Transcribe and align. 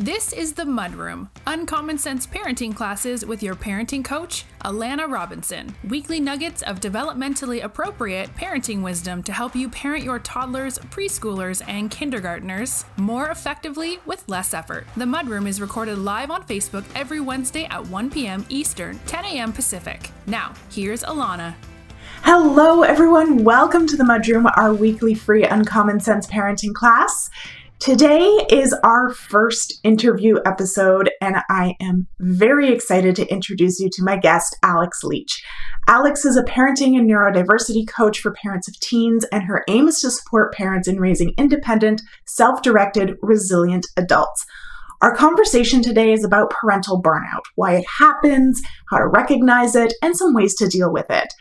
This 0.00 0.32
is 0.32 0.54
the 0.54 0.62
Mudroom, 0.62 1.28
uncommon 1.46 1.98
sense 1.98 2.26
parenting 2.26 2.74
classes 2.74 3.26
with 3.26 3.42
your 3.42 3.54
parenting 3.54 4.02
coach, 4.02 4.46
Alana 4.64 5.06
Robinson. 5.06 5.76
Weekly 5.86 6.18
nuggets 6.18 6.62
of 6.62 6.80
developmentally 6.80 7.62
appropriate 7.62 8.34
parenting 8.34 8.80
wisdom 8.80 9.22
to 9.24 9.32
help 9.34 9.54
you 9.54 9.68
parent 9.68 10.02
your 10.02 10.18
toddlers, 10.18 10.78
preschoolers, 10.78 11.60
and 11.68 11.90
kindergartners 11.90 12.86
more 12.96 13.28
effectively 13.28 13.98
with 14.06 14.26
less 14.26 14.54
effort. 14.54 14.86
The 14.96 15.04
Mudroom 15.04 15.46
is 15.46 15.60
recorded 15.60 15.98
live 15.98 16.30
on 16.30 16.44
Facebook 16.44 16.86
every 16.94 17.20
Wednesday 17.20 17.66
at 17.66 17.86
1 17.88 18.08
p.m. 18.08 18.46
Eastern, 18.48 18.98
10 19.00 19.26
a.m. 19.26 19.52
Pacific. 19.52 20.10
Now, 20.26 20.54
here's 20.70 21.02
Alana. 21.02 21.54
Hello, 22.22 22.82
everyone. 22.84 23.44
Welcome 23.44 23.86
to 23.86 23.96
the 23.96 24.04
Mudroom, 24.04 24.50
our 24.56 24.72
weekly 24.72 25.14
free 25.14 25.44
uncommon 25.44 26.00
sense 26.00 26.26
parenting 26.26 26.72
class. 26.72 27.28
Today 27.80 28.46
is 28.50 28.74
our 28.84 29.08
first 29.08 29.80
interview 29.84 30.36
episode, 30.44 31.10
and 31.22 31.36
I 31.48 31.76
am 31.80 32.08
very 32.18 32.70
excited 32.70 33.16
to 33.16 33.32
introduce 33.32 33.80
you 33.80 33.88
to 33.92 34.04
my 34.04 34.18
guest, 34.18 34.54
Alex 34.62 35.02
Leech. 35.02 35.42
Alex 35.88 36.26
is 36.26 36.36
a 36.36 36.42
parenting 36.42 36.98
and 36.98 37.10
neurodiversity 37.10 37.88
coach 37.88 38.20
for 38.20 38.32
parents 38.34 38.68
of 38.68 38.78
teens, 38.80 39.24
and 39.32 39.44
her 39.44 39.64
aim 39.66 39.88
is 39.88 39.98
to 40.02 40.10
support 40.10 40.52
parents 40.52 40.88
in 40.88 41.00
raising 41.00 41.32
independent, 41.38 42.02
self 42.26 42.60
directed, 42.60 43.16
resilient 43.22 43.86
adults. 43.96 44.44
Our 45.00 45.16
conversation 45.16 45.80
today 45.80 46.12
is 46.12 46.22
about 46.22 46.50
parental 46.50 47.00
burnout, 47.00 47.44
why 47.54 47.76
it 47.76 47.86
happens, 47.98 48.60
how 48.90 48.98
to 48.98 49.06
recognize 49.06 49.74
it, 49.74 49.94
and 50.02 50.14
some 50.14 50.34
ways 50.34 50.54
to 50.56 50.68
deal 50.68 50.92
with 50.92 51.06
it. 51.08 51.32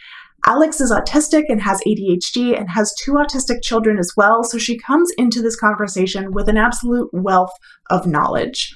Alex 0.46 0.80
is 0.82 0.92
autistic 0.92 1.44
and 1.50 1.62
has 1.62 1.82
ADHD 1.88 2.58
and 2.58 2.70
has 2.70 2.94
two 3.04 3.14
autistic 3.14 3.62
children 3.62 3.98
as 4.00 4.12
well, 4.16 4.44
so 4.44 4.58
she 4.58 4.78
comes 4.78 5.12
into 5.18 5.42
this 5.42 5.60
conversation 5.60 6.32
with 6.32 6.48
an 6.48 6.58
absolute 6.58 7.10
wealth 7.12 7.52
of 7.90 8.08
knowledge. 8.08 8.74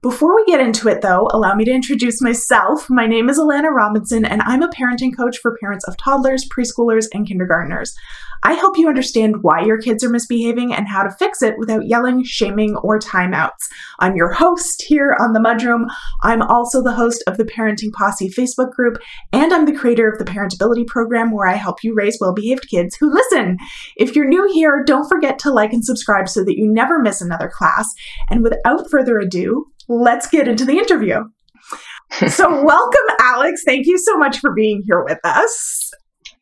Before 0.00 0.36
we 0.36 0.44
get 0.44 0.60
into 0.60 0.86
it, 0.88 1.02
though, 1.02 1.28
allow 1.32 1.56
me 1.56 1.64
to 1.64 1.72
introduce 1.72 2.22
myself. 2.22 2.88
My 2.88 3.08
name 3.08 3.28
is 3.28 3.36
Alana 3.36 3.74
Robinson, 3.74 4.24
and 4.24 4.40
I'm 4.42 4.62
a 4.62 4.68
parenting 4.68 5.16
coach 5.16 5.38
for 5.38 5.56
parents 5.60 5.84
of 5.88 5.96
toddlers, 5.96 6.48
preschoolers, 6.48 7.06
and 7.12 7.26
kindergartners. 7.26 7.96
I 8.44 8.52
help 8.52 8.78
you 8.78 8.88
understand 8.88 9.42
why 9.42 9.64
your 9.64 9.78
kids 9.80 10.04
are 10.04 10.08
misbehaving 10.08 10.72
and 10.72 10.86
how 10.86 11.02
to 11.02 11.10
fix 11.10 11.42
it 11.42 11.58
without 11.58 11.88
yelling, 11.88 12.22
shaming, 12.22 12.76
or 12.76 13.00
timeouts. 13.00 13.66
I'm 13.98 14.14
your 14.14 14.30
host 14.30 14.82
here 14.86 15.16
on 15.18 15.32
the 15.32 15.40
Mudroom. 15.40 15.86
I'm 16.22 16.42
also 16.42 16.80
the 16.80 16.92
host 16.92 17.24
of 17.26 17.36
the 17.36 17.44
Parenting 17.44 17.92
Posse 17.92 18.30
Facebook 18.30 18.70
group, 18.70 18.98
and 19.32 19.52
I'm 19.52 19.64
the 19.64 19.76
creator 19.76 20.08
of 20.08 20.20
the 20.20 20.30
Parentability 20.30 20.86
program 20.86 21.32
where 21.32 21.48
I 21.48 21.54
help 21.54 21.82
you 21.82 21.92
raise 21.92 22.18
well 22.20 22.32
behaved 22.32 22.68
kids 22.70 22.94
who 22.94 23.12
listen. 23.12 23.56
If 23.96 24.14
you're 24.14 24.28
new 24.28 24.48
here, 24.54 24.84
don't 24.86 25.08
forget 25.08 25.40
to 25.40 25.50
like 25.50 25.72
and 25.72 25.84
subscribe 25.84 26.28
so 26.28 26.44
that 26.44 26.56
you 26.56 26.72
never 26.72 27.00
miss 27.00 27.20
another 27.20 27.50
class. 27.52 27.92
And 28.30 28.44
without 28.44 28.88
further 28.88 29.18
ado, 29.18 29.66
let's 29.88 30.28
get 30.28 30.48
into 30.48 30.64
the 30.64 30.78
interview. 30.78 31.24
so, 32.28 32.48
welcome, 32.64 33.16
Alex. 33.20 33.62
Thank 33.66 33.86
you 33.86 33.98
so 33.98 34.16
much 34.16 34.38
for 34.38 34.52
being 34.54 34.82
here 34.86 35.04
with 35.04 35.18
us. 35.24 35.90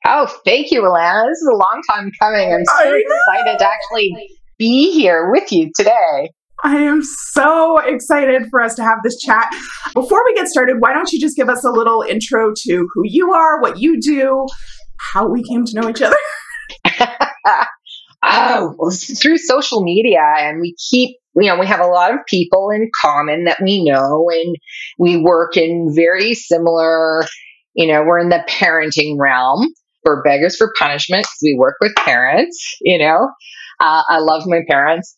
Oh, 0.07 0.27
thank 0.45 0.71
you, 0.71 0.83
Alana. 0.83 1.29
This 1.29 1.39
is 1.39 1.49
a 1.53 1.57
long 1.57 1.83
time 1.91 2.11
coming. 2.21 2.53
I'm 2.53 2.65
so 2.65 2.95
excited 2.95 3.59
to 3.59 3.67
actually 3.67 4.15
be 4.59 4.93
here 4.93 5.31
with 5.31 5.51
you 5.51 5.71
today. 5.75 6.31
I 6.65 6.77
am 6.77 7.03
so 7.03 7.79
excited 7.79 8.45
for 8.51 8.63
us 8.63 8.75
to 8.77 8.83
have 8.83 8.99
this 9.03 9.19
chat. 9.19 9.49
Before 9.95 10.23
we 10.25 10.35
get 10.35 10.49
started, 10.49 10.77
why 10.79 10.93
don't 10.95 11.13
you 11.13 11.21
just 11.21 11.37
give 11.37 11.49
us 11.49 11.65
a 11.65 11.71
little 11.71 12.03
intro 12.03 12.53
to 12.57 12.89
who 12.95 13.03
you 13.05 13.33
are, 13.33 13.61
what 13.61 13.79
you 13.79 14.01
do, 14.01 14.47
how 14.99 15.29
we 15.29 15.43
came 15.43 15.65
to 15.65 15.81
know 15.81 15.89
each 15.89 16.03
other? 16.03 16.17
oh, 18.23 18.75
well, 18.79 18.91
through 18.91 19.39
social 19.39 19.83
media, 19.83 20.23
and 20.39 20.61
we 20.61 20.75
keep 20.91 21.19
you 21.37 21.49
know, 21.49 21.59
we 21.59 21.67
have 21.67 21.81
a 21.81 21.87
lot 21.87 22.13
of 22.13 22.21
people 22.27 22.71
in 22.71 22.91
common 23.01 23.45
that 23.45 23.59
we 23.63 23.85
know, 23.85 24.29
and 24.31 24.57
we 24.99 25.17
work 25.17 25.57
in 25.57 25.93
very 25.95 26.35
similar, 26.35 27.25
you 27.75 27.87
know, 27.87 28.03
we're 28.05 28.19
in 28.19 28.31
the 28.31 28.45
parenting 28.49 29.19
realm. 29.19 29.69
We're 30.05 30.23
beggars 30.23 30.57
for 30.57 30.73
punishment 30.79 31.27
we 31.43 31.57
work 31.59 31.77
with 31.81 31.95
parents, 31.97 32.77
you 32.81 32.99
know. 32.99 33.29
Uh, 33.81 34.03
I 34.09 34.19
love 34.21 34.45
my 34.47 34.61
parents. 34.69 35.17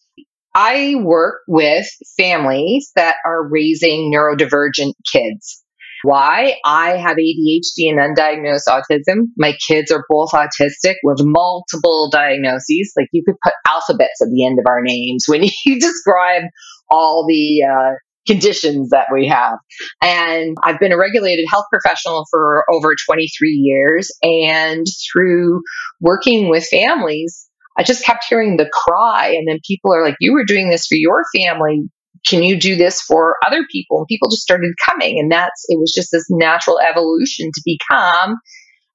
I 0.55 0.97
work 1.03 1.43
with 1.47 1.87
families 2.17 2.91
that 2.97 3.17
are 3.25 3.47
raising 3.47 4.13
neurodivergent 4.13 4.95
kids. 5.13 5.63
Why? 6.03 6.57
I 6.65 6.97
have 6.97 7.17
ADHD 7.17 7.91
and 7.91 7.99
undiagnosed 7.99 8.69
autism. 8.69 9.27
My 9.37 9.55
kids 9.67 9.91
are 9.91 10.05
both 10.09 10.31
autistic 10.31 10.95
with 11.03 11.19
multiple 11.21 12.09
diagnoses. 12.11 12.93
Like 12.97 13.09
you 13.13 13.23
could 13.27 13.37
put 13.43 13.53
alphabets 13.67 14.21
at 14.23 14.29
the 14.33 14.47
end 14.47 14.59
of 14.59 14.67
our 14.69 14.83
names 14.83 15.25
when 15.27 15.43
you 15.67 15.81
describe 15.81 16.45
all 16.91 17.27
the 17.27 17.65
uh, 17.65 17.95
conditions 18.27 18.91
that 18.91 19.07
we 19.13 19.27
have. 19.27 19.59
And 20.03 20.57
I've 20.63 20.79
been 20.79 20.93
a 20.93 20.99
regulated 20.99 21.47
health 21.51 21.67
professional 21.73 22.27
for 22.31 22.65
over 22.71 22.95
23 23.07 23.51
years. 23.51 24.11
And 24.23 24.87
through 25.11 25.63
working 26.01 26.49
with 26.49 26.67
families, 26.69 27.49
I 27.77 27.83
just 27.83 28.05
kept 28.05 28.25
hearing 28.29 28.57
the 28.57 28.71
cry. 28.73 29.29
And 29.29 29.49
then 29.49 29.59
people 29.67 29.93
are 29.93 30.05
like, 30.05 30.17
You 30.21 30.33
were 30.33 30.45
doing 30.45 30.71
this 30.71 30.87
for 30.87 30.97
your 30.97 31.23
family 31.35 31.89
can 32.27 32.43
you 32.43 32.59
do 32.59 32.77
this 32.77 33.01
for 33.01 33.37
other 33.47 33.65
people? 33.71 33.99
And 33.99 34.07
people 34.07 34.31
just 34.31 34.43
started 34.43 34.73
coming. 34.89 35.19
And 35.19 35.31
that's, 35.31 35.65
it 35.69 35.79
was 35.79 35.93
just 35.95 36.11
this 36.13 36.27
natural 36.31 36.79
evolution 36.81 37.51
to 37.53 37.63
become 37.65 38.37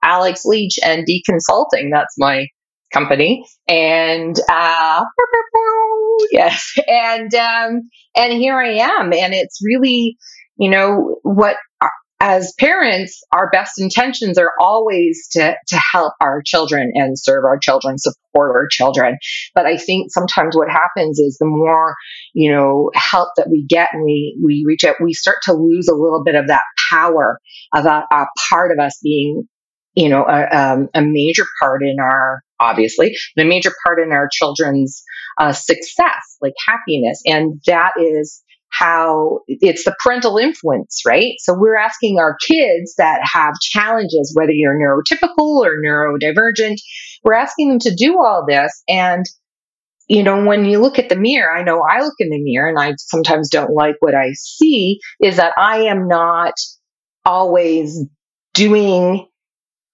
Alex 0.04 0.42
Leech 0.46 0.78
and 0.84 1.06
D 1.06 1.24
Consulting. 1.26 1.90
That's 1.90 2.16
my 2.18 2.48
company. 2.94 3.46
And, 3.68 4.36
uh, 4.50 5.04
yes. 6.32 6.74
And, 6.88 7.34
um, 7.34 7.90
and 8.16 8.34
here 8.34 8.58
I 8.58 8.74
am. 8.74 9.14
And 9.14 9.34
it's 9.34 9.60
really, 9.64 10.18
you 10.58 10.70
know, 10.70 11.18
what 11.24 11.58
as 12.24 12.54
parents, 12.58 13.22
our 13.34 13.50
best 13.50 13.82
intentions 13.82 14.38
are 14.38 14.54
always 14.58 15.28
to, 15.34 15.56
to 15.68 15.82
help 15.92 16.14
our 16.22 16.42
children 16.46 16.90
and 16.96 17.20
serve 17.20 17.44
our 17.44 17.60
children, 17.60 17.98
support 17.98 18.56
our 18.56 18.66
children. 18.72 19.18
But 19.54 19.66
I 19.66 19.76
think 19.76 20.10
sometimes 20.10 20.56
what 20.56 20.70
happens 20.70 21.20
is 21.20 21.36
the 21.38 21.46
more, 21.46 21.96
you 22.34 22.50
know, 22.50 22.92
help 22.96 23.28
that 23.36 23.50
we 23.52 23.66
get 23.68 23.90
and 23.92 24.06
we, 24.06 24.40
we 24.42 24.64
reach 24.66 24.86
out, 24.86 24.96
we 25.04 25.12
start 25.12 25.40
to 25.44 25.54
lose 25.54 25.90
a 25.90 25.96
little 25.96 26.24
bit 26.24 26.36
of 26.36 26.48
that 26.48 26.64
power 26.90 27.40
of 27.74 27.86
a, 27.86 28.06
a 28.10 28.26
part 28.50 28.72
of 28.72 28.80
us 28.80 28.98
being, 29.04 29.44
you 29.94 30.08
know, 30.08 30.24
a, 30.24 30.46
um, 30.58 30.88
a 30.94 31.02
major 31.02 31.44
part 31.62 31.82
in 31.84 31.98
our, 32.00 32.42
obviously, 32.58 33.14
the 33.36 33.44
major 33.44 33.74
part 33.86 34.00
in 34.00 34.14
our 34.14 34.30
children's 34.32 35.04
uh, 35.42 35.52
success, 35.52 36.38
like 36.42 36.54
happiness. 36.66 37.22
And 37.26 37.62
that 37.68 37.92
is, 38.00 38.43
how 38.74 39.40
it's 39.48 39.84
the 39.84 39.96
parental 40.04 40.38
influence, 40.38 41.02
right? 41.06 41.34
So 41.40 41.54
we're 41.56 41.78
asking 41.78 42.18
our 42.20 42.36
kids 42.48 42.96
that 42.98 43.22
have 43.24 43.54
challenges, 43.62 44.34
whether 44.36 44.52
you're 44.52 44.78
neurotypical 44.78 45.64
or 45.64 45.78
neurodivergent, 45.78 46.78
we're 47.24 47.36
asking 47.36 47.70
them 47.70 47.80
to 47.80 47.96
do 47.96 48.18
all 48.18 48.46
this. 48.48 48.84
And, 48.90 49.26
you 50.08 50.24
know, 50.24 50.44
when 50.44 50.66
you 50.66 50.80
look 50.80 50.98
at 50.98 51.10
the 51.10 51.16
mirror, 51.16 51.56
I 51.56 51.64
know 51.64 51.82
I 51.82 52.02
look 52.02 52.16
in 52.20 52.30
the 52.30 52.44
mirror 52.44 52.68
and 52.68 52.80
I 52.80 52.96
sometimes 52.98 53.50
don't 53.50 53.74
like 53.74 53.96
what 54.00 54.16
I 54.16 54.32
see 54.34 55.00
is 55.22 55.38
that 55.38 55.54
I 55.56 55.84
am 55.84 56.08
not 56.08 56.56
always 57.26 58.04
doing 58.54 59.28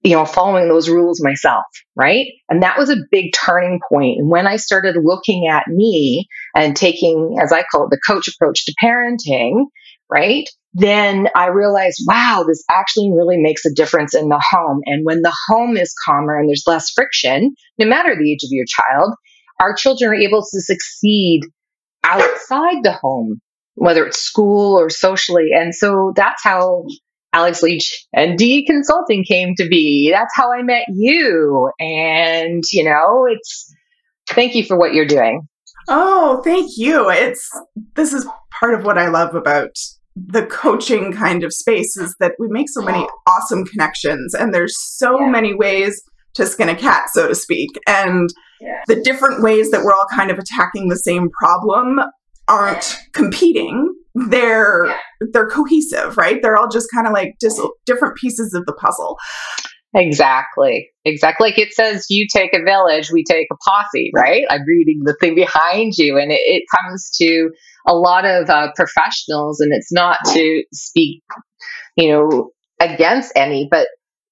you 0.02 0.16
know, 0.16 0.26
following 0.26 0.70
those 0.70 0.90
rules 0.90 1.22
myself, 1.22 1.66
right? 1.96 2.26
And 2.50 2.64
that 2.64 2.78
was 2.78 2.90
a 2.90 3.04
big 3.12 3.34
turning 3.34 3.80
point. 3.92 4.20
And 4.20 4.30
when 4.30 4.48
I 4.48 4.56
started 4.56 4.96
looking 5.02 5.48
at 5.48 5.68
me 5.68 6.28
and 6.56 6.76
taking, 6.76 7.38
as 7.42 7.52
I 7.52 7.64
call 7.64 7.86
it, 7.86 7.90
the 7.90 8.00
coach 8.00 8.28
approach 8.30 8.66
to 8.66 8.74
parenting, 8.82 9.66
right? 10.10 10.48
Then 10.74 11.28
I 11.36 11.48
realized, 11.48 12.04
wow, 12.08 12.46
this 12.48 12.64
actually 12.70 13.12
really 13.12 13.38
makes 13.38 13.66
a 13.66 13.74
difference 13.74 14.16
in 14.16 14.30
the 14.30 14.42
home. 14.51 14.81
And 14.86 15.06
when 15.06 15.22
the 15.22 15.36
home 15.48 15.75
is 15.75 15.94
calmer 16.06 16.40
and 16.40 16.48
there's 16.48 16.63
less 16.66 16.92
friction, 16.92 17.54
no 17.78 17.86
matter 17.86 18.16
the 18.16 18.31
age 18.31 18.44
of 18.44 18.52
your 18.52 18.66
child, 18.68 19.16
our 19.60 19.74
children 19.74 20.12
are 20.12 20.16
able 20.16 20.42
to 20.42 20.62
succeed 20.62 21.42
outside 22.04 22.84
the 22.84 22.94
home, 22.94 23.42
whether 23.75 24.06
it's 24.06 24.19
school 24.19 24.80
or 24.80 24.90
socially. 24.90 25.50
And 25.54 25.75
so 25.75 26.13
that's 26.16 26.44
how 26.44 26.86
Alex 27.34 27.62
Leech 27.62 28.06
and 28.14 28.38
D 28.38 28.66
Consulting 28.66 29.24
came 29.24 29.56
to 29.56 29.68
be. 29.68 30.10
That's 30.12 30.34
how 30.36 30.52
I 30.52 30.64
met 30.64 30.86
you. 30.90 31.72
And, 31.80 32.64
you 32.72 32.84
know, 32.84 33.28
it's 33.30 33.74
thank 34.30 34.56
you 34.56 34.64
for 34.64 34.78
what 34.78 34.94
you're 34.94 35.06
doing. 35.06 35.48
Oh, 35.88 36.42
thank 36.44 36.72
you. 36.78 37.10
It's 37.10 37.50
this 37.96 38.14
is 38.14 38.28
part 38.60 38.74
of 38.74 38.84
what 38.84 38.98
I 38.98 39.10
love 39.10 39.36
about 39.36 39.76
the 40.16 40.46
coaching 40.46 41.14
kind 41.14 41.44
of 41.44 41.54
space 41.54 41.96
is 41.98 42.16
that 42.20 42.34
we 42.40 42.48
make 42.50 42.70
so 42.70 42.81
many 42.81 43.08
awesome 43.28 43.64
connections 43.66 44.34
and 44.34 44.54
there's 44.54 44.76
so 44.78 45.20
yeah. 45.20 45.30
many 45.30 45.54
ways 45.54 46.02
to 46.36 46.46
skin 46.46 46.70
a 46.70 46.76
cat, 46.76 47.10
so 47.10 47.28
to 47.28 47.36
speak. 47.36 47.70
And 47.88 48.30
yeah. 48.60 48.81
the 48.88 49.02
different 49.02 49.42
ways 49.42 49.72
that 49.72 49.84
we're 49.84 49.94
all 49.94 50.08
kind 50.14 50.30
of 50.30 50.38
attacking 50.38 50.90
the 50.90 50.98
same 50.98 51.30
problem 51.30 52.00
aren't 52.48 52.98
competing 53.14 53.94
they're 54.15 54.85
yeah. 54.88 54.97
they're 55.33 55.50
cohesive 55.50 56.17
right? 56.17 56.41
They're 56.41 56.57
all 56.57 56.69
just 56.69 56.89
kind 56.94 57.07
of 57.07 57.13
like 57.13 57.35
dis- 57.39 57.61
different 57.85 58.17
pieces 58.17 58.53
of 58.53 58.65
the 58.65 58.73
puzzle. 58.73 59.17
Exactly. 59.95 60.89
Exactly. 61.06 61.50
Like 61.50 61.57
it 61.57 61.73
says 61.73 62.06
you 62.09 62.27
take 62.31 62.53
a 62.53 62.63
village 62.63 63.11
we 63.11 63.23
take 63.23 63.47
a 63.51 63.56
posse 63.67 64.11
right? 64.15 64.44
I'm 64.50 64.65
reading 64.67 65.01
the 65.03 65.15
thing 65.19 65.35
behind 65.35 65.94
you 65.97 66.17
and 66.17 66.31
it, 66.31 66.41
it 66.41 66.63
comes 66.75 67.09
to 67.21 67.50
a 67.88 67.95
lot 67.95 68.25
of 68.25 68.50
uh, 68.50 68.71
professionals, 68.75 69.59
and 69.59 69.73
it's 69.73 69.91
not 69.91 70.17
to 70.33 70.63
speak, 70.73 71.23
you 71.95 72.09
know, 72.09 72.51
against 72.79 73.31
any, 73.35 73.67
but 73.69 73.88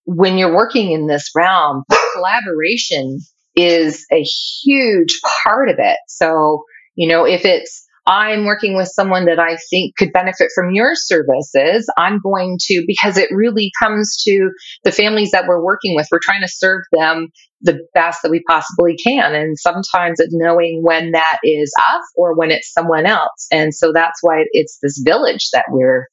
when 0.06 0.38
you're 0.38 0.56
working 0.56 0.92
in 0.92 1.08
this 1.08 1.30
realm, 1.36 1.84
collaboration 2.14 3.20
is 3.56 4.06
a 4.12 4.22
huge 4.22 5.20
part 5.44 5.70
of 5.70 5.78
it. 5.80 5.98
So, 6.08 6.64
you 6.96 7.10
know, 7.10 7.26
if 7.26 7.44
it's 7.44 7.84
I'm 8.08 8.46
working 8.46 8.76
with 8.76 8.88
someone 8.88 9.26
that 9.26 9.38
I 9.38 9.58
think 9.70 9.98
could 9.98 10.14
benefit 10.14 10.48
from 10.56 10.72
your 10.72 10.96
services, 10.96 11.90
I'm 11.98 12.20
going 12.24 12.58
to, 12.62 12.84
because 12.88 13.18
it 13.18 13.28
really 13.32 13.70
comes 13.82 14.24
to 14.24 14.50
the 14.86 14.94
families 14.94 15.32
that 15.32 15.46
we're 15.46 15.64
working 15.64 15.94
with, 15.94 16.08
we're 16.10 16.22
trying 16.24 16.42
to 16.42 16.48
serve 16.48 16.84
them 16.94 17.28
the 17.60 17.80
best 17.94 18.22
that 18.24 18.32
we 18.32 18.42
possibly 18.48 18.96
can. 18.96 19.36
And 19.36 19.60
sometimes 19.60 20.22
it's 20.22 20.34
knowing 20.34 20.82
when 20.84 21.12
that 21.12 21.40
is 21.44 21.74
us 21.78 22.04
or 22.16 22.34
when 22.34 22.50
it's 22.50 22.72
someone 22.72 23.06
else. 23.06 23.48
And 23.52 23.76
so 23.76 23.92
that's 23.92 24.20
why 24.22 24.46
it's 24.54 24.80
this 24.82 25.02
village 25.04 25.50
that 25.52 25.66
we're, 25.70 26.08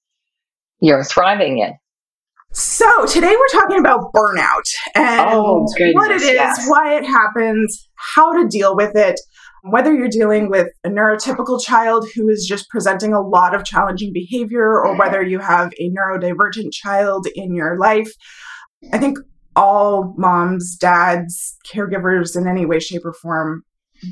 you're 0.81 1.05
thriving 1.05 1.59
in. 1.59 1.75
So 2.53 3.07
today 3.07 3.35
we're 3.37 3.61
talking 3.61 3.79
about 3.79 4.13
burnout 4.13 4.63
and 4.95 5.29
oh, 5.29 5.67
goodness, 5.77 5.95
what 5.95 6.11
it 6.11 6.23
is, 6.23 6.35
yes. 6.35 6.67
why 6.69 6.97
it 6.97 7.05
happens, 7.05 7.89
how 8.15 8.33
to 8.33 8.49
deal 8.49 8.77
with 8.77 8.97
it 8.97 9.21
whether 9.65 9.95
you're 9.95 10.09
dealing 10.09 10.51
with 10.51 10.69
a 10.85 10.91
neurotypical 10.91 11.63
child 11.63 12.07
who 12.15 12.29
is 12.29 12.45
just 12.47 12.69
presenting 12.69 13.15
a 13.15 13.21
lot 13.21 13.55
of 13.55 13.65
challenging 13.65 14.13
behavior 14.13 14.79
or 14.79 14.89
mm-hmm. 14.89 14.99
whether 14.99 15.23
you 15.23 15.39
have 15.39 15.73
a 15.81 15.91
neurodivergent 15.91 16.71
child 16.71 17.27
in 17.35 17.55
your 17.55 17.79
life, 17.79 18.13
I 18.93 18.99
think 18.99 19.19
all 19.57 20.15
moms, 20.19 20.77
dads, 20.77 21.57
caregivers 21.67 22.37
in 22.37 22.47
any 22.47 22.67
way, 22.67 22.79
shape, 22.79 23.07
or 23.07 23.15
form 23.15 23.63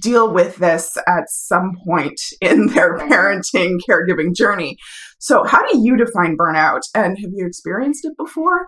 deal 0.00 0.32
with 0.32 0.56
this 0.56 0.96
at 1.06 1.24
some 1.28 1.72
point 1.84 2.18
in 2.40 2.66
their 2.74 2.96
mm-hmm. 2.96 3.12
parenting 3.12 3.78
caregiving 3.86 4.34
journey. 4.34 4.78
So, 5.18 5.44
how 5.44 5.66
do 5.70 5.78
you 5.82 5.98
define 5.98 6.38
burnout 6.38 6.80
and 6.94 7.18
have 7.18 7.30
you 7.34 7.46
experienced 7.46 8.06
it 8.06 8.16
before? 8.16 8.66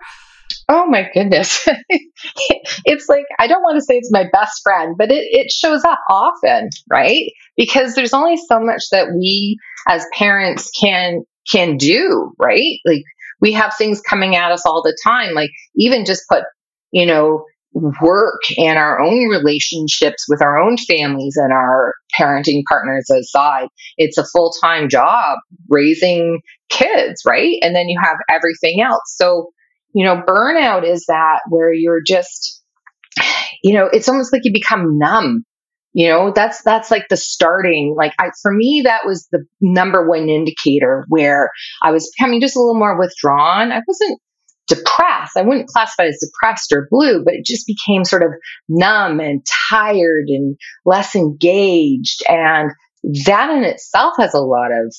Oh 0.69 0.87
my 0.87 1.08
goodness. 1.12 1.67
it's 2.85 3.08
like, 3.08 3.25
I 3.38 3.46
don't 3.46 3.62
want 3.62 3.76
to 3.76 3.82
say 3.82 3.96
it's 3.96 4.12
my 4.12 4.25
best 4.32 4.61
friend, 4.62 4.94
but 4.96 5.11
it, 5.11 5.25
it 5.31 5.50
shows 5.50 5.85
up 5.85 5.99
often, 6.08 6.70
right? 6.91 7.31
Because 7.56 7.94
there's 7.94 8.14
only 8.14 8.37
so 8.37 8.61
much 8.61 8.82
that 8.91 9.08
we 9.14 9.58
as 9.87 10.06
parents 10.12 10.70
can, 10.79 11.25
can 11.50 11.76
do, 11.76 12.32
right? 12.38 12.79
Like 12.87 13.02
we 13.41 13.52
have 13.52 13.75
things 13.76 14.00
coming 14.00 14.37
at 14.37 14.52
us 14.52 14.64
all 14.64 14.82
the 14.82 14.96
time. 15.05 15.35
Like 15.35 15.50
even 15.76 16.05
just 16.06 16.23
put, 16.31 16.44
you 16.93 17.05
know, 17.05 17.44
work 18.00 18.41
and 18.56 18.79
our 18.79 19.00
own 19.00 19.29
relationships 19.29 20.26
with 20.29 20.41
our 20.41 20.58
own 20.58 20.76
families 20.76 21.37
and 21.37 21.52
our 21.52 21.94
parenting 22.19 22.62
partners 22.69 23.11
aside. 23.11 23.69
It's 23.96 24.17
a 24.17 24.25
full 24.25 24.52
time 24.62 24.88
job 24.88 25.38
raising 25.69 26.41
kids, 26.70 27.23
right? 27.26 27.56
And 27.62 27.75
then 27.75 27.88
you 27.88 27.99
have 28.02 28.17
everything 28.31 28.81
else. 28.81 29.02
So, 29.17 29.50
you 29.94 30.05
know, 30.05 30.23
burnout 30.26 30.87
is 30.87 31.06
that 31.06 31.41
where 31.49 31.73
you're 31.73 32.02
just, 32.06 32.62
you 33.62 33.73
know, 33.73 33.88
it's 33.91 34.08
almost 34.08 34.32
like 34.32 34.43
you 34.44 34.52
become 34.52 34.99
numb. 34.99 35.44
You 35.96 36.08
know, 36.08 36.32
that's 36.35 36.62
that's 36.64 36.91
like 36.91 37.06
the 37.08 37.17
starting. 37.17 37.94
Like 37.96 38.12
I, 38.19 38.31
for 38.43 38.52
me, 38.52 38.82
that 38.85 39.06
was 39.06 39.29
the 39.31 39.46
number 39.61 40.08
one 40.08 40.29
indicator 40.29 41.05
where 41.08 41.50
I 41.82 41.93
was 41.93 42.12
becoming 42.19 42.41
just 42.41 42.56
a 42.56 42.58
little 42.58 42.79
more 42.79 42.99
withdrawn. 42.99 43.70
I 43.70 43.81
wasn't 43.87 44.20
depressed. 44.67 45.37
I 45.37 45.43
wouldn't 45.43 45.69
classify 45.69 46.06
as 46.06 46.19
depressed 46.19 46.73
or 46.73 46.88
blue, 46.91 47.23
but 47.25 47.35
it 47.35 47.44
just 47.44 47.67
became 47.67 48.05
sort 48.05 48.25
of 48.25 48.32
numb 48.69 49.20
and 49.20 49.46
tired 49.70 50.25
and 50.26 50.56
less 50.85 51.14
engaged. 51.14 52.25
And 52.29 52.73
that 53.26 53.50
in 53.50 53.62
itself 53.62 54.14
has 54.19 54.35
a 54.35 54.41
lot 54.41 54.73
of 54.73 54.93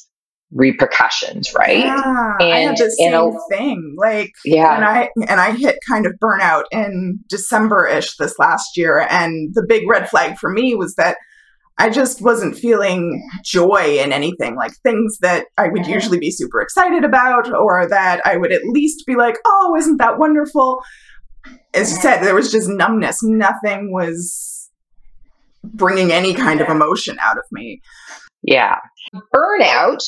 repercussions, 0.56 1.54
right? 1.54 1.80
Yeah, 1.80 2.34
and, 2.40 2.54
I 2.54 2.60
had 2.60 2.78
the 2.78 2.90
same 2.98 3.14
a, 3.14 3.32
thing. 3.50 3.96
Like, 3.98 4.32
yeah, 4.44 4.76
and 4.76 4.86
I 4.86 5.10
and 5.28 5.40
I 5.40 5.52
hit 5.52 5.78
kind 5.88 6.06
of 6.08 6.14
burnout 6.14 6.64
in 6.72 7.20
December 7.30 7.86
ish 7.86 8.16
this 8.18 8.40
last 8.40 8.78
year, 8.78 9.06
and 9.10 9.54
the 9.54 9.66
big 9.68 9.88
red 9.88 10.10
flag 10.10 10.38
for 10.38 10.50
me 10.50 10.74
was 10.74 10.96
that 10.96 11.18
I 11.78 11.90
just 11.90 12.22
wasn't 12.22 12.58
feeling 12.58 13.22
joy 13.44 14.00
in 14.00 14.14
anything, 14.14 14.56
like 14.56 14.72
things 14.78 15.18
that 15.20 15.48
I 15.58 15.68
would 15.68 15.84
mm-hmm. 15.84 15.94
usually 15.94 16.20
be 16.20 16.32
super 16.32 16.62
excited 16.62 17.04
about, 17.04 17.54
or 17.54 17.88
that 17.88 18.26
I 18.26 18.38
would 18.38 18.54
at 18.54 18.64
least 18.64 19.06
be 19.06 19.16
like, 19.16 19.36
"Oh, 19.46 19.76
isn't 19.78 19.98
that 19.98 20.18
wonderful?" 20.18 20.82
As 21.74 21.92
you 21.92 21.98
mm-hmm. 21.98 22.02
said, 22.02 22.22
there 22.22 22.34
was 22.36 22.52
just 22.52 22.70
numbness. 22.70 23.22
Nothing 23.22 23.92
was 23.92 24.72
bringing 25.64 26.12
any 26.12 26.34
kind 26.34 26.62
of 26.62 26.70
emotion 26.70 27.18
out 27.20 27.38
of 27.38 27.44
me. 27.52 27.82
Yeah. 28.42 28.78
Burnout 29.34 30.04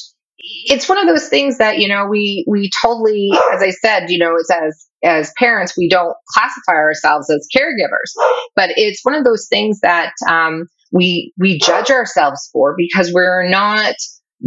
it's 0.65 0.87
one 0.87 0.97
of 0.97 1.07
those 1.07 1.29
things 1.29 1.57
that 1.57 1.77
you 1.79 1.87
know 1.87 2.05
we 2.05 2.45
we 2.47 2.69
totally 2.83 3.29
as 3.53 3.61
i 3.61 3.69
said 3.69 4.09
you 4.09 4.17
know 4.17 4.35
it's 4.35 4.51
as 4.51 4.87
as 5.03 5.31
parents 5.37 5.75
we 5.77 5.89
don't 5.89 6.15
classify 6.29 6.73
ourselves 6.73 7.29
as 7.29 7.47
caregivers 7.55 8.11
but 8.55 8.71
it's 8.75 9.03
one 9.03 9.13
of 9.15 9.23
those 9.23 9.47
things 9.49 9.79
that 9.81 10.13
um, 10.29 10.67
we 10.91 11.33
we 11.37 11.59
judge 11.59 11.89
ourselves 11.91 12.49
for 12.51 12.75
because 12.77 13.11
we're 13.13 13.47
not 13.49 13.95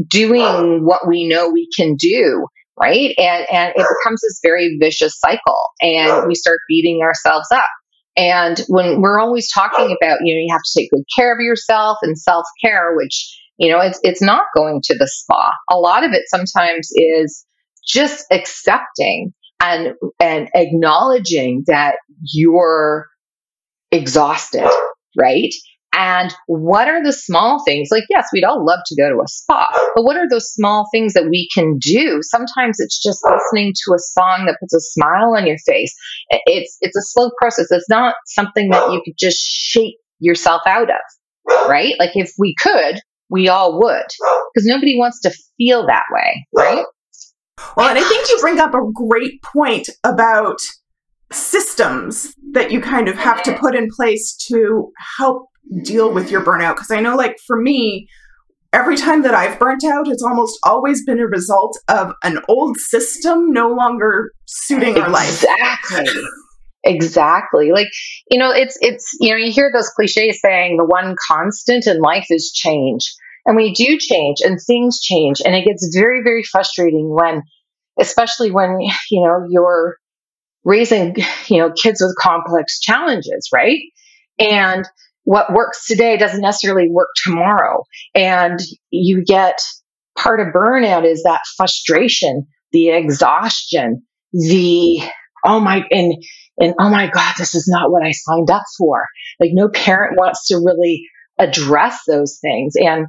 doing 0.08 0.85
what 0.85 1.06
we 1.06 1.29
know 1.29 1.49
we 1.49 1.69
can 1.76 1.94
do 1.97 2.47
right? 2.81 3.14
And 3.19 3.47
and 3.52 3.73
it 3.76 3.87
becomes 4.02 4.23
this 4.23 4.41
very 4.43 4.76
vicious 4.81 5.19
cycle 5.19 5.58
and 5.81 6.26
we 6.26 6.35
start 6.35 6.61
beating 6.69 7.00
ourselves 7.02 7.49
up. 7.52 7.69
And 8.17 8.58
when 8.69 9.00
we're 9.00 9.20
always 9.20 9.52
talking 9.52 9.97
about 10.00 10.19
you 10.23 10.35
know 10.35 10.41
you 10.41 10.49
have 10.50 10.62
to 10.62 10.81
take 10.81 10.91
good 10.91 11.05
care 11.17 11.32
of 11.32 11.41
yourself 11.41 11.99
and 12.02 12.19
self-care 12.19 12.97
which 12.97 13.39
you 13.60 13.70
know, 13.70 13.78
it's 13.78 14.00
it's 14.02 14.22
not 14.22 14.46
going 14.56 14.80
to 14.84 14.96
the 14.96 15.06
spa. 15.06 15.52
A 15.70 15.78
lot 15.78 16.02
of 16.02 16.12
it 16.12 16.22
sometimes 16.28 16.88
is 16.94 17.44
just 17.86 18.24
accepting 18.32 19.34
and 19.60 19.92
and 20.18 20.48
acknowledging 20.54 21.64
that 21.66 21.96
you're 22.32 23.06
exhausted, 23.92 24.66
right? 25.18 25.52
And 25.92 26.32
what 26.46 26.88
are 26.88 27.04
the 27.04 27.12
small 27.12 27.62
things? 27.66 27.88
Like, 27.90 28.04
yes, 28.08 28.28
we'd 28.32 28.44
all 28.44 28.64
love 28.64 28.78
to 28.86 28.96
go 28.96 29.10
to 29.10 29.16
a 29.16 29.28
spa, 29.28 29.66
but 29.94 30.04
what 30.04 30.16
are 30.16 30.28
those 30.28 30.50
small 30.50 30.88
things 30.90 31.12
that 31.12 31.28
we 31.28 31.46
can 31.52 31.76
do? 31.78 32.20
Sometimes 32.22 32.76
it's 32.78 33.02
just 33.02 33.20
listening 33.28 33.74
to 33.74 33.94
a 33.94 33.98
song 33.98 34.46
that 34.46 34.56
puts 34.60 34.72
a 34.72 34.80
smile 34.80 35.34
on 35.36 35.46
your 35.46 35.58
face. 35.66 35.94
It's 36.46 36.78
it's 36.80 36.96
a 36.96 37.02
slow 37.02 37.30
process. 37.38 37.66
It's 37.70 37.90
not 37.90 38.14
something 38.25 38.70
that 38.70 38.92
you 38.92 39.02
could 39.04 39.18
just 39.18 39.38
shake 39.38 39.96
yourself 40.18 40.62
out 40.66 40.88
of, 40.88 41.68
right? 41.68 41.94
Like 41.99 42.12
if 42.14 42.32
we 42.38 42.54
could, 42.58 43.02
we 43.30 43.49
all 43.49 43.78
would 43.80 44.06
because 44.52 44.66
nobody 44.66 44.99
wants 44.99 45.20
to 45.22 45.32
feel 45.56 45.87
that 45.87 46.04
way, 46.10 46.46
right? 46.54 46.84
Well, 47.76 47.88
and 47.88 47.99
I 47.99 48.02
think 48.02 48.28
you 48.28 48.38
bring 48.40 48.58
up 48.58 48.75
a 48.75 48.80
great 48.92 49.42
point 49.42 49.88
about 50.04 50.58
systems 51.32 52.34
that 52.52 52.70
you 52.70 52.80
kind 52.80 53.08
of 53.08 53.16
have 53.16 53.42
to 53.44 53.56
put 53.56 53.75
in 53.75 53.88
place 53.94 54.37
to 54.49 54.90
help 55.18 55.46
deal 55.82 56.12
with 56.12 56.30
your 56.30 56.40
burnout. 56.40 56.75
Because 56.75 56.90
I 56.90 57.00
know, 57.00 57.14
like, 57.16 57.37
for 57.46 57.60
me, 57.60 58.08
every 58.72 58.96
time 58.96 59.22
that 59.22 59.34
I've 59.34 59.58
burnt 59.58 59.84
out, 59.84 60.08
it's 60.08 60.22
almost 60.22 60.58
always 60.64 61.04
been 61.04 61.20
a 61.20 61.26
result 61.26 61.78
of 61.88 62.12
an 62.25 62.40
old 62.49 62.78
system 62.78 63.52
no 63.52 63.68
longer 63.68 64.32
suiting 64.46 64.99
our 64.99 65.10
life. 65.10 65.28
Exactly. 65.28 66.22
Exactly. 66.82 67.72
Like, 67.72 67.88
you 68.30 68.38
know, 68.38 68.50
it's, 68.52 68.78
it's, 68.80 69.16
you 69.20 69.30
know, 69.30 69.37
you 69.37 69.52
hear 69.52 69.70
those 69.72 69.90
cliches 69.90 70.40
saying 70.40 70.76
the 70.76 70.87
one 70.87 71.14
constant 71.30 71.87
in 71.87 72.00
life 72.00 72.26
is 72.30 72.52
change. 72.52 73.12
And 73.46 73.56
we 73.56 73.75
do 73.75 73.99
change 73.99 74.38
and 74.42 74.58
things 74.66 75.00
change. 75.00 75.40
And 75.44 75.54
it 75.54 75.64
gets 75.64 75.94
very, 75.94 76.22
very 76.22 76.42
frustrating 76.42 77.10
when, 77.10 77.42
especially 77.99 78.50
when, 78.50 78.78
you 79.10 79.22
know, 79.22 79.46
you're 79.49 79.96
raising, 80.64 81.16
you 81.46 81.58
know, 81.58 81.72
kids 81.72 82.00
with 82.00 82.16
complex 82.18 82.80
challenges, 82.80 83.49
right? 83.52 83.80
And 84.38 84.84
what 85.25 85.52
works 85.52 85.87
today 85.87 86.16
doesn't 86.16 86.40
necessarily 86.40 86.88
work 86.90 87.08
tomorrow. 87.25 87.84
And 88.14 88.58
you 88.90 89.22
get 89.25 89.58
part 90.18 90.40
of 90.40 90.54
burnout 90.54 91.04
is 91.04 91.22
that 91.25 91.40
frustration, 91.56 92.46
the 92.72 92.90
exhaustion, 92.90 94.02
the, 94.32 95.00
oh 95.44 95.60
my, 95.60 95.84
and, 95.90 96.14
and 96.61 96.75
oh 96.79 96.90
my 96.90 97.09
God, 97.09 97.35
this 97.38 97.55
is 97.55 97.67
not 97.69 97.90
what 97.90 98.05
I 98.05 98.12
signed 98.12 98.50
up 98.50 98.64
for. 98.79 99.07
Like 99.40 99.50
no 99.52 99.69
parent 99.69 100.19
wants 100.19 100.49
to 100.49 100.57
really 100.57 101.05
address 101.38 102.02
those 102.07 102.38
things. 102.40 102.75
And, 102.76 103.07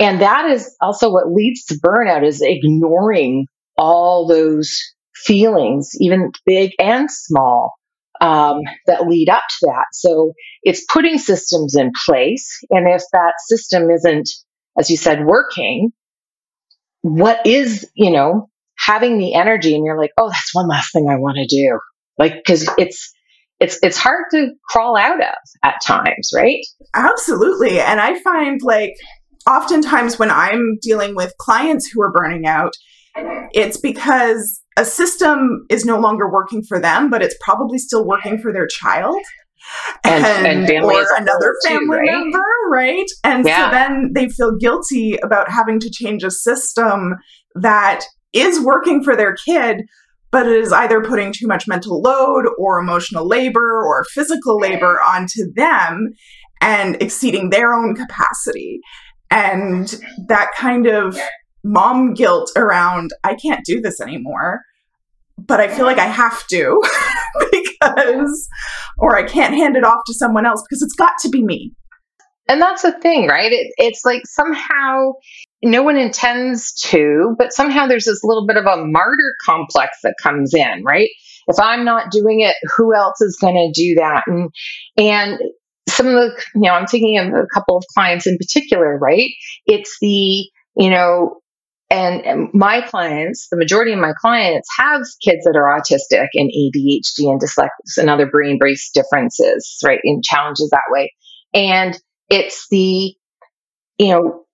and 0.00 0.22
that 0.22 0.46
is 0.50 0.74
also 0.80 1.12
what 1.12 1.30
leads 1.30 1.64
to 1.66 1.78
burnout 1.84 2.24
is 2.24 2.40
ignoring 2.42 3.46
all 3.76 4.26
those 4.26 4.80
feelings, 5.14 5.90
even 6.00 6.32
big 6.46 6.72
and 6.78 7.10
small, 7.10 7.74
um, 8.20 8.60
that 8.86 9.06
lead 9.06 9.28
up 9.28 9.42
to 9.60 9.66
that. 9.66 9.86
So 9.92 10.32
it's 10.62 10.84
putting 10.90 11.18
systems 11.18 11.76
in 11.76 11.92
place. 12.06 12.58
And 12.70 12.88
if 12.88 13.02
that 13.12 13.34
system 13.46 13.90
isn't, 13.90 14.28
as 14.78 14.90
you 14.90 14.96
said, 14.96 15.24
working, 15.24 15.90
what 17.02 17.46
is, 17.46 17.88
you 17.94 18.10
know, 18.10 18.48
having 18.76 19.18
the 19.18 19.34
energy 19.34 19.74
and 19.74 19.84
you're 19.84 19.98
like, 19.98 20.12
oh, 20.16 20.28
that's 20.28 20.54
one 20.54 20.68
last 20.68 20.92
thing 20.92 21.08
I 21.10 21.16
want 21.16 21.36
to 21.36 21.46
do. 21.46 21.78
Like, 22.18 22.42
cause 22.46 22.68
it's, 22.78 23.14
it's 23.60 23.78
it's 23.82 23.96
hard 23.96 24.24
to 24.30 24.50
crawl 24.68 24.96
out 24.96 25.20
of 25.20 25.34
at 25.64 25.80
times, 25.84 26.30
right? 26.34 26.64
Absolutely. 26.94 27.80
And 27.80 28.00
I 28.00 28.18
find 28.20 28.60
like 28.62 28.92
oftentimes 29.48 30.18
when 30.18 30.30
I'm 30.30 30.78
dealing 30.80 31.16
with 31.16 31.32
clients 31.38 31.90
who 31.90 32.00
are 32.02 32.12
burning 32.12 32.46
out, 32.46 32.72
it's 33.52 33.76
because 33.76 34.60
a 34.76 34.84
system 34.84 35.66
is 35.70 35.84
no 35.84 35.98
longer 35.98 36.30
working 36.30 36.62
for 36.62 36.78
them, 36.78 37.10
but 37.10 37.22
it's 37.22 37.34
probably 37.40 37.78
still 37.78 38.06
working 38.06 38.38
for 38.38 38.52
their 38.52 38.66
child. 38.66 39.18
And, 40.04 40.24
and, 40.24 40.70
and 40.70 40.84
or 40.84 41.04
another 41.16 41.54
family 41.66 41.84
too, 41.84 41.90
right? 41.90 42.04
member, 42.04 42.44
right? 42.70 43.06
And 43.24 43.44
yeah. 43.44 43.66
so 43.66 43.76
then 43.76 44.12
they 44.14 44.28
feel 44.28 44.56
guilty 44.56 45.16
about 45.22 45.50
having 45.50 45.80
to 45.80 45.90
change 45.90 46.22
a 46.22 46.30
system 46.30 47.16
that 47.56 48.04
is 48.32 48.60
working 48.60 49.02
for 49.02 49.16
their 49.16 49.34
kid, 49.34 49.82
but 50.30 50.46
it 50.46 50.60
is 50.60 50.72
either 50.72 51.02
putting 51.02 51.32
too 51.32 51.46
much 51.46 51.66
mental 51.66 52.00
load 52.00 52.44
or 52.58 52.78
emotional 52.78 53.26
labor 53.26 53.82
or 53.84 54.04
physical 54.12 54.58
labor 54.58 55.00
onto 55.02 55.52
them 55.54 56.12
and 56.60 57.00
exceeding 57.00 57.50
their 57.50 57.72
own 57.72 57.94
capacity. 57.94 58.80
And 59.30 59.94
that 60.28 60.50
kind 60.56 60.86
of 60.86 61.18
mom 61.64 62.14
guilt 62.14 62.50
around, 62.56 63.10
I 63.24 63.34
can't 63.34 63.64
do 63.64 63.80
this 63.80 64.00
anymore, 64.00 64.62
but 65.38 65.60
I 65.60 65.68
feel 65.68 65.86
like 65.86 65.98
I 65.98 66.06
have 66.06 66.46
to 66.48 66.80
because, 67.52 68.48
or 68.98 69.16
I 69.16 69.22
can't 69.22 69.54
hand 69.54 69.76
it 69.76 69.84
off 69.84 70.00
to 70.06 70.14
someone 70.14 70.46
else 70.46 70.62
because 70.68 70.82
it's 70.82 70.94
got 70.94 71.12
to 71.22 71.28
be 71.28 71.42
me. 71.42 71.72
And 72.48 72.62
that's 72.62 72.82
the 72.82 72.92
thing, 73.00 73.28
right? 73.28 73.52
It, 73.52 73.72
it's 73.76 74.04
like 74.04 74.22
somehow 74.24 75.12
no 75.62 75.82
one 75.82 75.96
intends 75.96 76.72
to, 76.74 77.34
but 77.38 77.52
somehow 77.52 77.86
there's 77.86 78.04
this 78.04 78.22
little 78.22 78.46
bit 78.46 78.56
of 78.56 78.64
a 78.66 78.84
martyr 78.84 79.34
complex 79.44 79.98
that 80.02 80.14
comes 80.22 80.54
in, 80.54 80.82
right? 80.84 81.08
If 81.48 81.58
I'm 81.58 81.84
not 81.84 82.10
doing 82.10 82.40
it, 82.40 82.54
who 82.76 82.94
else 82.94 83.20
is 83.20 83.38
going 83.40 83.54
to 83.54 83.80
do 83.80 83.94
that? 83.96 84.24
And 84.26 84.50
and 84.96 85.38
some 85.88 86.06
of 86.06 86.12
the, 86.12 86.42
you 86.54 86.62
know, 86.62 86.72
I'm 86.72 86.86
thinking 86.86 87.18
of 87.18 87.28
a 87.28 87.46
couple 87.52 87.76
of 87.76 87.84
clients 87.94 88.26
in 88.26 88.36
particular, 88.36 88.98
right? 88.98 89.30
It's 89.66 89.96
the, 90.00 90.44
you 90.76 90.90
know, 90.90 91.40
and, 91.90 92.50
my 92.52 92.82
clients, 92.82 93.48
the 93.50 93.56
majority 93.56 93.92
of 93.92 93.98
my 93.98 94.12
clients 94.20 94.68
have 94.78 95.00
kids 95.24 95.44
that 95.44 95.56
are 95.56 95.80
autistic 95.80 96.28
and 96.34 96.50
ADHD 96.50 97.30
and 97.30 97.40
dyslexia 97.40 97.98
and 97.98 98.10
other 98.10 98.26
brain 98.26 98.58
based 98.60 98.92
differences, 98.92 99.78
right? 99.84 100.00
And 100.04 100.22
challenges 100.22 100.68
that 100.70 100.90
way. 100.90 101.14
And 101.54 101.98
it's 102.28 102.66
the, 102.70 103.14
you 103.98 104.08
know, 104.08 104.44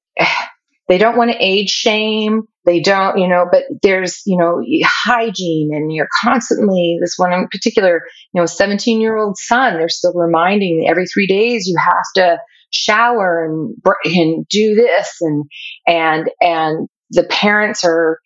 they 0.88 0.99
don't 0.99 1.17
want 1.17 1.31
to 1.31 1.37
age 1.38 1.71
shame. 1.71 2.43
They 2.67 2.81
don't, 2.81 3.19
you 3.19 3.29
know, 3.29 3.47
but 3.50 3.64
there's, 3.83 4.23
you 4.26 4.38
know, 4.38 4.62
hygiene 4.85 5.71
and 5.75 5.93
you're 5.93 6.09
constantly, 6.23 6.99
this 7.00 7.14
one 7.17 7.33
in 7.33 7.49
particular, 7.49 8.03
you 8.33 8.41
know, 8.41 8.47
17 8.47 9.00
year 9.00 9.17
old 9.17 9.37
son, 9.37 9.75
they're 9.75 9.88
still 9.88 10.14
reminding 10.14 10.87
every 10.88 11.07
three 11.07 11.26
days 11.26 11.67
you 11.67 11.76
have 11.79 12.05
to 12.17 12.38
shower 12.71 13.45
and, 13.45 13.76
and 14.05 14.49
do 14.49 14.75
this 14.75 15.17
and, 15.21 15.45
and, 15.87 16.31
and 16.41 16.88
the 17.11 17.25
parents 17.25 17.85
are, 17.85 18.19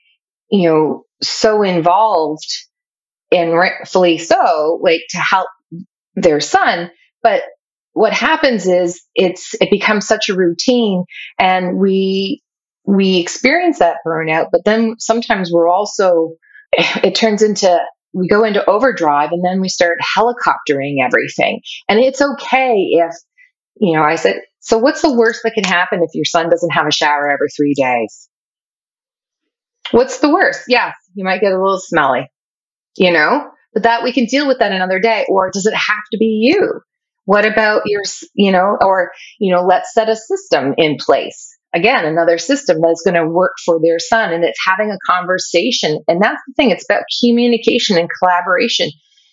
you 0.51 0.69
know, 0.69 1.05
so 1.21 1.63
involved 1.63 2.47
and 3.33 3.53
rightfully 3.53 4.19
so, 4.19 4.81
like 4.83 5.03
to 5.11 5.19
help 5.19 5.49
their 6.15 6.41
son. 6.41 6.91
But 7.23 7.43
what 7.93 8.13
happens 8.13 8.67
is 8.67 9.03
it's, 9.15 9.55
it 9.61 9.71
becomes 9.71 10.07
such 10.07 10.29
a 10.29 10.35
routine 10.35 11.05
and 11.39 11.77
we, 11.77 12.41
we 12.89 13.19
experience 13.19 13.81
that 13.81 13.99
burnout, 14.07 14.47
but 14.51 14.65
then 14.65 14.95
sometimes 14.99 15.53
we're 15.53 15.69
also, 15.69 16.37
it 16.73 17.15
turns 17.15 17.43
into, 17.43 17.79
we 18.15 18.27
go 18.29 18.45
into 18.45 18.65
overdrive 18.65 19.31
and 19.31 19.45
then 19.45 19.61
we 19.61 19.69
start 19.69 19.99
helicoptering 20.01 20.97
everything. 21.05 21.61
And 21.89 22.01
it's 22.01 22.23
okay 22.23 22.89
if, 22.93 23.15
you 23.79 23.93
know, 23.93 24.03
I 24.03 24.15
said, 24.15 24.41
so 24.61 24.79
what's 24.79 25.03
the 25.03 25.13
worst 25.13 25.41
that 25.45 25.53
can 25.53 25.65
happen 25.65 26.01
if 26.03 26.15
your 26.15 26.25
son 26.25 26.49
doesn't 26.49 26.71
have 26.71 26.87
a 26.87 26.93
shower 26.93 27.31
every 27.31 27.49
three 27.55 27.75
days? 27.75 28.31
What's 29.91 30.21
the 30.21 30.33
worst? 30.33 30.65
Yes, 30.67 30.95
you 31.15 31.25
might 31.25 31.43
get 31.43 31.53
a 31.53 31.63
little 31.63 31.79
smelly, 31.79 32.27
you 32.97 33.13
know, 33.13 33.51
but 33.75 33.83
that 33.83 34.03
we 34.03 34.15
can 34.15 34.25
deal 34.25 34.49
with 34.49 34.61
that 34.61 34.73
another 34.73 34.99
day. 34.99 35.27
Or 35.29 35.51
does 35.51 35.67
it 35.67 35.75
have 35.75 36.05
to 36.13 36.19
be 36.19 36.41
you? 36.43 36.81
What 37.27 37.45
about 37.45 37.83
your, 37.85 38.03
you 38.35 38.51
know, 38.51 38.79
or, 38.81 39.11
you 39.39 39.55
know, 39.55 39.63
let's 39.63 39.93
set 39.93 40.09
a 40.09 40.17
system 40.17 40.73
in 40.79 40.97
place 40.99 41.58
again, 41.75 42.05
another 42.05 42.39
system 42.39 42.81
that's 42.81 43.03
going 43.03 43.15
to 43.15 43.29
work 43.29 43.53
for 43.65 43.79
their 43.83 43.99
son. 43.99 44.33
And 44.33 44.45
it's 44.45 44.59
having 44.67 44.91
a 44.91 45.13
conversation. 45.13 46.01
And 46.09 46.23
that's 46.23 46.41
the 46.47 46.55
thing, 46.57 46.71
it's 46.71 46.85
about 46.89 47.03
communication 47.23 47.99
and 47.99 48.09
collaboration. 48.21 48.91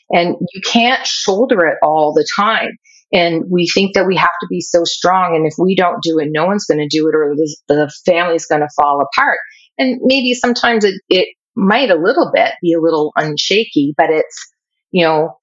And 0.10 0.36
you 0.54 0.62
can't 0.62 1.06
shoulder 1.06 1.66
it 1.68 1.78
all 1.82 2.14
the 2.14 2.28
time. 2.36 2.70
And 3.12 3.46
we 3.50 3.68
think 3.74 3.96
that 3.96 4.08
we 4.08 4.16
have 4.18 4.28
to 4.42 4.48
be 4.50 4.62
so 4.62 4.84
strong. 4.84 5.36
And 5.36 5.48
if 5.48 5.54
we 5.58 5.76
don't 5.76 6.02
do 6.04 6.20
it, 6.20 6.30
no 6.32 6.46
one's 6.46 6.66
going 6.66 6.80
to 6.80 6.88
do 6.88 7.08
it, 7.08 7.16
or 7.16 7.36
the, 7.68 7.92
family's 8.06 8.46
going 8.46 8.62
to 8.62 8.70
fall 8.76 9.02
apart. 9.02 9.38
And 9.78 10.00
maybe 10.04 10.34
sometimes 10.34 10.84
it, 10.84 10.96
it 11.10 11.30
might 11.56 11.90
a 11.90 11.96
little 11.96 12.32
bit 12.34 12.52
be 12.62 12.74
a 12.74 12.82
little 12.82 13.14
unshaky, 13.18 13.94
but 13.98 14.10
it's, 14.10 14.52
you 14.92 15.06
know, 15.06 15.38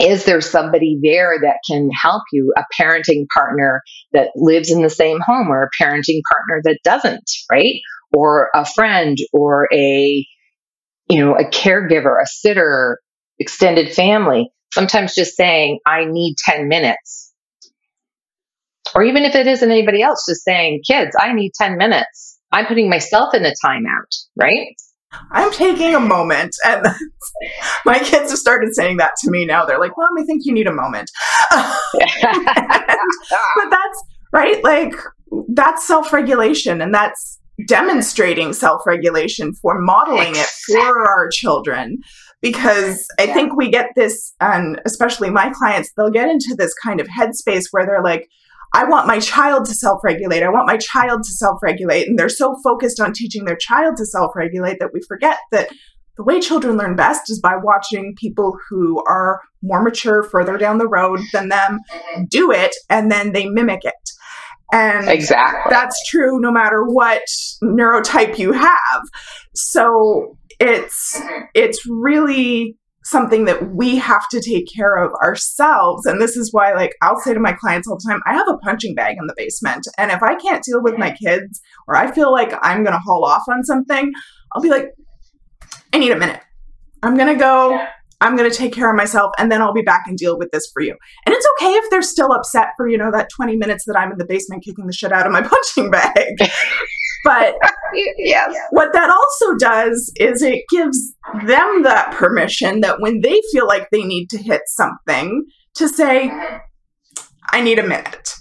is 0.00 0.24
there 0.24 0.40
somebody 0.40 0.98
there 1.02 1.38
that 1.42 1.58
can 1.68 1.90
help 1.90 2.22
you? 2.32 2.52
A 2.56 2.64
parenting 2.80 3.26
partner 3.34 3.82
that 4.12 4.30
lives 4.34 4.70
in 4.70 4.82
the 4.82 4.90
same 4.90 5.20
home 5.20 5.48
or 5.48 5.62
a 5.62 5.82
parenting 5.82 6.20
partner 6.30 6.60
that 6.64 6.78
doesn't 6.84 7.30
right? 7.50 7.80
Or 8.12 8.50
a 8.54 8.64
friend 8.64 9.16
or 9.32 9.68
a 9.72 10.26
you 11.08 11.18
know 11.18 11.34
a 11.34 11.44
caregiver 11.44 12.20
a 12.22 12.26
sitter 12.26 12.98
extended 13.38 13.92
family 13.92 14.50
sometimes 14.72 15.14
just 15.14 15.36
saying 15.36 15.78
i 15.86 16.04
need 16.04 16.36
10 16.38 16.68
minutes. 16.68 17.32
Or 18.94 19.02
even 19.02 19.24
if 19.24 19.34
it 19.34 19.46
isn't 19.46 19.70
anybody 19.70 20.02
else 20.02 20.24
just 20.28 20.44
saying 20.44 20.82
kids 20.86 21.16
i 21.18 21.32
need 21.32 21.52
10 21.54 21.76
minutes. 21.76 22.38
I'm 22.52 22.66
putting 22.66 22.88
myself 22.88 23.34
in 23.34 23.44
a 23.44 23.52
timeout 23.64 24.14
right 24.36 24.76
I'm 25.30 25.52
taking 25.52 25.94
a 25.94 26.00
moment. 26.00 26.54
And 26.66 26.86
my 27.84 27.98
kids 27.98 28.30
have 28.30 28.38
started 28.38 28.74
saying 28.74 28.96
that 28.98 29.12
to 29.22 29.30
me 29.30 29.44
now. 29.44 29.64
They're 29.64 29.78
like, 29.78 29.92
Mom, 29.98 30.10
I 30.18 30.24
think 30.24 30.42
you 30.44 30.52
need 30.52 30.66
a 30.66 30.72
moment. 30.72 31.10
and, 31.50 31.72
but 32.46 33.70
that's 33.70 34.04
right. 34.32 34.62
Like, 34.64 34.94
that's 35.48 35.86
self 35.86 36.12
regulation 36.12 36.80
and 36.80 36.94
that's 36.94 37.38
demonstrating 37.66 38.52
self 38.52 38.86
regulation 38.86 39.52
for 39.54 39.80
modeling 39.80 40.34
it 40.34 40.46
for 40.66 41.08
our 41.08 41.28
children. 41.28 41.98
Because 42.40 43.06
I 43.18 43.26
think 43.26 43.56
we 43.56 43.70
get 43.70 43.90
this, 43.96 44.34
and 44.40 44.80
especially 44.84 45.30
my 45.30 45.50
clients, 45.50 45.90
they'll 45.96 46.10
get 46.10 46.28
into 46.28 46.54
this 46.56 46.74
kind 46.74 47.00
of 47.00 47.08
headspace 47.08 47.64
where 47.70 47.86
they're 47.86 48.02
like, 48.02 48.28
I 48.74 48.84
want 48.84 49.06
my 49.06 49.20
child 49.20 49.66
to 49.66 49.74
self 49.74 50.00
regulate. 50.02 50.42
I 50.42 50.50
want 50.50 50.66
my 50.66 50.76
child 50.76 51.22
to 51.22 51.32
self 51.32 51.60
regulate. 51.62 52.08
And 52.08 52.18
they're 52.18 52.28
so 52.28 52.56
focused 52.62 53.00
on 53.00 53.12
teaching 53.12 53.44
their 53.44 53.56
child 53.56 53.96
to 53.96 54.04
self 54.04 54.34
regulate 54.34 54.78
that 54.80 54.90
we 54.92 55.00
forget 55.06 55.38
that 55.52 55.70
the 56.16 56.24
way 56.24 56.40
children 56.40 56.76
learn 56.76 56.96
best 56.96 57.30
is 57.30 57.40
by 57.40 57.56
watching 57.56 58.14
people 58.16 58.56
who 58.68 59.02
are 59.06 59.40
more 59.62 59.82
mature 59.82 60.22
further 60.22 60.56
down 60.58 60.78
the 60.78 60.88
road 60.88 61.20
than 61.32 61.48
them 61.48 61.80
do 62.28 62.52
it 62.52 62.74
and 62.90 63.10
then 63.10 63.32
they 63.32 63.46
mimic 63.46 63.84
it. 63.84 63.94
And 64.72 65.08
exactly. 65.08 65.70
that's 65.70 66.00
true 66.08 66.40
no 66.40 66.50
matter 66.50 66.82
what 66.84 67.22
neurotype 67.62 68.38
you 68.38 68.52
have. 68.52 69.02
So 69.54 70.36
it's 70.60 71.20
it's 71.54 71.84
really 71.88 72.76
something 73.04 73.44
that 73.44 73.74
we 73.74 73.96
have 73.96 74.26
to 74.30 74.40
take 74.40 74.66
care 74.74 74.96
of 74.96 75.12
ourselves. 75.22 76.06
And 76.06 76.20
this 76.20 76.36
is 76.36 76.52
why, 76.52 76.72
like, 76.72 76.92
I'll 77.02 77.20
say 77.20 77.34
to 77.34 77.40
my 77.40 77.52
clients 77.52 77.86
all 77.86 77.98
the 77.98 78.08
time, 78.08 78.20
I 78.26 78.32
have 78.32 78.48
a 78.48 78.56
punching 78.58 78.94
bag 78.94 79.16
in 79.18 79.26
the 79.26 79.34
basement. 79.36 79.86
And 79.98 80.10
if 80.10 80.22
I 80.22 80.34
can't 80.36 80.64
deal 80.64 80.82
with 80.82 80.98
my 80.98 81.10
kids 81.10 81.60
or 81.86 81.96
I 81.96 82.10
feel 82.10 82.32
like 82.32 82.52
I'm 82.62 82.82
going 82.82 82.94
to 82.94 82.98
haul 82.98 83.24
off 83.24 83.44
on 83.48 83.62
something, 83.64 84.12
I'll 84.52 84.62
be 84.62 84.70
like, 84.70 84.88
I 85.92 85.98
need 85.98 86.12
a 86.12 86.18
minute. 86.18 86.40
I'm 87.02 87.16
going 87.16 87.32
to 87.32 87.38
go. 87.38 87.86
I'm 88.20 88.36
going 88.36 88.50
to 88.50 88.56
take 88.56 88.72
care 88.72 88.88
of 88.88 88.96
myself 88.96 89.32
and 89.38 89.52
then 89.52 89.60
I'll 89.60 89.74
be 89.74 89.82
back 89.82 90.04
and 90.06 90.16
deal 90.16 90.38
with 90.38 90.50
this 90.50 90.70
for 90.72 90.80
you. 90.80 90.96
And 91.26 91.34
it's 91.34 91.46
okay 91.58 91.72
if 91.72 91.90
they're 91.90 92.00
still 92.00 92.32
upset 92.32 92.68
for, 92.76 92.88
you 92.88 92.96
know, 92.96 93.10
that 93.10 93.28
20 93.36 93.56
minutes 93.56 93.84
that 93.86 93.98
I'm 93.98 94.12
in 94.12 94.18
the 94.18 94.24
basement 94.24 94.64
kicking 94.64 94.86
the 94.86 94.94
shit 94.94 95.12
out 95.12 95.26
of 95.26 95.32
my 95.32 95.42
punching 95.76 95.90
bag. 95.90 96.38
But 97.24 97.54
yes. 98.18 98.54
what 98.70 98.92
that 98.92 99.10
also 99.10 99.56
does 99.56 100.12
is 100.16 100.42
it 100.42 100.62
gives 100.70 101.14
them 101.46 101.82
that 101.82 102.12
permission 102.12 102.80
that 102.80 103.00
when 103.00 103.22
they 103.22 103.40
feel 103.50 103.66
like 103.66 103.88
they 103.90 104.04
need 104.04 104.28
to 104.30 104.38
hit 104.38 104.62
something, 104.66 105.44
to 105.76 105.88
say, 105.88 106.30
I 107.50 107.60
need 107.60 107.78
a 107.78 107.86
minute, 107.86 108.34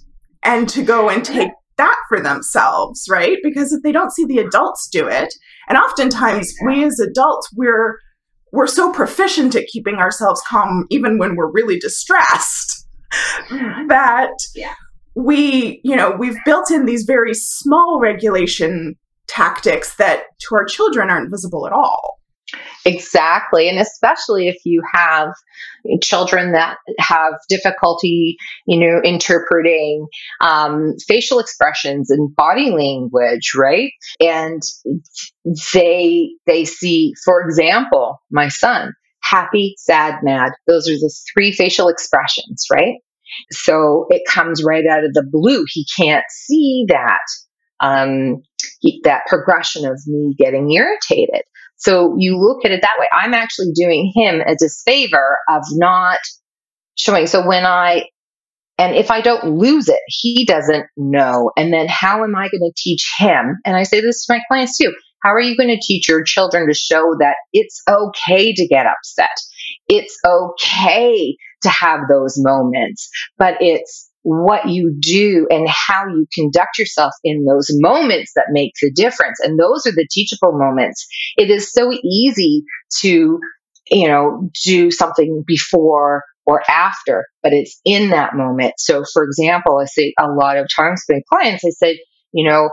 and 0.43 0.69
to 0.69 0.83
go 0.83 1.09
and 1.09 1.23
take 1.23 1.51
that 1.77 1.97
for 2.07 2.19
themselves, 2.19 3.05
right? 3.09 3.37
Because 3.41 3.71
if 3.71 3.81
they 3.81 3.91
don't 3.91 4.11
see 4.11 4.25
the 4.25 4.37
adults 4.39 4.87
do 4.91 5.07
it, 5.07 5.33
and 5.67 5.77
oftentimes 5.77 6.53
we 6.65 6.83
as 6.83 6.99
adults, 6.99 7.49
we're 7.55 7.97
we're 8.51 8.67
so 8.67 8.93
proficient 8.93 9.55
at 9.55 9.65
keeping 9.67 9.95
ourselves 9.95 10.41
calm 10.47 10.85
even 10.91 11.17
when 11.17 11.35
we're 11.35 11.51
really 11.51 11.79
distressed 11.79 12.87
mm-hmm. 13.49 13.87
that 13.87 14.31
yeah 14.55 14.75
we, 15.15 15.82
you 15.84 15.96
know, 15.96 16.15
we've 16.17 16.38
built 16.46 16.72
in 16.72 16.86
these 16.86 17.03
very 17.03 17.34
small 17.34 18.00
regulation 18.01 18.96
tactics 19.27 19.96
that 19.96 20.24
to 20.39 20.55
our 20.55 20.65
children 20.65 21.10
aren't 21.10 21.29
visible 21.29 21.65
at 21.65 21.74
all. 21.74 22.20
Exactly. 22.86 23.70
And 23.70 23.79
especially 23.79 24.48
if 24.48 24.58
you 24.65 24.82
have 24.93 25.29
children 26.01 26.51
that 26.51 26.77
have 27.00 27.34
difficulty, 27.50 28.36
you 28.67 28.79
know, 28.79 29.01
interpreting 29.01 30.08
um, 30.41 30.93
facial 31.08 31.39
expressions 31.39 32.10
and 32.10 32.36
body 32.36 32.72
language, 32.72 33.53
right? 33.58 33.91
And 34.20 34.62
they 35.74 36.32
they 36.46 36.65
see, 36.65 37.13
for 37.24 37.41
example, 37.41 38.22
my 38.29 38.50
son, 38.50 38.93
happy, 39.22 39.75
sad, 39.77 40.15
mad. 40.24 40.51
Those 40.67 40.88
are 40.89 40.96
the 40.96 41.13
three 41.34 41.51
facial 41.51 41.88
expressions, 41.88 42.65
right? 42.72 42.96
So 43.51 44.05
it 44.09 44.23
comes 44.29 44.63
right 44.63 44.85
out 44.85 45.03
of 45.03 45.13
the 45.13 45.25
blue. 45.29 45.65
He 45.67 45.85
can't 45.97 46.25
see 46.29 46.85
that 46.89 47.19
um, 47.79 48.41
he, 48.79 49.01
that 49.03 49.25
progression 49.27 49.85
of 49.85 49.99
me 50.07 50.35
getting 50.37 50.71
irritated. 50.71 51.41
So 51.77 52.15
you 52.17 52.39
look 52.39 52.63
at 52.65 52.71
it 52.71 52.81
that 52.81 52.95
way. 52.99 53.07
I'm 53.11 53.33
actually 53.33 53.71
doing 53.73 54.11
him 54.15 54.41
a 54.41 54.55
disfavor 54.55 55.37
of 55.49 55.63
not 55.71 56.19
showing. 56.95 57.27
So 57.27 57.45
when 57.45 57.65
I, 57.65 58.05
and 58.77 58.95
if 58.95 59.11
I 59.11 59.21
don't 59.21 59.57
lose 59.57 59.89
it, 59.89 59.99
he 60.07 60.45
doesn't 60.45 60.85
know. 60.95 61.51
And 61.57 61.73
then 61.73 61.87
how 61.89 62.23
am 62.23 62.35
I 62.35 62.47
going 62.49 62.61
to 62.61 62.73
teach 62.75 63.11
him? 63.17 63.57
And 63.65 63.75
I 63.75 63.83
say 63.83 64.01
this 64.01 64.25
to 64.25 64.33
my 64.33 64.41
clients 64.47 64.77
too. 64.77 64.93
How 65.23 65.33
are 65.33 65.41
you 65.41 65.55
going 65.55 65.69
to 65.69 65.79
teach 65.81 66.07
your 66.07 66.23
children 66.23 66.67
to 66.67 66.73
show 66.73 67.15
that 67.19 67.35
it's 67.53 67.81
okay 67.89 68.53
to 68.53 68.67
get 68.67 68.85
upset? 68.85 69.29
It's 69.87 70.17
okay 70.25 71.35
to 71.63 71.70
have 71.70 72.01
those 72.10 72.36
moments, 72.38 73.10
but 73.38 73.55
it's 73.60 74.10
what 74.24 74.70
you 74.70 74.96
do 75.00 75.48
and 75.50 75.67
how 75.67 76.08
you 76.08 76.25
conduct 76.34 76.79
yourself 76.79 77.13
in 77.24 77.46
those 77.46 77.67
moments 77.72 78.32
that 78.36 78.48
make 78.51 78.72
the 78.82 78.91
difference. 78.91 79.39
And 79.41 79.60
those 79.60 79.86
are 79.86 79.91
the 79.91 80.08
teachable 80.10 80.53
moments. 80.53 81.05
It 81.36 81.50
is 81.50 81.72
so 81.72 81.91
easy 81.91 82.63
to, 83.01 83.39
you 83.91 84.08
know, 84.08 84.50
do 84.63 84.91
something 84.91 85.43
before 85.46 86.24
or 86.46 86.62
after, 86.70 87.25
but 87.41 87.53
it's 87.53 87.79
in 87.86 88.12
that 88.12 88.36
moment. 88.36 88.74
So, 88.77 89.03
for 89.13 89.24
example, 89.24 89.79
I 89.79 89.86
say 89.86 90.13
a 90.20 90.27
lot 90.27 90.58
of 90.58 90.67
times 90.74 91.03
with 91.08 91.24
clients, 91.29 91.63
I 91.65 91.70
say, 91.70 92.00
you 92.32 92.50
know, 92.50 92.70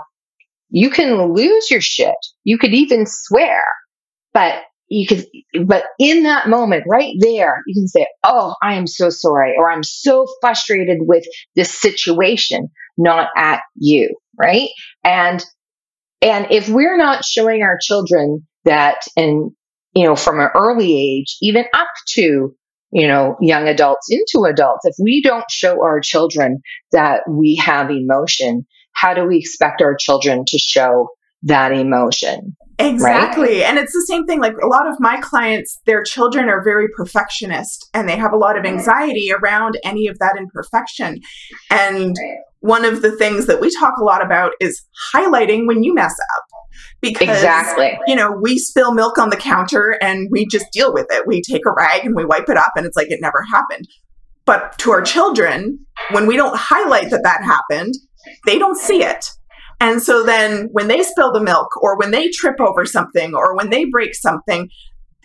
you 0.71 0.91
can 0.91 1.35
lose 1.35 1.71
your 1.71 1.81
shit. 1.81 2.15
You 2.45 2.59
could 2.59 2.75
even 2.75 3.07
swear, 3.07 3.65
but 4.33 4.63
you 4.91 5.07
can, 5.07 5.25
but 5.67 5.85
in 6.01 6.25
that 6.25 6.49
moment 6.49 6.83
right 6.89 7.15
there, 7.21 7.63
you 7.67 7.75
can 7.75 7.87
say, 7.87 8.07
Oh, 8.25 8.55
I 8.61 8.75
am 8.75 8.89
so 8.89 9.09
sorry, 9.09 9.55
or 9.57 9.71
I'm 9.71 9.85
so 9.85 10.27
frustrated 10.41 10.99
with 11.03 11.25
this 11.55 11.73
situation, 11.73 12.69
not 12.99 13.29
at 13.37 13.61
you. 13.77 14.17
Right. 14.39 14.69
And, 15.05 15.43
and 16.21 16.49
if 16.51 16.69
we're 16.69 16.97
not 16.97 17.25
showing 17.25 17.63
our 17.63 17.79
children 17.81 18.47
that, 18.65 19.03
and, 19.17 19.53
you 19.95 20.05
know, 20.05 20.17
from 20.17 20.41
an 20.41 20.49
early 20.57 20.97
age, 20.97 21.37
even 21.41 21.65
up 21.73 21.89
to, 22.09 22.55
you 22.93 23.07
know, 23.07 23.37
young 23.41 23.69
adults 23.69 24.09
into 24.11 24.45
adults, 24.47 24.87
if 24.87 24.97
we 25.01 25.23
don't 25.23 25.49
show 25.51 25.83
our 25.85 26.01
children 26.01 26.63
that 26.91 27.21
we 27.29 27.57
have 27.57 27.91
emotion, 27.91 28.67
how 28.93 29.15
do 29.15 29.25
we 29.25 29.39
expect 29.39 29.83
our 29.83 29.95
children 29.95 30.45
to 30.49 30.59
show 30.59 31.11
that 31.45 31.71
emotion? 31.73 32.57
Exactly. 32.81 33.61
Right? 33.61 33.69
And 33.69 33.79
it's 33.79 33.93
the 33.93 34.05
same 34.09 34.27
thing. 34.27 34.41
Like 34.41 34.55
a 34.63 34.67
lot 34.67 34.89
of 34.89 34.97
my 34.99 35.21
clients, 35.21 35.81
their 35.87 36.03
children 36.03 36.49
are 36.49 36.63
very 36.63 36.89
perfectionist 36.97 37.89
and 37.95 38.09
they 38.09 38.17
have 38.17 38.33
a 38.33 38.37
lot 38.37 38.59
of 38.59 38.65
anxiety 38.65 39.31
around 39.33 39.79
any 39.85 40.07
of 40.07 40.19
that 40.19 40.37
imperfection. 40.37 41.21
And 41.71 42.17
one 42.61 42.85
of 42.85 43.03
the 43.03 43.17
things 43.17 43.47
that 43.47 43.61
we 43.61 43.71
talk 43.71 43.95
a 44.01 44.05
lot 44.05 44.25
about 44.25 44.53
is 44.61 44.83
highlighting 45.15 45.67
when 45.67 45.83
you 45.83 45.95
mess 45.95 46.15
up. 46.37 46.45
Because, 47.01 47.29
exactly. 47.29 47.99
you 48.07 48.15
know, 48.15 48.31
we 48.31 48.59
spill 48.59 48.93
milk 48.95 49.19
on 49.19 49.31
the 49.31 49.37
counter 49.37 49.99
and 50.03 50.29
we 50.31 50.47
just 50.47 50.67
deal 50.73 50.93
with 50.93 51.07
it. 51.11 51.27
We 51.27 51.43
take 51.43 51.63
a 51.67 51.73
rag 51.73 52.05
and 52.05 52.15
we 52.15 52.25
wipe 52.25 52.49
it 52.49 52.57
up 52.57 52.73
and 52.77 52.87
it's 52.87 52.97
like 52.97 53.11
it 53.11 53.21
never 53.21 53.43
happened. 53.51 53.89
But 54.45 54.79
to 54.79 54.91
our 54.91 55.03
children, 55.03 55.87
when 56.11 56.27
we 56.27 56.37
don't 56.37 56.57
highlight 56.57 57.11
that 57.11 57.23
that 57.23 57.43
happened, 57.43 57.95
they 58.47 58.59
don't 58.59 58.79
see 58.79 59.03
it. 59.03 59.31
And 59.81 60.03
so 60.03 60.23
then 60.23 60.69
when 60.73 60.89
they 60.89 61.03
spill 61.03 61.33
the 61.33 61.41
milk 61.41 61.83
or 61.83 61.97
when 61.97 62.11
they 62.11 62.29
trip 62.29 62.61
over 62.61 62.85
something 62.85 63.35
or 63.35 63.57
when 63.57 63.71
they 63.71 63.87
break 63.87 64.15
something, 64.15 64.69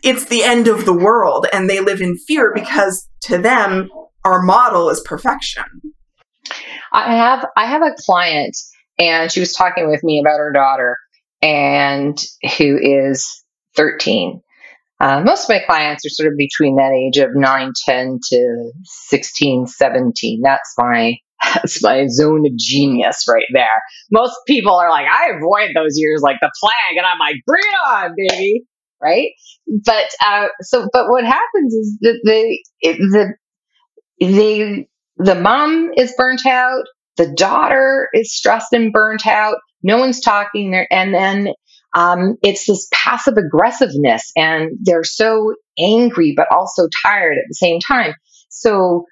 it's 0.02 0.26
the 0.26 0.44
end 0.44 0.68
of 0.68 0.86
the 0.86 0.94
world 0.94 1.46
and 1.52 1.70
they 1.70 1.82
live 1.82 2.02
in 2.02 2.18
fear 2.18 2.52
because 2.56 3.08
to 3.22 3.38
them 3.38 3.90
our 4.24 4.42
model 4.42 4.90
is 4.90 5.02
perfection. 5.02 5.66
I 6.94 7.16
have 7.16 7.46
I 7.58 7.66
have 7.66 7.82
a 7.82 7.96
client 8.06 8.56
and 8.98 9.32
she 9.32 9.42
was 9.42 9.52
talking 9.52 9.90
with 9.90 10.04
me 10.04 10.20
about 10.20 10.38
her 10.38 10.52
daughter 10.54 10.98
and 11.42 12.18
who 12.58 12.78
is 12.82 13.44
13. 13.76 14.42
Uh, 15.00 15.22
most 15.22 15.44
of 15.44 15.50
my 15.50 15.60
clients 15.66 16.06
are 16.06 16.10
sort 16.10 16.32
of 16.32 16.38
between 16.38 16.78
that 16.78 16.94
age 16.94 17.18
of 17.18 17.36
9, 17.36 17.74
10 17.86 18.20
to 18.30 18.72
16, 18.84 19.68
17. 19.68 20.42
That's 20.42 20.74
my 20.78 21.18
that's 21.56 21.82
my 21.82 22.08
zone 22.08 22.46
of 22.46 22.56
genius 22.58 23.26
right 23.28 23.46
there. 23.54 23.82
Most 24.12 24.36
people 24.48 24.74
are 24.74 24.90
like, 24.90 25.06
I 25.12 25.32
avoid 25.36 25.72
those 25.76 25.98
years 25.98 26.22
like 26.22 26.38
the 26.42 26.52
plague, 26.60 26.98
and 26.98 27.06
I'm 27.06 27.20
like, 27.20 27.36
bring 27.46 27.64
it 27.64 27.90
on, 27.90 28.14
baby, 28.16 28.64
right? 29.02 29.30
But 29.86 30.06
uh, 30.26 30.48
so, 30.62 30.88
but 30.92 31.10
what 31.10 31.26
happens 31.26 31.74
is 31.74 31.98
that 32.02 32.20
the 32.24 32.60
the 32.90 33.34
the 34.20 34.86
the 35.18 35.36
mom 35.36 35.92
is 35.98 36.14
burnt 36.18 36.46
out, 36.46 36.84
the 37.18 37.34
daughter 37.34 38.10
is 38.14 38.36
stressed 38.36 38.74
and 38.74 38.92
burnt 38.92 39.26
out. 39.26 39.58
No 39.84 39.98
one's 39.98 40.22
talking 40.22 40.72
there, 40.72 40.88
and 40.92 41.14
then 41.14 41.50
um, 41.96 42.36
it's 42.44 42.66
this 42.68 42.88
passive 42.94 43.36
aggressiveness, 43.38 44.32
and 44.36 44.72
they're 44.84 45.04
so 45.04 45.54
angry 45.80 46.34
but 46.36 46.48
also 46.52 46.88
tired 47.04 47.38
at 47.38 47.46
the 47.48 47.56
same 47.56 47.80
time. 47.80 48.14
So 48.50 49.06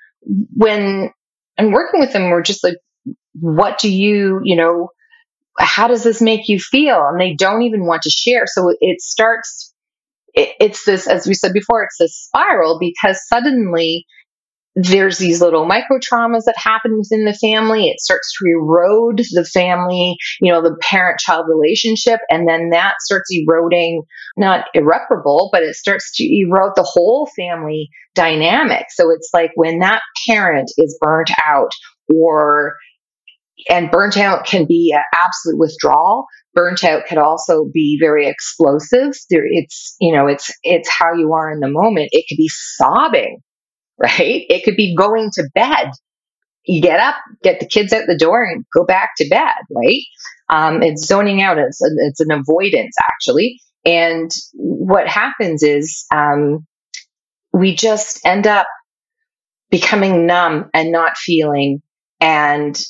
when 0.56 1.12
and 1.57 1.73
working 1.73 1.99
with 1.99 2.13
them, 2.13 2.29
we're 2.29 2.41
just 2.41 2.63
like, 2.63 2.77
what 3.33 3.79
do 3.79 3.91
you, 3.91 4.41
you 4.43 4.55
know, 4.55 4.89
how 5.59 5.87
does 5.87 6.03
this 6.03 6.21
make 6.21 6.49
you 6.49 6.59
feel? 6.59 7.05
And 7.07 7.19
they 7.19 7.35
don't 7.35 7.63
even 7.63 7.85
want 7.85 8.03
to 8.03 8.09
share. 8.09 8.45
So 8.47 8.73
it 8.79 9.01
starts, 9.01 9.73
it, 10.33 10.49
it's 10.59 10.85
this, 10.85 11.07
as 11.07 11.27
we 11.27 11.33
said 11.33 11.53
before, 11.53 11.83
it's 11.83 11.97
this 11.99 12.15
spiral 12.17 12.79
because 12.79 13.19
suddenly 13.27 14.05
there's 14.75 15.19
these 15.19 15.41
little 15.41 15.65
micro 15.65 15.99
traumas 15.99 16.45
that 16.45 16.57
happen 16.57 16.97
within 16.97 17.25
the 17.25 17.33
family. 17.33 17.89
It 17.89 17.99
starts 17.99 18.31
to 18.38 18.49
erode 18.49 19.19
the 19.31 19.45
family, 19.45 20.17
you 20.41 20.51
know, 20.51 20.62
the 20.62 20.75
parent 20.81 21.19
child 21.19 21.45
relationship. 21.47 22.19
And 22.29 22.47
then 22.47 22.69
that 22.71 22.95
starts 23.01 23.29
eroding, 23.31 24.03
not 24.36 24.65
irreparable, 24.73 25.49
but 25.51 25.63
it 25.63 25.75
starts 25.75 26.15
to 26.17 26.23
erode 26.23 26.73
the 26.75 26.88
whole 26.88 27.29
family 27.38 27.89
dynamic. 28.15 28.86
So 28.89 29.12
it's 29.12 29.29
like 29.33 29.51
when 29.55 29.79
that 29.79 30.01
parent 30.27 30.71
is 30.77 30.97
burnt 30.99 31.29
out 31.45 31.71
or 32.13 32.75
and 33.69 33.91
burnt 33.91 34.17
out 34.17 34.45
can 34.45 34.65
be 34.65 34.95
absolute 35.13 35.59
withdrawal 35.59 36.25
burnt 36.53 36.83
out 36.83 37.05
could 37.05 37.17
also 37.17 37.65
be 37.71 37.97
very 38.01 38.27
explosive 38.27 39.13
there 39.29 39.43
it's 39.45 39.95
you 40.01 40.13
know 40.13 40.27
it's 40.27 40.51
it's 40.63 40.89
how 40.89 41.13
you 41.13 41.31
are 41.33 41.51
in 41.51 41.59
the 41.59 41.69
moment 41.69 42.09
it 42.12 42.25
could 42.27 42.36
be 42.36 42.49
sobbing 42.49 43.38
right? 43.97 44.45
It 44.49 44.63
could 44.63 44.75
be 44.75 44.95
going 44.95 45.29
to 45.34 45.49
bed. 45.53 45.91
You 46.65 46.82
get 46.82 46.99
up, 46.99 47.15
get 47.43 47.60
the 47.60 47.67
kids 47.67 47.91
out 47.91 48.03
the 48.08 48.17
door, 48.17 48.43
and 48.43 48.65
go 48.73 48.86
back 48.86 49.12
to 49.17 49.29
bed, 49.29 49.51
right? 49.75 50.01
Um, 50.49 50.82
it's 50.82 51.06
zoning 51.06 51.41
out. 51.41 51.58
It's 51.58 51.82
a, 51.82 51.89
it's 52.08 52.19
an 52.21 52.32
avoidance 52.32 52.95
actually. 53.03 53.60
And 53.86 54.32
what 54.53 55.08
happens 55.08 55.62
is 55.62 56.06
um, 56.13 56.65
we 57.51 57.75
just 57.75 58.25
end 58.25 58.47
up 58.47 58.67
becoming 59.69 60.25
numb 60.25 60.69
and 60.73 60.91
not 60.91 61.17
feeling, 61.17 61.82
and 62.21 62.82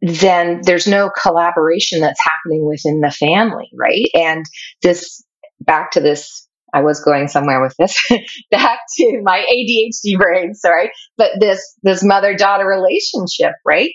then 0.00 0.60
there's 0.64 0.86
no 0.86 1.10
collaboration 1.10 2.00
that's 2.00 2.20
happening 2.22 2.66
within 2.66 3.00
the 3.00 3.10
family, 3.10 3.68
right? 3.74 4.06
And 4.14 4.44
this 4.82 5.24
back 5.60 5.92
to 5.92 6.00
this 6.00 6.45
I 6.74 6.82
was 6.82 7.00
going 7.00 7.28
somewhere 7.28 7.62
with 7.62 7.74
this 7.78 7.98
back 8.50 8.80
to 8.98 9.20
my 9.22 9.44
ADHD 9.50 10.18
brain, 10.18 10.54
sorry, 10.54 10.90
but 11.16 11.32
this 11.40 11.60
this 11.82 12.02
mother 12.02 12.34
daughter 12.34 12.66
relationship, 12.66 13.52
right? 13.64 13.90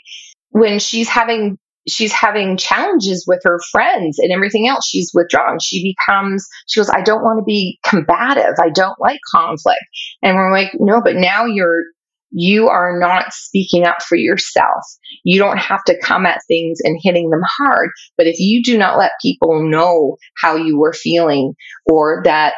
When 0.49 0.79
she's 0.79 1.09
having 1.09 1.57
she's 1.87 2.11
having 2.11 2.57
challenges 2.57 3.25
with 3.27 3.41
her 3.43 3.59
friends 3.71 4.19
and 4.19 4.31
everything 4.31 4.67
else, 4.67 4.87
she's 4.87 5.11
withdrawn. 5.13 5.57
She 5.61 5.95
becomes 5.95 6.47
she 6.67 6.79
goes, 6.79 6.89
I 6.89 7.01
don't 7.01 7.23
want 7.23 7.39
to 7.39 7.43
be 7.43 7.79
combative. 7.83 8.55
I 8.61 8.69
don't 8.69 8.99
like 8.99 9.19
conflict. 9.31 9.83
And 10.21 10.35
we're 10.35 10.51
like, 10.51 10.71
no, 10.75 11.01
but 11.01 11.15
now 11.15 11.45
you're 11.45 11.83
you 12.31 12.69
are 12.69 12.97
not 12.99 13.33
speaking 13.33 13.85
up 13.85 14.01
for 14.01 14.15
yourself. 14.15 14.83
You 15.23 15.39
don't 15.39 15.57
have 15.57 15.83
to 15.85 15.99
come 16.01 16.25
at 16.25 16.41
things 16.47 16.79
and 16.83 16.99
hitting 17.01 17.29
them 17.29 17.43
hard. 17.59 17.89
But 18.17 18.27
if 18.27 18.39
you 18.39 18.63
do 18.63 18.77
not 18.77 18.97
let 18.97 19.11
people 19.21 19.69
know 19.69 20.17
how 20.41 20.55
you 20.55 20.83
are 20.83 20.93
feeling 20.93 21.53
or 21.85 22.21
that 22.25 22.53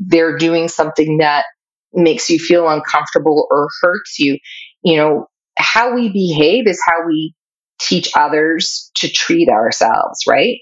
they're 0.00 0.38
doing 0.38 0.68
something 0.68 1.18
that 1.18 1.44
makes 1.92 2.28
you 2.30 2.38
feel 2.38 2.68
uncomfortable 2.68 3.48
or 3.50 3.68
hurts 3.80 4.18
you. 4.18 4.38
You 4.82 4.96
know, 4.96 5.26
how 5.58 5.94
we 5.94 6.10
behave 6.10 6.66
is 6.66 6.80
how 6.84 7.06
we 7.06 7.34
teach 7.80 8.10
others 8.14 8.90
to 8.96 9.08
treat 9.08 9.48
ourselves, 9.48 10.20
right? 10.28 10.58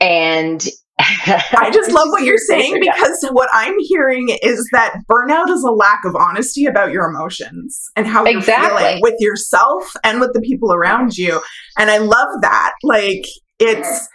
And 0.00 0.64
I 0.98 1.70
just 1.72 1.90
love 1.92 2.08
what 2.08 2.24
you're 2.24 2.38
saying 2.38 2.78
because 2.80 3.26
what 3.32 3.48
I'm 3.52 3.74
hearing 3.78 4.36
is 4.42 4.68
that 4.72 4.96
burnout 5.10 5.48
is 5.48 5.62
a 5.62 5.70
lack 5.70 6.04
of 6.04 6.14
honesty 6.14 6.66
about 6.66 6.92
your 6.92 7.04
emotions 7.08 7.90
and 7.96 8.06
how 8.06 8.24
you're 8.24 8.38
exactly. 8.38 8.82
feeling 8.82 9.00
with 9.02 9.14
yourself 9.18 9.92
and 10.04 10.20
with 10.20 10.32
the 10.34 10.40
people 10.40 10.72
around 10.72 11.16
you. 11.16 11.40
And 11.78 11.90
I 11.90 11.98
love 11.98 12.28
that. 12.42 12.74
Like 12.82 13.24
it's 13.58 14.08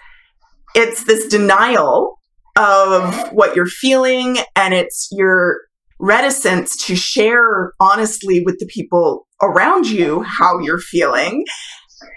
it's 0.75 1.03
this 1.05 1.27
denial 1.27 2.19
of 2.55 3.31
what 3.31 3.55
you're 3.55 3.65
feeling 3.65 4.37
and 4.55 4.73
it's 4.73 5.09
your 5.11 5.61
reticence 5.99 6.77
to 6.85 6.95
share 6.95 7.73
honestly 7.79 8.41
with 8.45 8.57
the 8.59 8.65
people 8.67 9.27
around 9.41 9.87
you 9.87 10.23
how 10.23 10.59
you're 10.59 10.79
feeling. 10.79 11.45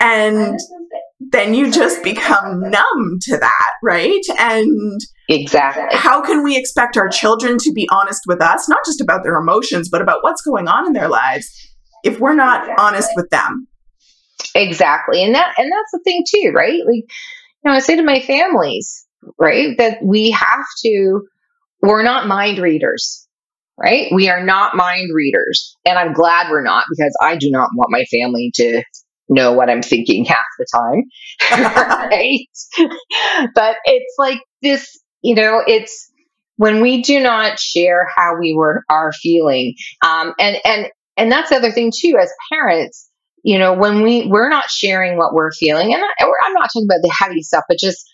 And 0.01 0.59
then 1.33 1.55
you 1.55 1.71
just 1.71 2.03
become 2.03 2.61
numb 2.61 3.18
to 3.23 3.38
that, 3.38 3.71
right? 3.83 4.23
And 4.38 5.01
exactly. 5.29 5.85
How 5.90 6.23
can 6.23 6.45
we 6.45 6.57
expect 6.57 6.97
our 6.97 7.09
children 7.09 7.59
to 7.59 7.73
be 7.73 7.88
honest 7.90 8.23
with 8.27 8.40
us, 8.40 8.68
not 8.68 8.85
just 8.85 9.01
about 9.01 9.25
their 9.25 9.37
emotions, 9.37 9.88
but 9.90 10.03
about 10.03 10.23
what's 10.23 10.42
going 10.42 10.68
on 10.68 10.87
in 10.87 10.92
their 10.92 11.09
lives 11.09 11.51
if 12.05 12.21
we're 12.21 12.35
not 12.35 12.68
honest 12.79 13.11
with 13.16 13.29
them? 13.31 13.66
Exactly. 14.55 15.23
And 15.25 15.35
that 15.35 15.55
and 15.59 15.71
that's 15.71 15.92
the 15.92 16.01
thing 16.05 16.25
too, 16.29 16.53
right? 16.55 16.81
Like 16.87 17.05
you 17.05 17.64
know, 17.64 17.73
I 17.73 17.81
say 17.81 17.97
to 17.97 18.03
my 18.03 18.21
families, 18.21 19.07
right, 19.38 19.77
that 19.79 19.99
we 20.03 20.31
have 20.31 20.64
to 20.85 21.23
we're 21.81 22.03
not 22.03 22.29
mind 22.29 22.59
readers 22.59 23.27
right? 23.79 24.12
We 24.12 24.29
are 24.29 24.45
not 24.45 24.77
mind 24.77 25.11
readers. 25.12 25.77
And 25.85 25.99
I'm 25.99 26.12
glad 26.12 26.51
we're 26.51 26.62
not 26.62 26.85
because 26.90 27.16
I 27.21 27.37
do 27.37 27.51
not 27.51 27.71
want 27.75 27.90
my 27.90 28.05
family 28.05 28.53
to 28.55 28.83
know 29.33 29.53
what 29.53 29.71
I'm 29.71 29.83
thinking 29.83 30.25
half 30.25 30.38
the 30.59 30.66
time. 30.73 31.05
right? 32.11 32.47
but 33.55 33.77
it's 33.85 34.14
like 34.18 34.38
this, 34.62 34.99
you 35.23 35.35
know, 35.35 35.62
it's 35.66 36.11
when 36.57 36.81
we 36.81 37.03
do 37.03 37.21
not 37.21 37.59
share 37.59 38.09
how 38.14 38.37
we 38.38 38.55
were 38.55 38.85
are 38.88 39.12
feeling. 39.12 39.75
Um, 40.05 40.35
and 40.38 40.57
and 40.64 40.88
and 41.16 41.31
that's 41.31 41.51
the 41.51 41.57
other 41.57 41.73
thing 41.73 41.92
too, 41.95 42.16
as 42.21 42.33
parents, 42.53 43.11
you 43.42 43.59
know, 43.59 43.73
when 43.73 44.03
we 44.03 44.27
we're 44.27 44.49
not 44.49 44.71
sharing 44.71 45.16
what 45.16 45.35
we're 45.35 45.53
feeling, 45.53 45.92
and 45.92 46.03
I, 46.03 46.25
I'm 46.25 46.53
not 46.53 46.71
talking 46.73 46.87
about 46.88 47.03
the 47.03 47.14
heavy 47.21 47.42
stuff, 47.42 47.64
but 47.68 47.79
just 47.79 48.05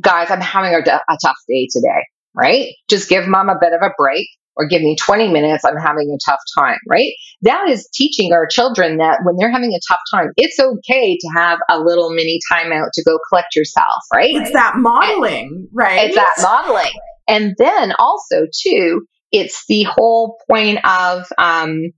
guys, 0.00 0.30
I'm 0.30 0.40
having 0.40 0.74
a, 0.74 0.78
a 0.78 1.18
tough 1.22 1.36
day 1.48 1.68
today, 1.70 2.04
right? 2.34 2.74
Just 2.88 3.08
give 3.08 3.26
mom 3.26 3.48
a 3.48 3.56
bit 3.60 3.72
of 3.72 3.82
a 3.82 3.92
break 3.96 4.28
or 4.56 4.66
give 4.66 4.82
me 4.82 4.96
20 4.96 5.30
minutes, 5.32 5.64
I'm 5.64 5.76
having 5.76 6.10
a 6.10 6.18
tough 6.28 6.40
time, 6.58 6.78
right? 6.88 7.12
That 7.42 7.68
is 7.68 7.88
teaching 7.94 8.32
our 8.32 8.46
children 8.46 8.98
that 8.98 9.20
when 9.24 9.36
they're 9.36 9.52
having 9.52 9.72
a 9.72 9.80
tough 9.88 10.00
time, 10.12 10.30
it's 10.36 10.58
okay 10.58 11.16
to 11.18 11.28
have 11.36 11.58
a 11.70 11.78
little 11.78 12.10
mini 12.10 12.40
timeout 12.50 12.88
to 12.94 13.04
go 13.04 13.18
collect 13.28 13.54
yourself, 13.54 13.86
right? 14.12 14.34
It's 14.34 14.52
that 14.52 14.74
modeling, 14.76 15.68
right? 15.72 16.06
It's 16.06 16.16
that 16.16 16.34
modeling. 16.40 16.92
And 17.28 17.54
then 17.58 17.92
also, 17.98 18.46
too, 18.52 19.06
it's 19.32 19.64
the 19.68 19.82
whole 19.84 20.38
point 20.48 20.78
of, 20.86 21.26
um, 21.38 21.90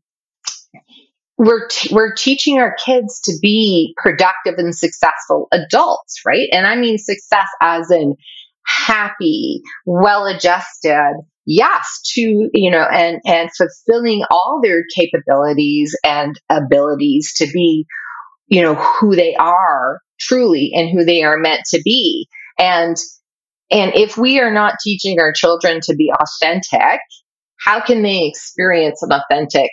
we're 1.38 1.68
t- 1.68 1.94
we're 1.94 2.14
teaching 2.14 2.58
our 2.58 2.74
kids 2.84 3.20
to 3.20 3.32
be 3.40 3.94
productive 3.96 4.54
and 4.56 4.74
successful 4.74 5.46
adults, 5.52 6.22
right? 6.26 6.48
And 6.50 6.66
I 6.66 6.74
mean 6.74 6.98
success 6.98 7.46
as 7.62 7.92
in 7.92 8.16
happy, 8.68 9.62
well-adjusted, 9.86 11.14
yes 11.50 12.02
to 12.04 12.50
you 12.52 12.70
know 12.70 12.84
and 12.92 13.20
and 13.24 13.48
fulfilling 13.56 14.22
all 14.30 14.60
their 14.62 14.82
capabilities 14.94 15.96
and 16.04 16.38
abilities 16.50 17.32
to 17.34 17.46
be 17.46 17.86
you 18.48 18.62
know 18.62 18.74
who 18.74 19.16
they 19.16 19.34
are 19.36 20.00
truly 20.20 20.72
and 20.74 20.90
who 20.90 21.04
they 21.04 21.22
are 21.22 21.38
meant 21.38 21.62
to 21.70 21.80
be. 21.82 22.28
And 22.58 22.96
and 23.70 23.92
if 23.94 24.18
we 24.18 24.40
are 24.40 24.52
not 24.52 24.74
teaching 24.82 25.18
our 25.20 25.32
children 25.32 25.80
to 25.84 25.94
be 25.94 26.12
authentic 26.12 27.00
how 27.60 27.80
can 27.80 28.02
they 28.02 28.26
experience 28.26 29.02
an 29.02 29.10
authentic 29.12 29.70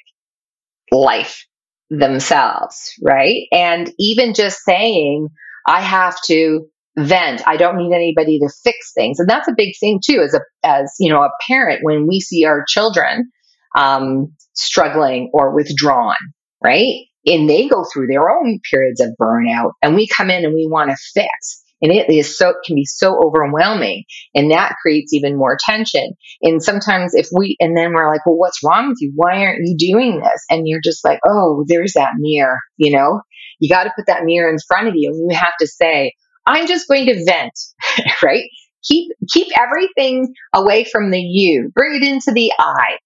life 0.91 1.45
themselves 1.89 2.93
right? 3.03 3.47
And 3.51 3.91
even 3.99 4.33
just 4.33 4.63
saying 4.63 5.27
i 5.67 5.81
have 5.81 6.21
to 6.23 6.67
vent. 6.97 7.41
I 7.47 7.57
don't 7.57 7.77
need 7.77 7.93
anybody 7.93 8.39
to 8.39 8.49
fix 8.63 8.93
things. 8.93 9.19
And 9.19 9.29
that's 9.29 9.47
a 9.47 9.55
big 9.55 9.73
thing 9.79 9.99
too, 10.03 10.21
as 10.21 10.33
a, 10.33 10.41
as, 10.63 10.93
you 10.99 11.11
know, 11.11 11.21
a 11.21 11.29
parent, 11.47 11.79
when 11.83 12.07
we 12.07 12.19
see 12.19 12.45
our 12.45 12.63
children, 12.67 13.31
um, 13.75 14.33
struggling 14.53 15.29
or 15.33 15.53
withdrawn, 15.53 16.15
right? 16.63 17.05
And 17.25 17.49
they 17.49 17.67
go 17.67 17.83
through 17.91 18.07
their 18.07 18.29
own 18.29 18.59
periods 18.69 19.01
of 19.01 19.09
burnout 19.19 19.71
and 19.81 19.95
we 19.95 20.07
come 20.07 20.29
in 20.29 20.45
and 20.45 20.53
we 20.53 20.67
want 20.69 20.91
to 20.91 20.97
fix. 21.13 21.61
And 21.81 21.91
it 21.91 22.09
is 22.09 22.37
so, 22.37 22.53
can 22.65 22.75
be 22.75 22.85
so 22.85 23.19
overwhelming. 23.21 24.05
And 24.33 24.49
that 24.51 24.75
creates 24.81 25.13
even 25.13 25.37
more 25.37 25.57
tension. 25.59 26.13
And 26.41 26.63
sometimes 26.63 27.13
if 27.13 27.27
we, 27.35 27.57
and 27.59 27.75
then 27.75 27.93
we're 27.93 28.09
like, 28.09 28.25
well, 28.25 28.37
what's 28.37 28.63
wrong 28.63 28.87
with 28.87 28.97
you? 29.01 29.11
Why 29.15 29.43
aren't 29.43 29.59
you 29.65 29.75
doing 29.77 30.21
this? 30.21 30.45
And 30.49 30.67
you're 30.67 30.79
just 30.81 31.03
like, 31.03 31.19
oh, 31.27 31.65
there's 31.67 31.93
that 31.93 32.13
mirror, 32.17 32.59
you 32.77 32.95
know? 32.95 33.21
You 33.59 33.69
got 33.69 33.83
to 33.83 33.93
put 33.95 34.07
that 34.07 34.23
mirror 34.23 34.49
in 34.49 34.57
front 34.67 34.87
of 34.87 34.93
you 34.95 35.09
and 35.09 35.29
you 35.29 35.37
have 35.37 35.53
to 35.59 35.67
say, 35.67 36.13
I'm 36.45 36.67
just 36.67 36.87
going 36.87 37.05
to 37.07 37.23
vent, 37.25 37.53
right? 38.23 38.45
Keep, 38.83 39.13
keep 39.31 39.47
everything 39.57 40.33
away 40.53 40.83
from 40.83 41.11
the 41.11 41.19
you, 41.19 41.71
bring 41.73 41.95
it 41.95 42.03
into 42.03 42.31
the 42.31 42.51
I, 42.59 42.97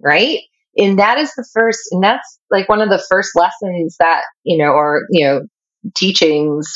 right? 0.00 0.38
And 0.76 0.98
that 0.98 1.18
is 1.18 1.32
the 1.34 1.46
first, 1.52 1.80
and 1.90 2.02
that's 2.02 2.38
like 2.50 2.68
one 2.68 2.80
of 2.80 2.88
the 2.88 3.04
first 3.10 3.30
lessons 3.34 3.96
that, 3.98 4.22
you 4.44 4.58
know, 4.58 4.72
or, 4.72 5.02
you 5.10 5.24
know, 5.24 5.42
teachings, 5.96 6.74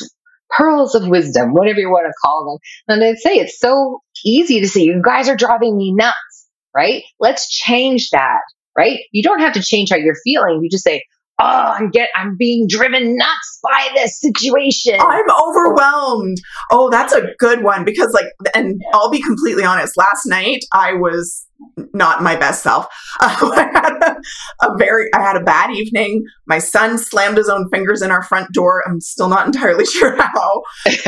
pearls 0.50 0.94
of 0.94 1.08
wisdom, 1.08 1.52
whatever 1.52 1.80
you 1.80 1.90
want 1.90 2.06
to 2.06 2.12
call 2.22 2.58
them. 2.88 2.94
And 2.96 3.04
I'd 3.04 3.18
say 3.18 3.36
it's 3.36 3.58
so 3.58 4.00
easy 4.24 4.60
to 4.60 4.68
see 4.68 4.84
you 4.84 5.02
guys 5.04 5.28
are 5.28 5.36
driving 5.36 5.76
me 5.76 5.92
nuts, 5.92 6.48
right? 6.74 7.02
Let's 7.20 7.48
change 7.50 8.10
that, 8.10 8.40
right? 8.76 9.00
You 9.12 9.22
don't 9.22 9.40
have 9.40 9.54
to 9.54 9.62
change 9.62 9.90
how 9.90 9.96
you're 9.96 10.16
feeling. 10.24 10.60
You 10.62 10.70
just 10.70 10.84
say, 10.84 11.02
oh, 11.38 11.74
I'm 11.78 11.90
get, 11.90 12.10
I'm 12.14 12.36
being 12.36 12.66
driven 12.68 13.16
nuts 13.16 13.58
by 13.62 13.88
this 13.94 14.20
situation. 14.20 14.96
I'm 15.00 15.24
overwhelmed. 15.42 16.38
Oh, 16.70 16.90
that's 16.90 17.12
a 17.12 17.32
good 17.38 17.62
one 17.62 17.84
because, 17.84 18.12
like, 18.12 18.26
and 18.54 18.80
I'll 18.92 19.10
be 19.10 19.22
completely 19.22 19.64
honest. 19.64 19.96
Last 19.96 20.26
night 20.26 20.64
I 20.72 20.94
was 20.94 21.46
not 21.92 22.22
my 22.22 22.36
best 22.36 22.62
self. 22.62 22.86
Uh, 23.20 23.36
I 23.56 23.70
had 23.72 23.92
a, 24.02 24.66
a, 24.66 24.76
very, 24.78 25.12
I 25.14 25.20
had 25.20 25.36
a 25.36 25.42
bad 25.42 25.70
evening. 25.70 26.24
My 26.46 26.58
son 26.58 26.98
slammed 26.98 27.36
his 27.36 27.48
own 27.48 27.68
fingers 27.70 28.02
in 28.02 28.10
our 28.10 28.22
front 28.22 28.52
door. 28.52 28.82
I'm 28.86 29.00
still 29.00 29.28
not 29.28 29.46
entirely 29.46 29.84
sure 29.84 30.16
how. 30.16 30.62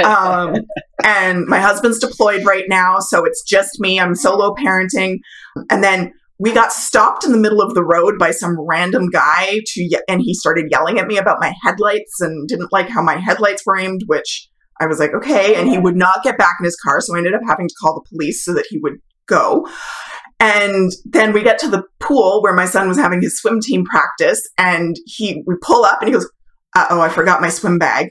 Um, 0.05 0.57
and 1.05 1.47
my 1.47 1.61
husband's 1.61 1.99
deployed 1.99 2.45
right 2.45 2.65
now, 2.69 2.99
so 3.01 3.25
it's 3.25 3.43
just 3.43 3.81
me. 3.81 3.99
I'm 3.99 4.15
solo 4.15 4.55
parenting, 4.55 5.19
and 5.71 5.83
then 5.83 6.13
we 6.41 6.53
got 6.53 6.73
stopped 6.73 7.25
in 7.25 7.33
the 7.33 7.39
middle 7.39 7.61
of 7.61 7.75
the 7.75 7.85
road 7.85 8.19
by 8.19 8.31
some 8.31 8.59
random 8.59 9.11
guy 9.11 9.61
to 9.67 9.83
ye- 9.83 10.01
and 10.09 10.23
he 10.23 10.35
started 10.35 10.67
yelling 10.71 10.99
at 10.99 11.07
me 11.07 11.19
about 11.19 11.41
my 11.41 11.55
headlights 11.63 12.21
and 12.21 12.49
didn't 12.49 12.73
like 12.73 12.89
how 12.89 13.03
my 13.03 13.17
headlights 13.17 13.65
were 13.65 13.79
aimed 13.79 14.03
which 14.07 14.49
i 14.81 14.87
was 14.87 14.99
like 14.99 15.15
okay 15.15 15.55
and 15.55 15.69
he 15.69 15.79
would 15.79 15.97
not 15.97 16.23
get 16.25 16.39
back 16.39 16.57
in 16.59 16.65
his 16.65 16.77
car 16.77 17.01
so 17.01 17.15
i 17.15 17.19
ended 17.19 17.35
up 17.35 17.43
having 17.47 17.69
to 17.69 17.75
call 17.81 17.95
the 17.95 18.09
police 18.09 18.45
so 18.45 18.55
that 18.55 18.67
he 18.69 18.79
would 18.79 18.99
go. 19.31 19.67
And 20.41 20.91
then 21.05 21.33
we 21.33 21.43
get 21.43 21.59
to 21.61 21.69
the 21.69 21.85
pool 22.01 22.43
where 22.43 22.55
my 22.55 22.67
son 22.67 22.89
was 22.89 22.99
having 22.99 23.23
his 23.23 23.39
swim 23.39 23.61
team 23.61 23.85
practice 23.85 24.43
and 24.59 24.97
he 25.07 25.43
we 25.47 25.55
pull 25.63 25.85
up 25.85 26.01
and 26.01 26.09
he 26.09 26.13
goes 26.13 26.31
oh 26.77 27.01
i 27.01 27.09
forgot 27.09 27.41
my 27.41 27.49
swim 27.49 27.79
bag. 27.79 28.11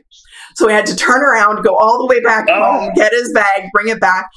So 0.55 0.67
we 0.67 0.73
had 0.73 0.85
to 0.87 0.95
turn 0.95 1.21
around 1.21 1.63
go 1.63 1.75
all 1.75 1.99
the 1.99 2.05
way 2.05 2.21
back 2.21 2.45
oh. 2.49 2.79
home 2.79 2.91
get 2.95 3.11
his 3.11 3.31
bag 3.33 3.69
bring 3.73 3.89
it 3.89 3.99
back. 3.99 4.27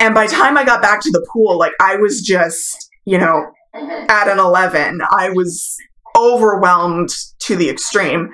And 0.00 0.14
by 0.14 0.26
the 0.26 0.32
time 0.32 0.56
i 0.56 0.64
got 0.64 0.80
back 0.80 1.00
to 1.02 1.10
the 1.10 1.26
pool 1.32 1.58
like 1.58 1.72
i 1.80 1.96
was 1.96 2.20
just 2.20 2.88
you 3.04 3.18
know, 3.18 3.46
at 3.74 4.28
an 4.28 4.38
11, 4.38 5.00
I 5.10 5.30
was 5.30 5.76
overwhelmed 6.16 7.10
to 7.40 7.56
the 7.56 7.68
extreme. 7.68 8.28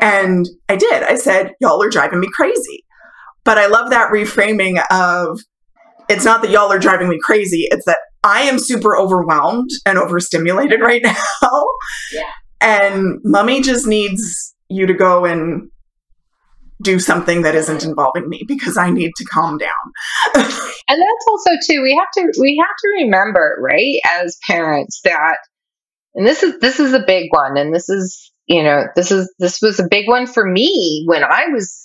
And 0.00 0.48
I 0.68 0.76
did. 0.76 1.02
I 1.02 1.16
said, 1.16 1.52
Y'all 1.60 1.82
are 1.82 1.90
driving 1.90 2.20
me 2.20 2.28
crazy. 2.32 2.84
But 3.44 3.58
I 3.58 3.66
love 3.66 3.90
that 3.90 4.10
reframing 4.10 4.82
of 4.90 5.40
it's 6.08 6.24
not 6.24 6.42
that 6.42 6.50
y'all 6.50 6.72
are 6.72 6.78
driving 6.78 7.08
me 7.08 7.18
crazy, 7.22 7.66
it's 7.70 7.84
that 7.86 7.98
I 8.24 8.42
am 8.42 8.58
super 8.58 8.96
overwhelmed 8.96 9.70
and 9.84 9.98
overstimulated 9.98 10.80
right 10.82 11.02
now. 11.02 11.66
Yeah. 12.12 12.30
And 12.60 13.18
mummy 13.24 13.60
just 13.60 13.86
needs 13.86 14.54
you 14.68 14.86
to 14.86 14.94
go 14.94 15.24
and 15.24 15.68
do 16.82 16.98
something 16.98 17.42
that 17.42 17.54
isn't 17.54 17.84
involving 17.84 18.28
me 18.28 18.44
because 18.46 18.76
I 18.76 18.90
need 18.90 19.12
to 19.16 19.24
calm 19.24 19.58
down. 19.58 19.70
and 20.34 20.44
that's 20.88 21.26
also 21.28 21.50
too 21.66 21.82
we 21.82 21.98
have 21.98 22.08
to 22.14 22.40
we 22.40 22.62
have 22.64 22.76
to 22.76 23.04
remember, 23.04 23.58
right, 23.60 23.98
as 24.20 24.38
parents 24.46 25.00
that 25.04 25.36
and 26.14 26.26
this 26.26 26.42
is 26.42 26.58
this 26.60 26.80
is 26.80 26.92
a 26.92 27.04
big 27.06 27.28
one 27.30 27.56
and 27.56 27.74
this 27.74 27.88
is, 27.88 28.32
you 28.46 28.62
know, 28.62 28.84
this 28.96 29.10
is 29.10 29.32
this 29.38 29.60
was 29.62 29.80
a 29.80 29.88
big 29.88 30.08
one 30.08 30.26
for 30.26 30.44
me 30.44 31.04
when 31.06 31.24
I 31.24 31.46
was 31.48 31.78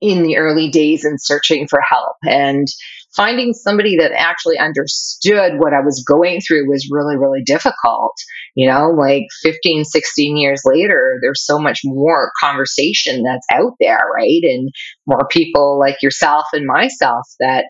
in 0.00 0.22
the 0.22 0.36
early 0.36 0.68
days 0.68 1.04
and 1.04 1.20
searching 1.20 1.66
for 1.68 1.80
help 1.88 2.16
and 2.22 2.66
finding 3.16 3.52
somebody 3.52 3.96
that 3.96 4.12
actually 4.12 4.58
understood 4.58 5.54
what 5.58 5.72
I 5.72 5.80
was 5.80 6.04
going 6.06 6.40
through 6.40 6.68
was 6.68 6.88
really, 6.90 7.16
really 7.16 7.42
difficult. 7.44 8.12
You 8.54 8.68
know, 8.68 8.90
like 8.90 9.24
15, 9.42 9.84
16 9.84 10.36
years 10.36 10.62
later, 10.64 11.18
there's 11.22 11.44
so 11.44 11.58
much 11.58 11.80
more 11.84 12.32
conversation 12.40 13.22
that's 13.22 13.46
out 13.52 13.72
there, 13.80 14.00
right? 14.14 14.40
And 14.42 14.70
more 15.06 15.26
people 15.30 15.78
like 15.78 16.02
yourself 16.02 16.46
and 16.52 16.66
myself 16.66 17.26
that 17.40 17.66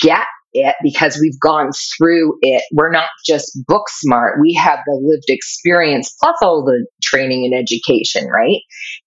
get 0.00 0.26
it 0.52 0.74
because 0.82 1.18
we've 1.20 1.38
gone 1.40 1.70
through 1.96 2.38
it. 2.40 2.62
We're 2.72 2.90
not 2.90 3.08
just 3.26 3.58
book 3.66 3.88
smart. 3.88 4.38
We 4.40 4.54
have 4.54 4.78
the 4.86 4.98
lived 5.02 5.28
experience 5.28 6.14
plus 6.20 6.36
all 6.42 6.64
the 6.64 6.86
training 7.02 7.44
and 7.44 7.54
education, 7.54 8.28
right? 8.28 8.60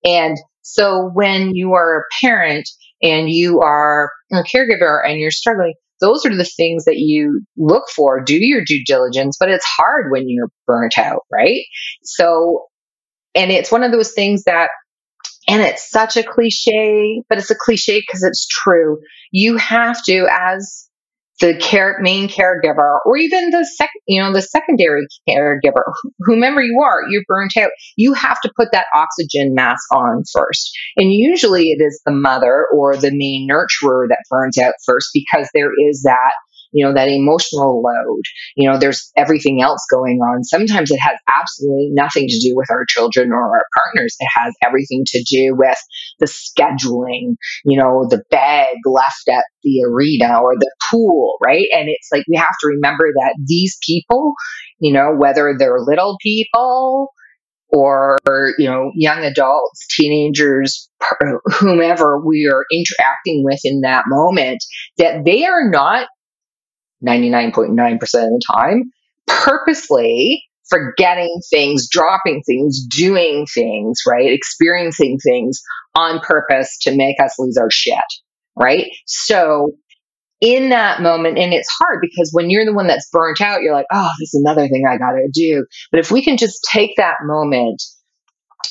And 0.03 0.37
so 0.61 1.09
when 1.13 1.55
you 1.55 1.73
are 1.73 2.01
a 2.01 2.25
parent 2.25 2.69
and 3.01 3.29
you 3.29 3.61
are 3.61 4.11
a 4.31 4.43
caregiver 4.43 4.99
and 5.05 5.19
you're 5.19 5.31
struggling, 5.31 5.73
those 6.01 6.25
are 6.25 6.35
the 6.35 6.45
things 6.45 6.85
that 6.85 6.97
you 6.97 7.41
look 7.57 7.89
for. 7.89 8.21
Do 8.21 8.35
your 8.35 8.63
due 8.65 8.83
diligence, 8.85 9.37
but 9.39 9.49
it's 9.49 9.65
hard 9.65 10.11
when 10.11 10.29
you're 10.29 10.51
burnt 10.65 10.97
out, 10.97 11.21
right? 11.31 11.65
So, 12.03 12.65
and 13.35 13.51
it's 13.51 13.71
one 13.71 13.83
of 13.83 13.91
those 13.91 14.11
things 14.13 14.43
that 14.43 14.69
and 15.47 15.63
it's 15.63 15.89
such 15.89 16.15
a 16.15 16.23
cliche, 16.23 17.23
but 17.27 17.39
it's 17.39 17.49
a 17.49 17.55
cliche 17.55 17.99
because 17.99 18.23
it's 18.23 18.45
true. 18.47 18.99
You 19.31 19.57
have 19.57 20.03
to, 20.05 20.27
as 20.31 20.88
the 21.39 21.55
care, 21.55 21.97
main 22.01 22.27
caregiver 22.27 22.99
or 23.05 23.17
even 23.17 23.49
the 23.49 23.65
second, 23.65 24.01
you 24.07 24.21
know, 24.21 24.33
the 24.33 24.41
secondary 24.41 25.05
caregiver, 25.27 25.83
whomever 26.19 26.61
you 26.61 26.81
are, 26.81 27.03
you're 27.09 27.23
burnt 27.27 27.55
out. 27.57 27.71
You 27.95 28.13
have 28.13 28.41
to 28.41 28.51
put 28.55 28.69
that 28.71 28.87
oxygen 28.93 29.53
mask 29.53 29.91
on 29.93 30.23
first. 30.33 30.71
And 30.97 31.11
usually 31.11 31.69
it 31.69 31.81
is 31.81 32.01
the 32.05 32.11
mother 32.11 32.67
or 32.73 32.95
the 32.97 33.11
main 33.11 33.47
nurturer 33.49 34.07
that 34.09 34.23
burns 34.29 34.57
out 34.57 34.73
first 34.85 35.09
because 35.13 35.49
there 35.53 35.71
is 35.89 36.03
that 36.03 36.33
you 36.71 36.85
know, 36.85 36.93
that 36.93 37.09
emotional 37.09 37.81
load. 37.81 38.21
You 38.55 38.69
know, 38.69 38.77
there's 38.77 39.11
everything 39.17 39.61
else 39.61 39.85
going 39.91 40.19
on. 40.19 40.43
Sometimes 40.43 40.91
it 40.91 40.99
has 40.99 41.17
absolutely 41.27 41.89
nothing 41.93 42.27
to 42.27 42.39
do 42.39 42.55
with 42.55 42.69
our 42.69 42.85
children 42.85 43.31
or 43.31 43.41
our 43.41 43.65
partners. 43.75 44.15
It 44.19 44.29
has 44.35 44.53
everything 44.65 45.03
to 45.07 45.23
do 45.29 45.55
with 45.55 45.77
the 46.19 46.25
scheduling, 46.25 47.35
you 47.65 47.77
know, 47.77 48.05
the 48.09 48.23
bag 48.29 48.75
left 48.85 49.27
at 49.29 49.45
the 49.63 49.83
arena 49.87 50.39
or 50.41 50.55
the 50.55 50.71
pool, 50.89 51.37
right? 51.43 51.67
And 51.73 51.89
it's 51.89 52.09
like 52.11 52.23
we 52.29 52.37
have 52.37 52.55
to 52.61 52.67
remember 52.67 53.11
that 53.15 53.35
these 53.45 53.77
people, 53.85 54.33
you 54.79 54.93
know, 54.93 55.13
whether 55.17 55.55
they're 55.57 55.79
little 55.79 56.17
people, 56.21 57.11
or 57.71 58.17
you 58.57 58.67
know 58.67 58.91
young 58.95 59.23
adults 59.23 59.85
teenagers 59.95 60.89
whomever 61.59 62.19
we 62.19 62.49
are 62.51 62.65
interacting 62.73 63.43
with 63.43 63.59
in 63.63 63.81
that 63.81 64.03
moment 64.07 64.63
that 64.97 65.23
they 65.23 65.45
are 65.45 65.69
not 65.69 66.07
99.9% 67.05 67.93
of 67.93 67.99
the 68.09 68.41
time, 68.53 68.83
purposely 69.27 70.43
forgetting 70.69 71.39
things, 71.49 71.87
dropping 71.89 72.43
things, 72.45 72.85
doing 72.85 73.45
things, 73.53 73.99
right? 74.07 74.31
Experiencing 74.31 75.17
things 75.23 75.61
on 75.95 76.19
purpose 76.19 76.77
to 76.81 76.95
make 76.95 77.19
us 77.19 77.35
lose 77.39 77.57
our 77.57 77.71
shit, 77.71 77.97
right? 78.55 78.87
So 79.05 79.71
in 80.41 80.69
that 80.69 81.01
moment, 81.01 81.37
and 81.37 81.53
it's 81.53 81.69
hard 81.79 81.99
because 82.01 82.29
when 82.31 82.49
you're 82.49 82.65
the 82.65 82.73
one 82.73 82.87
that's 82.87 83.09
burnt 83.11 83.41
out, 83.41 83.61
you're 83.61 83.73
like, 83.73 83.87
oh, 83.91 84.11
this 84.19 84.33
is 84.33 84.41
another 84.41 84.67
thing 84.67 84.85
I 84.87 84.97
got 84.97 85.11
to 85.11 85.29
do. 85.33 85.65
But 85.91 85.99
if 85.99 86.11
we 86.11 86.23
can 86.23 86.37
just 86.37 86.65
take 86.71 86.95
that 86.97 87.17
moment 87.23 87.81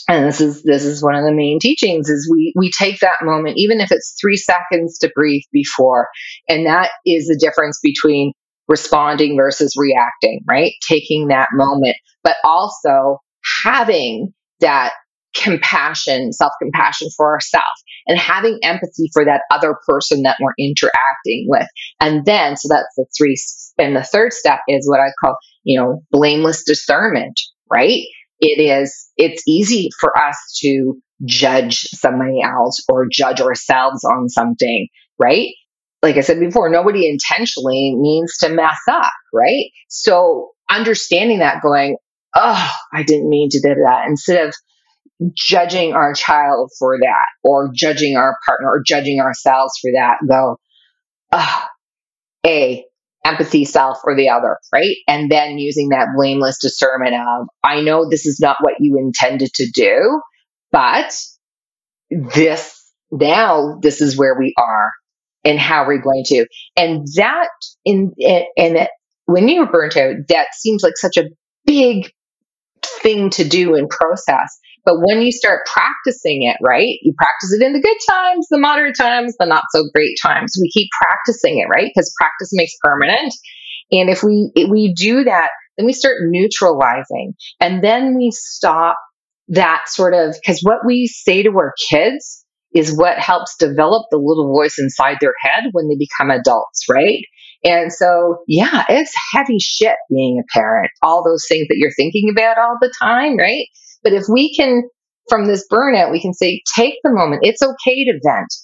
and 0.08 0.26
this 0.26 0.40
is 0.40 0.62
this 0.62 0.84
is 0.84 1.02
one 1.02 1.14
of 1.14 1.24
the 1.24 1.32
main 1.32 1.58
teachings 1.60 2.08
is 2.08 2.28
we 2.32 2.52
we 2.56 2.70
take 2.70 3.00
that 3.00 3.18
moment 3.22 3.56
even 3.56 3.80
if 3.80 3.90
it's 3.90 4.16
3 4.20 4.36
seconds 4.36 4.98
to 4.98 5.10
breathe 5.14 5.42
before 5.52 6.08
and 6.48 6.66
that 6.66 6.90
is 7.06 7.26
the 7.26 7.38
difference 7.40 7.78
between 7.82 8.32
responding 8.68 9.36
versus 9.36 9.74
reacting 9.76 10.40
right? 10.48 10.72
Taking 10.86 11.28
that 11.28 11.48
moment 11.52 11.96
but 12.22 12.36
also 12.44 13.18
having 13.64 14.32
that 14.60 14.92
compassion 15.34 16.32
self-compassion 16.32 17.08
for 17.16 17.32
ourselves 17.32 17.84
and 18.06 18.18
having 18.18 18.58
empathy 18.62 19.08
for 19.12 19.24
that 19.24 19.42
other 19.52 19.76
person 19.86 20.22
that 20.22 20.36
we're 20.40 20.54
interacting 20.58 21.46
with. 21.48 21.66
And 22.00 22.24
then 22.24 22.56
so 22.56 22.68
that's 22.68 22.94
the 22.96 23.06
three 23.16 23.36
and 23.78 23.94
the 23.94 24.02
third 24.02 24.32
step 24.32 24.60
is 24.68 24.88
what 24.88 25.00
i 25.00 25.08
call 25.20 25.36
you 25.64 25.78
know 25.78 26.02
blameless 26.10 26.64
discernment 26.64 27.38
right 27.70 28.02
it 28.40 28.60
is 28.60 29.10
it's 29.16 29.42
easy 29.46 29.90
for 30.00 30.16
us 30.16 30.36
to 30.60 30.94
judge 31.24 31.80
somebody 31.94 32.40
else 32.42 32.84
or 32.88 33.08
judge 33.10 33.40
ourselves 33.40 34.04
on 34.04 34.28
something 34.28 34.88
right? 35.18 35.48
Like 36.02 36.16
i 36.16 36.20
said 36.20 36.38
before 36.40 36.70
nobody 36.70 37.08
intentionally 37.08 37.94
means 37.98 38.36
to 38.40 38.48
mess 38.50 38.78
up 38.90 39.12
right? 39.32 39.66
So 39.88 40.50
understanding 40.70 41.38
that 41.40 41.62
going 41.62 41.96
oh 42.36 42.70
i 42.92 43.02
didn't 43.02 43.28
mean 43.28 43.48
to 43.50 43.60
do 43.60 43.74
that 43.84 44.04
instead 44.06 44.46
of 44.46 44.54
judging 45.34 45.94
our 45.94 46.12
child 46.12 46.70
for 46.78 46.98
that 47.00 47.26
or 47.42 47.70
judging 47.74 48.16
our 48.16 48.36
partner 48.46 48.68
or 48.68 48.82
judging 48.86 49.20
ourselves 49.20 49.72
for 49.80 49.90
that 49.94 50.18
go 50.28 50.58
oh, 51.32 51.64
a 52.46 52.84
empathy, 53.24 53.64
self, 53.64 53.98
or 54.04 54.16
the 54.16 54.28
other, 54.28 54.58
right? 54.72 54.96
And 55.06 55.30
then 55.30 55.58
using 55.58 55.90
that 55.90 56.08
blameless 56.16 56.58
discernment 56.60 57.14
of, 57.14 57.48
I 57.62 57.80
know 57.80 58.08
this 58.08 58.26
is 58.26 58.38
not 58.40 58.56
what 58.60 58.74
you 58.78 58.96
intended 58.98 59.50
to 59.54 59.70
do, 59.72 60.20
but 60.72 61.12
this 62.10 62.74
now, 63.10 63.78
this 63.80 64.00
is 64.00 64.16
where 64.16 64.36
we 64.38 64.54
are 64.58 64.92
and 65.44 65.58
how 65.58 65.86
we're 65.86 66.02
going 66.02 66.24
to. 66.26 66.46
And 66.76 67.06
that, 67.16 67.48
in, 67.84 68.12
and 68.56 68.88
when 69.26 69.48
you're 69.48 69.70
burnt 69.70 69.96
out, 69.96 70.16
that 70.28 70.48
seems 70.54 70.82
like 70.82 70.96
such 70.96 71.16
a 71.16 71.28
big 71.64 72.10
thing 72.82 73.30
to 73.30 73.44
do 73.44 73.74
and 73.74 73.88
process. 73.88 74.58
But 74.88 75.00
when 75.04 75.20
you 75.20 75.32
start 75.32 75.66
practicing 75.66 76.44
it, 76.44 76.56
right, 76.62 76.96
you 77.02 77.12
practice 77.18 77.52
it 77.52 77.62
in 77.62 77.74
the 77.74 77.80
good 77.80 77.98
times, 78.08 78.46
the 78.48 78.56
moderate 78.56 78.96
times, 78.98 79.36
the 79.38 79.44
not 79.44 79.64
so 79.70 79.84
great 79.94 80.16
times. 80.22 80.56
We 80.58 80.70
keep 80.70 80.88
practicing 81.02 81.58
it, 81.58 81.68
right? 81.68 81.90
Because 81.94 82.10
practice 82.18 82.48
makes 82.52 82.72
permanent. 82.82 83.34
And 83.92 84.08
if 84.08 84.22
we 84.22 84.50
if 84.54 84.70
we 84.70 84.94
do 84.94 85.24
that, 85.24 85.50
then 85.76 85.84
we 85.84 85.92
start 85.92 86.16
neutralizing, 86.22 87.34
and 87.60 87.84
then 87.84 88.16
we 88.16 88.30
stop 88.32 88.96
that 89.48 89.82
sort 89.88 90.14
of 90.14 90.34
because 90.40 90.60
what 90.62 90.86
we 90.86 91.06
say 91.06 91.42
to 91.42 91.50
our 91.50 91.74
kids 91.90 92.46
is 92.74 92.96
what 92.96 93.18
helps 93.18 93.56
develop 93.58 94.06
the 94.10 94.16
little 94.16 94.54
voice 94.54 94.78
inside 94.78 95.18
their 95.20 95.34
head 95.42 95.64
when 95.72 95.88
they 95.88 95.96
become 95.96 96.30
adults, 96.30 96.86
right? 96.88 97.24
And 97.62 97.92
so, 97.92 98.38
yeah, 98.46 98.84
it's 98.88 99.12
heavy 99.32 99.58
shit 99.58 99.96
being 100.08 100.40
a 100.42 100.58
parent. 100.58 100.90
All 101.02 101.22
those 101.22 101.46
things 101.46 101.66
that 101.68 101.76
you're 101.76 101.92
thinking 101.92 102.30
about 102.30 102.56
all 102.56 102.76
the 102.80 102.92
time, 102.98 103.36
right? 103.36 103.66
But 104.02 104.12
if 104.12 104.24
we 104.30 104.54
can, 104.54 104.82
from 105.28 105.46
this 105.46 105.66
burnout, 105.70 106.10
we 106.10 106.20
can 106.20 106.34
say, 106.34 106.62
take 106.76 106.94
the 107.02 107.12
moment. 107.12 107.40
It's 107.42 107.62
okay 107.62 108.04
to 108.04 108.18
vent. 108.24 108.54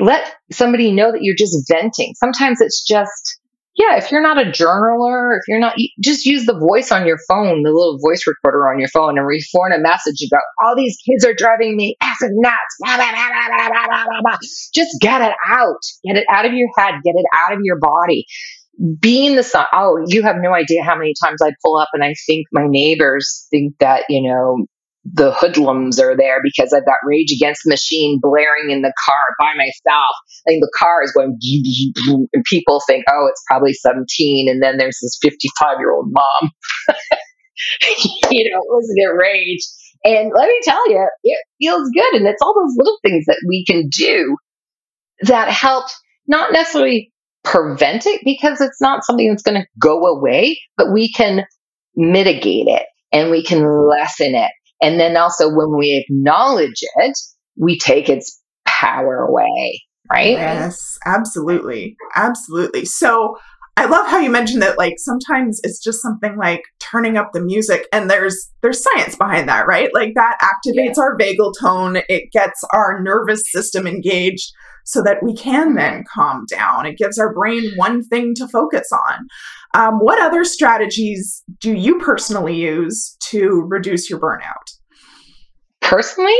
Let 0.00 0.34
somebody 0.50 0.92
know 0.92 1.12
that 1.12 1.22
you're 1.22 1.36
just 1.36 1.70
venting. 1.70 2.14
Sometimes 2.16 2.60
it's 2.60 2.82
just, 2.82 3.40
yeah, 3.74 3.96
if 3.96 4.10
you're 4.10 4.22
not 4.22 4.40
a 4.40 4.50
journaler, 4.50 5.36
if 5.36 5.42
you're 5.48 5.60
not, 5.60 5.76
just 6.02 6.24
use 6.24 6.46
the 6.46 6.58
voice 6.58 6.90
on 6.90 7.06
your 7.06 7.18
phone, 7.28 7.62
the 7.62 7.70
little 7.70 7.98
voice 8.02 8.26
recorder 8.26 8.68
on 8.68 8.78
your 8.78 8.88
phone 8.88 9.18
and 9.18 9.26
record 9.26 9.72
a 9.72 9.78
message 9.78 10.26
about 10.26 10.42
all 10.64 10.74
these 10.76 10.96
kids 11.06 11.24
are 11.24 11.34
driving 11.34 11.76
me 11.76 11.96
effing 12.02 12.32
nuts. 12.32 12.76
Blah, 12.80 12.96
blah, 12.96 14.20
blah, 14.22 14.38
just 14.74 15.00
get 15.00 15.20
it 15.20 15.34
out. 15.46 15.80
Get 16.04 16.16
it 16.16 16.26
out 16.30 16.46
of 16.46 16.52
your 16.54 16.68
head. 16.76 16.94
Get 17.04 17.14
it 17.16 17.26
out 17.36 17.52
of 17.52 17.60
your 17.62 17.78
body 17.78 18.26
being 19.00 19.36
the 19.36 19.42
son, 19.42 19.66
oh, 19.72 20.04
you 20.06 20.22
have 20.22 20.36
no 20.40 20.54
idea 20.54 20.82
how 20.82 20.96
many 20.96 21.14
times 21.22 21.40
I 21.42 21.52
pull 21.64 21.76
up 21.76 21.88
and 21.92 22.02
I 22.02 22.14
think 22.26 22.46
my 22.52 22.66
neighbors 22.66 23.46
think 23.50 23.74
that, 23.80 24.04
you 24.08 24.22
know, 24.22 24.66
the 25.04 25.32
hoodlums 25.32 25.98
are 25.98 26.16
there 26.16 26.38
because 26.42 26.72
I've 26.72 26.86
got 26.86 26.96
Rage 27.04 27.32
Against 27.32 27.62
the 27.64 27.70
Machine 27.70 28.20
blaring 28.22 28.70
in 28.70 28.82
the 28.82 28.92
car 29.04 29.22
by 29.38 29.52
myself. 29.56 30.14
I 30.48 30.52
the 30.60 30.72
car 30.78 31.02
is 31.02 31.10
going, 31.12 31.36
and 32.32 32.44
people 32.44 32.80
think, 32.86 33.04
oh, 33.10 33.26
it's 33.28 33.42
probably 33.48 33.72
17. 33.72 34.48
And 34.48 34.62
then 34.62 34.78
there's 34.78 34.98
this 35.02 35.18
55 35.20 35.78
year 35.80 35.92
old 35.92 36.12
mom, 36.12 36.50
you 38.30 38.50
know, 38.50 38.62
listen 38.70 38.96
to 38.96 39.12
Rage. 39.18 39.60
And 40.04 40.32
let 40.36 40.48
me 40.48 40.60
tell 40.62 40.90
you, 40.90 41.06
it 41.24 41.38
feels 41.60 41.88
good. 41.94 42.14
And 42.14 42.26
it's 42.26 42.42
all 42.42 42.54
those 42.54 42.74
little 42.76 42.98
things 43.04 43.24
that 43.26 43.44
we 43.48 43.64
can 43.64 43.88
do 43.88 44.36
that 45.22 45.48
help 45.48 45.86
not 46.26 46.52
necessarily 46.52 47.11
prevent 47.44 48.06
it 48.06 48.20
because 48.24 48.60
it's 48.60 48.80
not 48.80 49.04
something 49.04 49.28
that's 49.28 49.42
going 49.42 49.60
to 49.60 49.66
go 49.78 50.06
away, 50.06 50.58
but 50.76 50.92
we 50.92 51.10
can 51.12 51.44
mitigate 51.96 52.68
it 52.68 52.84
and 53.12 53.30
we 53.30 53.42
can 53.42 53.66
lessen 53.88 54.34
it. 54.34 54.50
And 54.80 54.98
then 54.98 55.16
also 55.16 55.48
when 55.48 55.76
we 55.76 56.04
acknowledge 56.04 56.80
it, 56.96 57.18
we 57.56 57.78
take 57.78 58.08
its 58.08 58.40
power 58.66 59.18
away, 59.18 59.82
right? 60.10 60.32
Yes, 60.32 60.98
absolutely. 61.06 61.96
Absolutely. 62.16 62.84
So 62.84 63.36
I 63.76 63.86
love 63.86 64.06
how 64.06 64.18
you 64.18 64.30
mentioned 64.30 64.62
that 64.62 64.76
like 64.76 64.94
sometimes 64.98 65.60
it's 65.62 65.82
just 65.82 66.02
something 66.02 66.36
like 66.36 66.62
turning 66.78 67.16
up 67.16 67.30
the 67.32 67.40
music 67.40 67.86
and 67.92 68.10
there's 68.10 68.50
there's 68.60 68.82
science 68.82 69.16
behind 69.16 69.48
that, 69.48 69.66
right? 69.66 69.88
Like 69.94 70.12
that 70.14 70.38
activates 70.42 70.96
yeah. 70.96 71.02
our 71.02 71.16
vagal 71.16 71.54
tone, 71.58 72.02
it 72.08 72.30
gets 72.32 72.62
our 72.74 73.00
nervous 73.02 73.50
system 73.50 73.86
engaged 73.86 74.52
so 74.84 75.02
that 75.02 75.22
we 75.22 75.34
can 75.34 75.74
then 75.74 76.04
calm 76.12 76.44
down. 76.50 76.86
It 76.86 76.98
gives 76.98 77.18
our 77.18 77.32
brain 77.32 77.72
one 77.76 78.02
thing 78.04 78.34
to 78.36 78.48
focus 78.48 78.90
on. 78.92 79.26
Um, 79.74 79.94
what 79.98 80.20
other 80.20 80.44
strategies 80.44 81.42
do 81.60 81.72
you 81.72 81.98
personally 81.98 82.54
use 82.54 83.16
to 83.30 83.64
reduce 83.68 84.10
your 84.10 84.20
burnout? 84.20 84.76
Personally, 85.80 86.38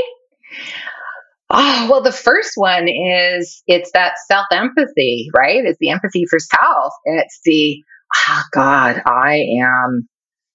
Oh, 1.54 1.88
well, 1.90 2.02
the 2.02 2.12
first 2.12 2.52
one 2.54 2.88
is 2.88 3.62
it's 3.66 3.90
that 3.92 4.14
self 4.26 4.46
empathy, 4.50 5.28
right? 5.34 5.62
It's 5.62 5.78
the 5.78 5.90
empathy 5.90 6.24
for 6.28 6.38
self. 6.38 6.94
It's 7.04 7.40
the, 7.44 7.82
oh 8.28 8.42
God, 8.52 9.02
I 9.04 9.44
am, 9.60 10.08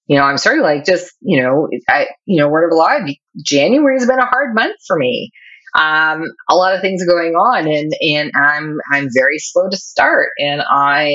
you 0.08 0.18
know, 0.18 0.24
I'm 0.24 0.40
sorry, 0.40 0.60
like 0.60 0.86
just, 0.86 1.14
you 1.22 1.42
know, 1.42 1.68
I, 1.88 2.08
you 2.26 2.40
know, 2.40 2.50
word 2.50 2.72
of 2.72 2.76
life, 2.76 3.16
January 3.44 4.00
has 4.00 4.08
been 4.08 4.18
a 4.18 4.26
hard 4.26 4.56
month 4.56 4.76
for 4.88 4.98
me. 4.98 5.30
Um, 5.78 6.24
a 6.50 6.56
lot 6.56 6.74
of 6.74 6.82
things 6.82 7.04
are 7.04 7.06
going 7.06 7.34
on 7.34 7.68
and, 7.68 7.94
and 8.02 8.32
I'm, 8.36 8.78
I'm 8.92 9.10
very 9.16 9.38
slow 9.38 9.70
to 9.70 9.78
start 9.78 10.30
and 10.40 10.62
I 10.68 11.14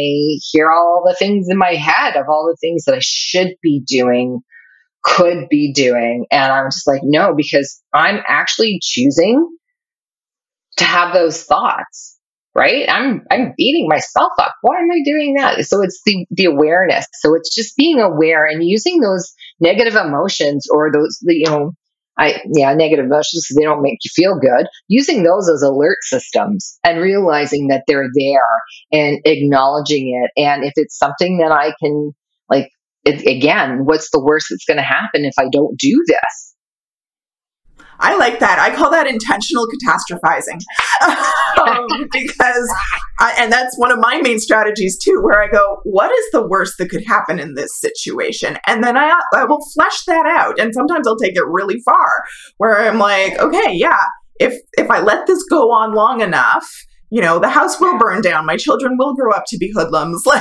hear 0.53 0.71
all 0.71 1.03
the 1.05 1.17
things 1.19 1.49
in 1.51 1.59
my 1.59 1.75
head 1.75 2.17
of 2.17 2.27
all 2.29 2.47
the 2.47 2.57
things 2.61 2.85
that 2.85 2.95
I 2.95 3.01
should 3.01 3.55
be 3.61 3.83
doing, 3.85 4.41
could 5.03 5.49
be 5.51 5.73
doing. 5.73 6.27
And 6.31 6.53
I'm 6.53 6.67
just 6.67 6.87
like, 6.87 7.01
no, 7.03 7.35
because 7.37 7.83
I'm 7.93 8.21
actually 8.29 8.79
choosing 8.83 9.49
to 10.79 10.85
have 10.85 11.13
those 11.13 11.43
thoughts 11.45 12.19
right? 12.55 12.89
I'm 12.89 13.23
i'm 13.31 13.55
beating 13.57 13.89
myself 13.89 14.33
up. 14.39 14.55
Why 14.63 14.79
am 14.79 14.91
i 14.93 15.01
doing 15.05 15.35
that? 15.35 15.65
So 15.65 15.83
it's 15.83 16.01
the 16.05 16.27
the 16.31 16.45
awareness. 16.45 17.07
So 17.15 17.35
it's 17.35 17.55
just 17.55 17.77
being 17.77 17.99
aware 17.99 18.47
and 18.47 18.67
using 18.67 19.01
those 19.01 19.33
negative 19.61 19.95
emotions 19.95 20.67
or 20.73 20.91
those 20.93 21.19
you 21.23 21.49
know 21.49 21.73
I 22.19 22.41
yeah, 22.53 22.75
negative 22.75 23.07
emotions 23.07 23.49
they 23.57 23.65
don't 23.65 23.83
make 23.83 23.99
you 24.03 24.11
feel 24.15 24.39
good. 24.39 24.67
Using 24.89 25.23
those 25.23 25.49
as 25.49 25.63
alert 25.63 25.99
systems 26.03 26.79
and 26.85 27.01
realizing 27.01 27.69
that 27.69 27.85
they're 27.87 28.09
there 28.15 28.49
and 28.93 29.19
acknowledging 29.25 30.23
it. 30.23 30.41
And 30.41 30.65
if 30.65 30.73
it's 30.77 30.99
something 30.99 31.39
that 31.39 31.53
I 31.53 31.73
can 31.83 32.13
like 32.51 32.71
it, 33.05 33.27
again, 33.27 33.85
what's 33.85 34.11
the 34.11 34.23
worst 34.23 34.49
that's 34.51 34.65
going 34.65 34.77
to 34.77 34.83
happen 34.83 35.25
if 35.25 35.35
I 35.39 35.49
don't 35.51 35.77
do 35.79 36.05
this? 36.07 36.52
I 38.03 38.17
like 38.17 38.41
that. 38.41 38.59
I 38.59 38.75
call 38.75 38.91
that 38.91 39.07
intentional 39.07 39.67
catastrophizing 39.67 40.61
um, 41.07 42.09
because, 42.13 42.75
I, 43.21 43.35
and 43.39 43.53
that's 43.53 43.79
one 43.79 43.93
of 43.93 43.99
my 44.01 44.21
main 44.21 44.41
strategies 44.41 44.99
too, 44.99 45.21
where 45.23 45.43
I 45.43 45.49
go, 45.49 45.81
what 45.85 46.11
is 46.11 46.25
the 46.33 46.47
worst 46.47 46.75
that 46.79 46.91
could 46.91 47.05
happen 47.07 47.39
in 47.39 47.55
this 47.55 47.79
situation? 47.79 48.59
And 48.67 48.83
then 48.83 48.97
I, 48.97 49.15
I 49.35 49.45
will 49.45 49.65
flesh 49.75 50.05
that 50.07 50.27
out. 50.27 50.59
And 50.59 50.75
sometimes 50.75 51.07
I'll 51.07 51.17
take 51.17 51.37
it 51.37 51.47
really 51.47 51.81
far 51.81 52.25
where 52.59 52.81
I'm 52.81 52.99
like, 52.99 53.39
okay, 53.39 53.73
yeah, 53.73 54.01
if, 54.41 54.61
if 54.77 54.91
I 54.91 55.01
let 55.01 55.27
this 55.29 55.45
go 55.45 55.71
on 55.71 55.95
long 55.95 56.21
enough, 56.21 56.69
you 57.11 57.21
know, 57.21 57.39
the 57.39 57.49
house 57.49 57.81
will 57.81 57.99
burn 57.99 58.23
down. 58.23 58.47
My 58.47 58.57
children 58.57 58.97
will 58.99 59.15
grow 59.15 59.33
up 59.33 59.45
to 59.49 59.59
be 59.59 59.73
hoodlums. 59.75 60.25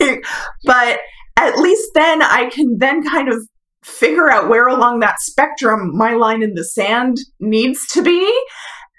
Like, 0.00 0.24
but 0.64 0.98
at 1.36 1.56
least 1.56 1.90
then 1.94 2.20
I 2.20 2.50
can 2.52 2.78
then 2.78 3.04
kind 3.04 3.28
of 3.28 3.46
figure 3.84 4.30
out 4.30 4.48
where 4.48 4.66
along 4.66 5.00
that 5.00 5.20
spectrum 5.20 5.96
my 5.96 6.14
line 6.14 6.42
in 6.42 6.54
the 6.54 6.64
sand 6.64 7.18
needs 7.40 7.86
to 7.88 8.02
be. 8.02 8.42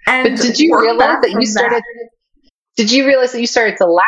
And 0.07 0.35
but 0.35 0.41
did 0.41 0.59
you 0.59 0.77
realize 0.79 1.21
that 1.21 1.31
you 1.31 1.45
started? 1.45 1.81
That. 1.81 2.09
Did 2.77 2.91
you 2.91 3.05
realize 3.05 3.31
that 3.31 3.41
you 3.41 3.47
started 3.47 3.77
to 3.77 3.85
laugh? 3.85 4.05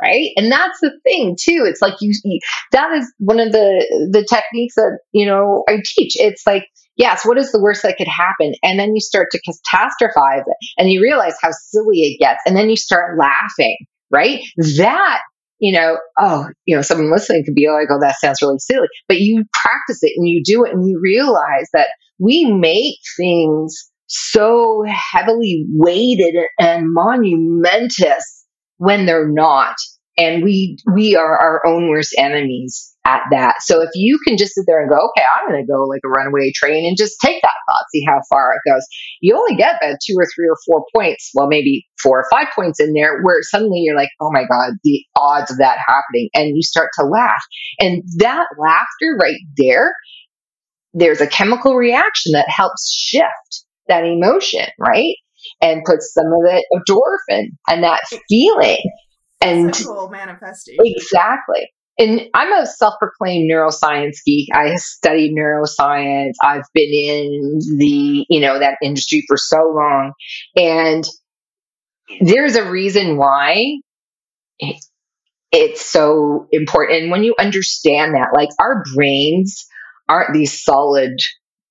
Right, 0.00 0.30
and 0.36 0.52
that's 0.52 0.78
the 0.80 0.92
thing 1.02 1.36
too. 1.40 1.64
It's 1.66 1.82
like 1.82 1.94
you, 2.00 2.12
you 2.22 2.38
that 2.70 2.92
is 2.92 3.12
one 3.18 3.40
of 3.40 3.50
the 3.50 4.08
the 4.12 4.24
techniques 4.24 4.76
that 4.76 5.00
you 5.10 5.26
know 5.26 5.64
I 5.68 5.82
teach. 5.84 6.14
It's 6.20 6.46
like 6.46 6.66
yes, 6.98 7.24
what 7.24 7.38
is 7.38 7.50
the 7.50 7.60
worst 7.60 7.82
that 7.84 7.96
could 7.96 8.08
happen? 8.08 8.52
And 8.62 8.78
then 8.78 8.94
you 8.94 9.00
start 9.00 9.28
to 9.30 9.40
catastrophize 9.40 10.42
it 10.46 10.56
and 10.76 10.90
you 10.90 11.00
realize 11.00 11.34
how 11.40 11.50
silly 11.52 12.00
it 12.00 12.18
gets. 12.18 12.42
And 12.44 12.56
then 12.56 12.68
you 12.68 12.76
start 12.76 13.18
laughing, 13.18 13.76
right? 14.10 14.40
That 14.76 15.20
you 15.58 15.72
know, 15.72 15.98
oh, 16.18 16.46
you 16.66 16.76
know, 16.76 16.82
someone 16.82 17.10
listening 17.10 17.44
could 17.44 17.54
be 17.54 17.68
like, 17.68 17.88
oh, 17.90 17.98
that 18.00 18.16
sounds 18.20 18.40
really 18.42 18.58
silly. 18.58 18.88
But 19.08 19.18
you 19.18 19.44
practice 19.52 19.98
it 20.02 20.12
and 20.16 20.28
you 20.28 20.42
do 20.44 20.64
it 20.64 20.72
and 20.72 20.88
you 20.88 21.00
realize 21.02 21.68
that 21.72 21.88
we 22.18 22.44
make 22.44 22.96
things 23.16 23.90
so 24.06 24.84
heavily 24.86 25.66
weighted 25.70 26.34
and 26.58 26.92
monumentous 26.92 28.44
when 28.78 29.06
they're 29.06 29.28
not. 29.28 29.76
And 30.16 30.42
we 30.42 30.78
we 30.92 31.14
are 31.14 31.38
our 31.38 31.66
own 31.66 31.88
worst 31.88 32.14
enemies 32.18 32.96
at 33.08 33.22
that. 33.30 33.62
So 33.62 33.80
if 33.80 33.88
you 33.94 34.18
can 34.26 34.36
just 34.36 34.54
sit 34.54 34.64
there 34.66 34.80
and 34.80 34.90
go, 34.90 34.96
okay, 34.96 35.24
I'm 35.34 35.48
going 35.48 35.64
to 35.64 35.66
go 35.66 35.84
like 35.84 36.02
a 36.04 36.08
runaway 36.08 36.52
train 36.54 36.86
and 36.86 36.96
just 36.96 37.16
take 37.24 37.40
that 37.40 37.48
thought, 37.66 37.86
see 37.90 38.04
how 38.06 38.20
far 38.28 38.52
it 38.52 38.70
goes. 38.70 38.82
You 39.22 39.34
only 39.34 39.56
get 39.56 39.76
about 39.76 39.96
two 40.06 40.14
or 40.14 40.26
three 40.34 40.46
or 40.46 40.58
four 40.66 40.84
points, 40.94 41.30
well, 41.34 41.46
maybe 41.48 41.86
four 42.02 42.20
or 42.20 42.26
five 42.30 42.48
points 42.54 42.78
in 42.78 42.92
there 42.92 43.22
where 43.22 43.38
suddenly 43.40 43.80
you're 43.80 43.96
like, 43.96 44.10
oh 44.20 44.30
my 44.30 44.42
God, 44.42 44.74
the 44.84 45.02
odds 45.16 45.50
of 45.50 45.56
that 45.56 45.78
happening. 45.86 46.28
And 46.34 46.54
you 46.54 46.62
start 46.62 46.90
to 46.98 47.06
laugh. 47.06 47.42
And 47.80 48.02
that 48.18 48.46
laughter 48.58 49.16
right 49.18 49.40
there, 49.56 49.94
there's 50.92 51.22
a 51.22 51.26
chemical 51.26 51.76
reaction 51.76 52.32
that 52.32 52.50
helps 52.50 52.92
shift 52.92 53.64
that 53.88 54.04
emotion, 54.04 54.66
right? 54.78 55.14
And 55.62 55.82
puts 55.84 56.12
some 56.12 56.26
of 56.26 56.42
it 56.44 56.64
endorphin 56.74 57.46
and 57.68 57.82
that 57.84 58.02
feeling. 58.28 58.82
And 59.40 59.72
manifesting. 60.10 60.76
Exactly 60.80 61.68
and 61.98 62.22
I'm 62.32 62.52
a 62.52 62.66
self-proclaimed 62.66 63.50
neuroscience 63.50 64.18
geek. 64.24 64.48
I 64.54 64.76
studied 64.76 65.34
neuroscience. 65.36 66.34
I've 66.42 66.64
been 66.72 66.92
in 66.92 67.58
the, 67.78 68.24
you 68.28 68.40
know, 68.40 68.58
that 68.58 68.78
industry 68.82 69.24
for 69.26 69.36
so 69.36 69.56
long. 69.74 70.12
And 70.56 71.04
there's 72.20 72.56
a 72.56 72.70
reason 72.70 73.16
why 73.16 73.80
it's 75.52 75.84
so 75.84 76.46
important. 76.52 77.02
And 77.02 77.10
when 77.10 77.24
you 77.24 77.34
understand 77.38 78.14
that, 78.14 78.28
like 78.34 78.50
our 78.60 78.84
brains 78.94 79.66
aren't 80.08 80.34
these 80.34 80.62
solid 80.62 81.18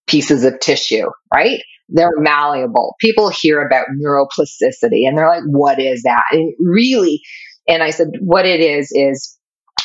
pieces 0.08 0.44
of 0.44 0.60
tissue, 0.60 1.10
right? 1.34 1.62
They're 1.90 2.18
malleable. 2.18 2.96
People 3.00 3.30
hear 3.30 3.66
about 3.66 3.88
neuroplasticity 3.98 5.08
and 5.08 5.18
they're 5.18 5.30
like, 5.30 5.44
what 5.46 5.80
is 5.80 6.04
that? 6.04 6.24
And 6.32 6.54
really, 6.60 7.22
and 7.68 7.82
I 7.82 7.92
said, 7.92 8.10
what 8.20 8.46
it 8.46 8.60
is, 8.60 8.92
is 8.92 9.37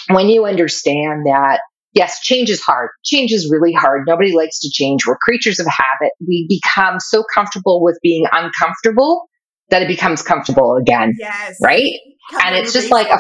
when 0.09 0.29
you 0.29 0.45
understand 0.45 1.27
that 1.27 1.61
yes, 1.95 2.21
change 2.21 2.51
is 2.51 2.61
hard. 2.61 2.91
Change 3.05 3.33
is 3.33 3.51
really 3.51 3.73
hard. 3.73 4.03
Nobody 4.07 4.33
likes 4.33 4.61
to 4.61 4.71
change. 4.73 5.07
We're 5.07 5.19
creatures 5.19 5.59
of 5.59 5.67
habit. 5.67 6.13
We 6.27 6.47
become 6.49 7.01
so 7.01 7.25
comfortable 7.35 7.83
with 7.83 7.99
being 8.03 8.27
uncomfortable 8.33 9.29
that 9.71 9.83
it 9.83 9.89
becomes 9.89 10.23
comfortable 10.23 10.77
again. 10.77 11.15
Yes. 11.19 11.59
Right? 11.63 11.93
and 12.45 12.57
it's 12.57 12.73
just 12.73 12.91
like 12.91 13.09
a 13.09 13.19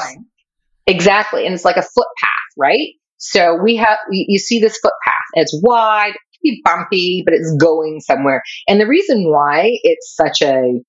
exactly, 0.87 1.45
and 1.45 1.55
it's 1.55 1.65
like 1.65 1.77
a 1.77 1.83
footpath, 1.83 2.53
right? 2.57 2.89
So 3.19 3.57
we 3.63 3.77
have 3.77 3.99
you 4.11 4.39
see 4.39 4.59
this 4.59 4.79
footpath. 4.79 5.25
It's 5.35 5.59
wide, 5.63 6.11
it 6.11 6.15
can 6.15 6.41
be 6.43 6.63
bumpy, 6.65 7.23
but 7.25 7.35
it's 7.35 7.55
going 7.61 8.01
somewhere. 8.01 8.43
And 8.69 8.81
the 8.81 8.87
reason 8.87 9.31
why 9.31 9.71
it's 9.83 10.15
such 10.17 10.43
a 10.43 10.81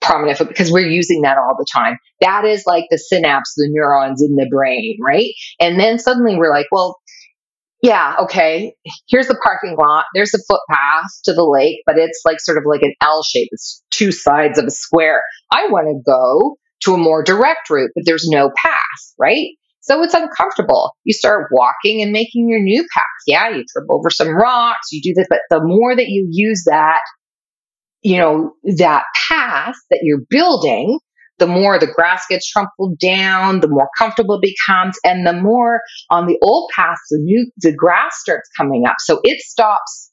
prominent 0.00 0.38
because 0.38 0.70
we're 0.70 0.88
using 0.88 1.22
that 1.22 1.38
all 1.38 1.56
the 1.58 1.66
time. 1.72 1.96
That 2.20 2.44
is 2.44 2.64
like 2.66 2.84
the 2.90 2.98
synapse, 2.98 3.54
the 3.56 3.68
neurons 3.70 4.22
in 4.22 4.36
the 4.36 4.48
brain, 4.50 4.98
right? 5.00 5.30
And 5.60 5.78
then 5.78 5.98
suddenly 5.98 6.36
we're 6.36 6.50
like, 6.50 6.66
well, 6.70 6.98
yeah, 7.82 8.16
okay, 8.20 8.74
here's 9.08 9.28
the 9.28 9.38
parking 9.42 9.76
lot. 9.78 10.04
There's 10.14 10.34
a 10.34 10.38
footpath 10.46 11.10
to 11.24 11.32
the 11.32 11.44
lake, 11.44 11.78
but 11.86 11.96
it's 11.96 12.20
like 12.26 12.38
sort 12.40 12.58
of 12.58 12.64
like 12.66 12.82
an 12.82 12.94
L 13.00 13.22
shape. 13.22 13.48
It's 13.52 13.82
two 13.90 14.12
sides 14.12 14.58
of 14.58 14.66
a 14.66 14.70
square. 14.70 15.22
I 15.50 15.66
want 15.68 15.86
to 15.86 16.02
go 16.04 16.56
to 16.84 16.94
a 16.94 16.98
more 16.98 17.22
direct 17.22 17.70
route, 17.70 17.90
but 17.94 18.04
there's 18.04 18.28
no 18.28 18.50
path, 18.56 19.14
right? 19.18 19.48
So 19.80 20.02
it's 20.02 20.14
uncomfortable. 20.14 20.92
You 21.04 21.14
start 21.14 21.48
walking 21.52 22.02
and 22.02 22.12
making 22.12 22.48
your 22.50 22.60
new 22.60 22.86
path. 22.94 23.04
Yeah, 23.26 23.48
you 23.48 23.64
trip 23.72 23.86
over 23.88 24.10
some 24.10 24.28
rocks, 24.28 24.92
you 24.92 25.00
do 25.02 25.14
this, 25.16 25.26
but 25.30 25.40
the 25.48 25.60
more 25.62 25.96
that 25.96 26.08
you 26.08 26.28
use 26.30 26.64
that 26.66 27.00
you 28.02 28.16
know, 28.18 28.52
that 28.76 29.04
path 29.28 29.74
that 29.90 30.00
you're 30.02 30.22
building, 30.28 30.98
the 31.38 31.46
more 31.46 31.78
the 31.78 31.86
grass 31.86 32.24
gets 32.28 32.48
trampled 32.48 32.98
down, 32.98 33.60
the 33.60 33.68
more 33.68 33.88
comfortable 33.98 34.38
it 34.40 34.42
becomes, 34.42 34.96
and 35.04 35.26
the 35.26 35.32
more 35.32 35.80
on 36.10 36.26
the 36.26 36.38
old 36.42 36.70
path, 36.74 36.98
the 37.10 37.18
new 37.18 37.50
the 37.58 37.74
grass 37.74 38.16
starts 38.18 38.48
coming 38.56 38.84
up. 38.86 38.96
So 38.98 39.20
it 39.24 39.40
stops, 39.40 40.10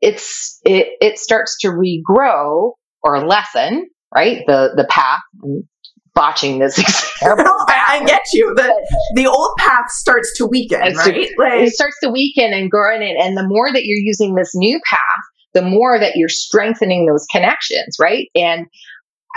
it's 0.00 0.58
it 0.64 0.88
it 1.00 1.18
starts 1.18 1.56
to 1.60 1.68
regrow 1.68 2.72
or 3.02 3.26
lessen, 3.26 3.88
right? 4.14 4.42
The 4.46 4.72
the 4.76 4.86
path. 4.88 5.20
I'm 5.42 5.68
botching 6.14 6.58
this 6.58 6.78
example. 7.20 7.44
I 7.68 8.02
get 8.06 8.22
you. 8.32 8.54
The 8.54 8.74
the 9.14 9.26
old 9.26 9.56
path 9.58 9.90
starts 9.90 10.36
to 10.38 10.46
weaken, 10.46 10.80
right? 10.80 11.28
Like, 11.38 11.60
it 11.60 11.72
starts 11.72 11.96
to 12.02 12.10
weaken 12.10 12.52
and 12.52 12.70
grow 12.70 12.94
in 12.94 13.02
it. 13.02 13.16
And 13.20 13.36
the 13.36 13.46
more 13.46 13.72
that 13.72 13.84
you're 13.84 13.98
using 13.98 14.34
this 14.34 14.52
new 14.54 14.80
path, 14.88 15.24
the 15.54 15.62
more 15.62 15.98
that 15.98 16.16
you're 16.16 16.28
strengthening 16.28 17.06
those 17.06 17.26
connections, 17.30 17.96
right? 18.00 18.28
And 18.34 18.66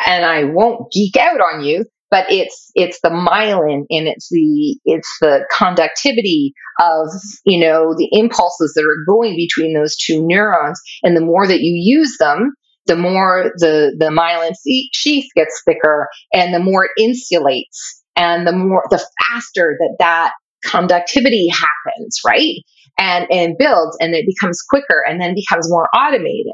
and 0.06 0.26
I 0.26 0.46
won't 0.46 0.92
geek 0.92 1.16
out 1.18 1.40
on 1.40 1.64
you, 1.64 1.86
but 2.14 2.32
it's 2.32 2.70
it's 2.76 3.00
the 3.02 3.10
myelin 3.10 3.86
and 3.90 4.08
it's 4.08 4.30
the 4.30 4.78
it's 4.86 5.10
the 5.20 5.48
conductivity 5.58 6.54
of 6.80 7.08
you 7.44 7.60
know 7.60 7.96
the 7.98 8.08
impulses 8.12 8.74
that 8.76 8.84
are 8.84 9.04
going 9.12 9.36
between 9.36 9.74
those 9.74 9.98
two 9.98 10.24
neurons 10.24 10.80
and 11.02 11.18
the 11.18 11.22
more 11.22 11.48
that 11.48 11.62
you 11.62 11.74
use 11.74 12.18
them 12.20 12.54
the 12.86 12.96
more 12.96 13.52
the 13.58 13.96
the 13.98 14.10
myelin 14.10 14.54
sheath 14.94 15.28
gets 15.36 15.62
thicker 15.66 16.08
and 16.34 16.54
the 16.54 16.60
more 16.60 16.86
it 16.86 16.92
insulates 17.02 18.02
and 18.16 18.46
the 18.46 18.54
more 18.54 18.84
the 18.92 19.04
faster 19.32 19.76
that 19.80 19.96
that 19.98 20.34
conductivity 20.64 21.48
happens 21.48 22.20
right 22.24 22.58
and 22.98 23.28
and 23.32 23.58
builds 23.58 23.98
and 24.00 24.14
it 24.14 24.26
becomes 24.26 24.62
quicker 24.70 25.04
and 25.08 25.22
then 25.22 25.36
becomes 25.36 25.70
more 25.70 25.88
automated 25.96 26.54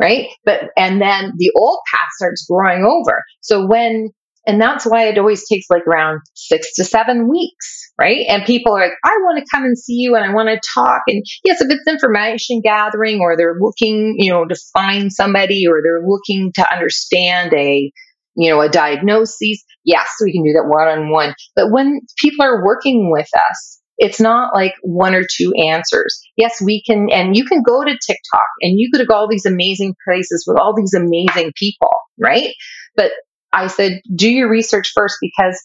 right? 0.00 0.28
But, 0.44 0.70
and 0.76 1.00
then 1.00 1.32
the 1.36 1.52
old 1.56 1.78
path 1.92 2.08
starts 2.16 2.46
growing 2.48 2.84
over. 2.84 3.22
So 3.40 3.66
when, 3.66 4.10
and 4.46 4.60
that's 4.60 4.84
why 4.84 5.08
it 5.08 5.18
always 5.18 5.48
takes 5.48 5.66
like 5.70 5.86
around 5.86 6.20
six 6.34 6.74
to 6.74 6.84
seven 6.84 7.28
weeks, 7.30 7.92
right? 7.98 8.26
And 8.28 8.44
people 8.44 8.76
are 8.76 8.82
like, 8.82 8.98
I 9.04 9.16
want 9.22 9.38
to 9.38 9.50
come 9.54 9.64
and 9.64 9.78
see 9.78 9.94
you 9.94 10.14
and 10.14 10.24
I 10.24 10.34
want 10.34 10.48
to 10.48 10.60
talk. 10.74 11.02
And 11.06 11.22
yes, 11.44 11.60
if 11.60 11.70
it's 11.70 11.88
information 11.88 12.60
gathering 12.62 13.20
or 13.20 13.36
they're 13.36 13.56
looking, 13.58 14.16
you 14.18 14.30
know, 14.30 14.44
to 14.44 14.56
find 14.74 15.12
somebody 15.12 15.66
or 15.66 15.80
they're 15.82 16.06
looking 16.06 16.52
to 16.56 16.72
understand 16.72 17.54
a, 17.54 17.90
you 18.36 18.50
know, 18.50 18.60
a 18.60 18.68
diagnosis, 18.68 19.64
yes, 19.84 20.08
we 20.22 20.32
can 20.32 20.44
do 20.44 20.52
that 20.52 20.68
one 20.68 20.88
on 20.88 21.10
one. 21.10 21.34
But 21.56 21.70
when 21.70 22.00
people 22.18 22.44
are 22.44 22.64
working 22.64 23.10
with 23.10 23.28
us, 23.50 23.80
it's 23.98 24.20
not 24.20 24.54
like 24.54 24.74
one 24.82 25.14
or 25.14 25.22
two 25.22 25.52
answers. 25.70 26.20
Yes, 26.36 26.60
we 26.62 26.82
can, 26.82 27.08
and 27.10 27.36
you 27.36 27.44
can 27.44 27.62
go 27.62 27.84
to 27.84 27.90
TikTok 27.90 28.46
and 28.60 28.78
you 28.78 28.90
could 28.92 29.06
go 29.06 29.14
all 29.14 29.28
these 29.28 29.46
amazing 29.46 29.94
places 30.06 30.44
with 30.46 30.58
all 30.58 30.74
these 30.76 30.94
amazing 30.94 31.52
people, 31.56 31.90
right? 32.18 32.52
But 32.96 33.12
I 33.52 33.68
said, 33.68 34.00
do 34.14 34.28
your 34.28 34.50
research 34.50 34.92
first 34.94 35.16
because 35.20 35.60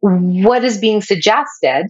what 0.00 0.64
is 0.64 0.78
being 0.78 1.00
suggested? 1.02 1.86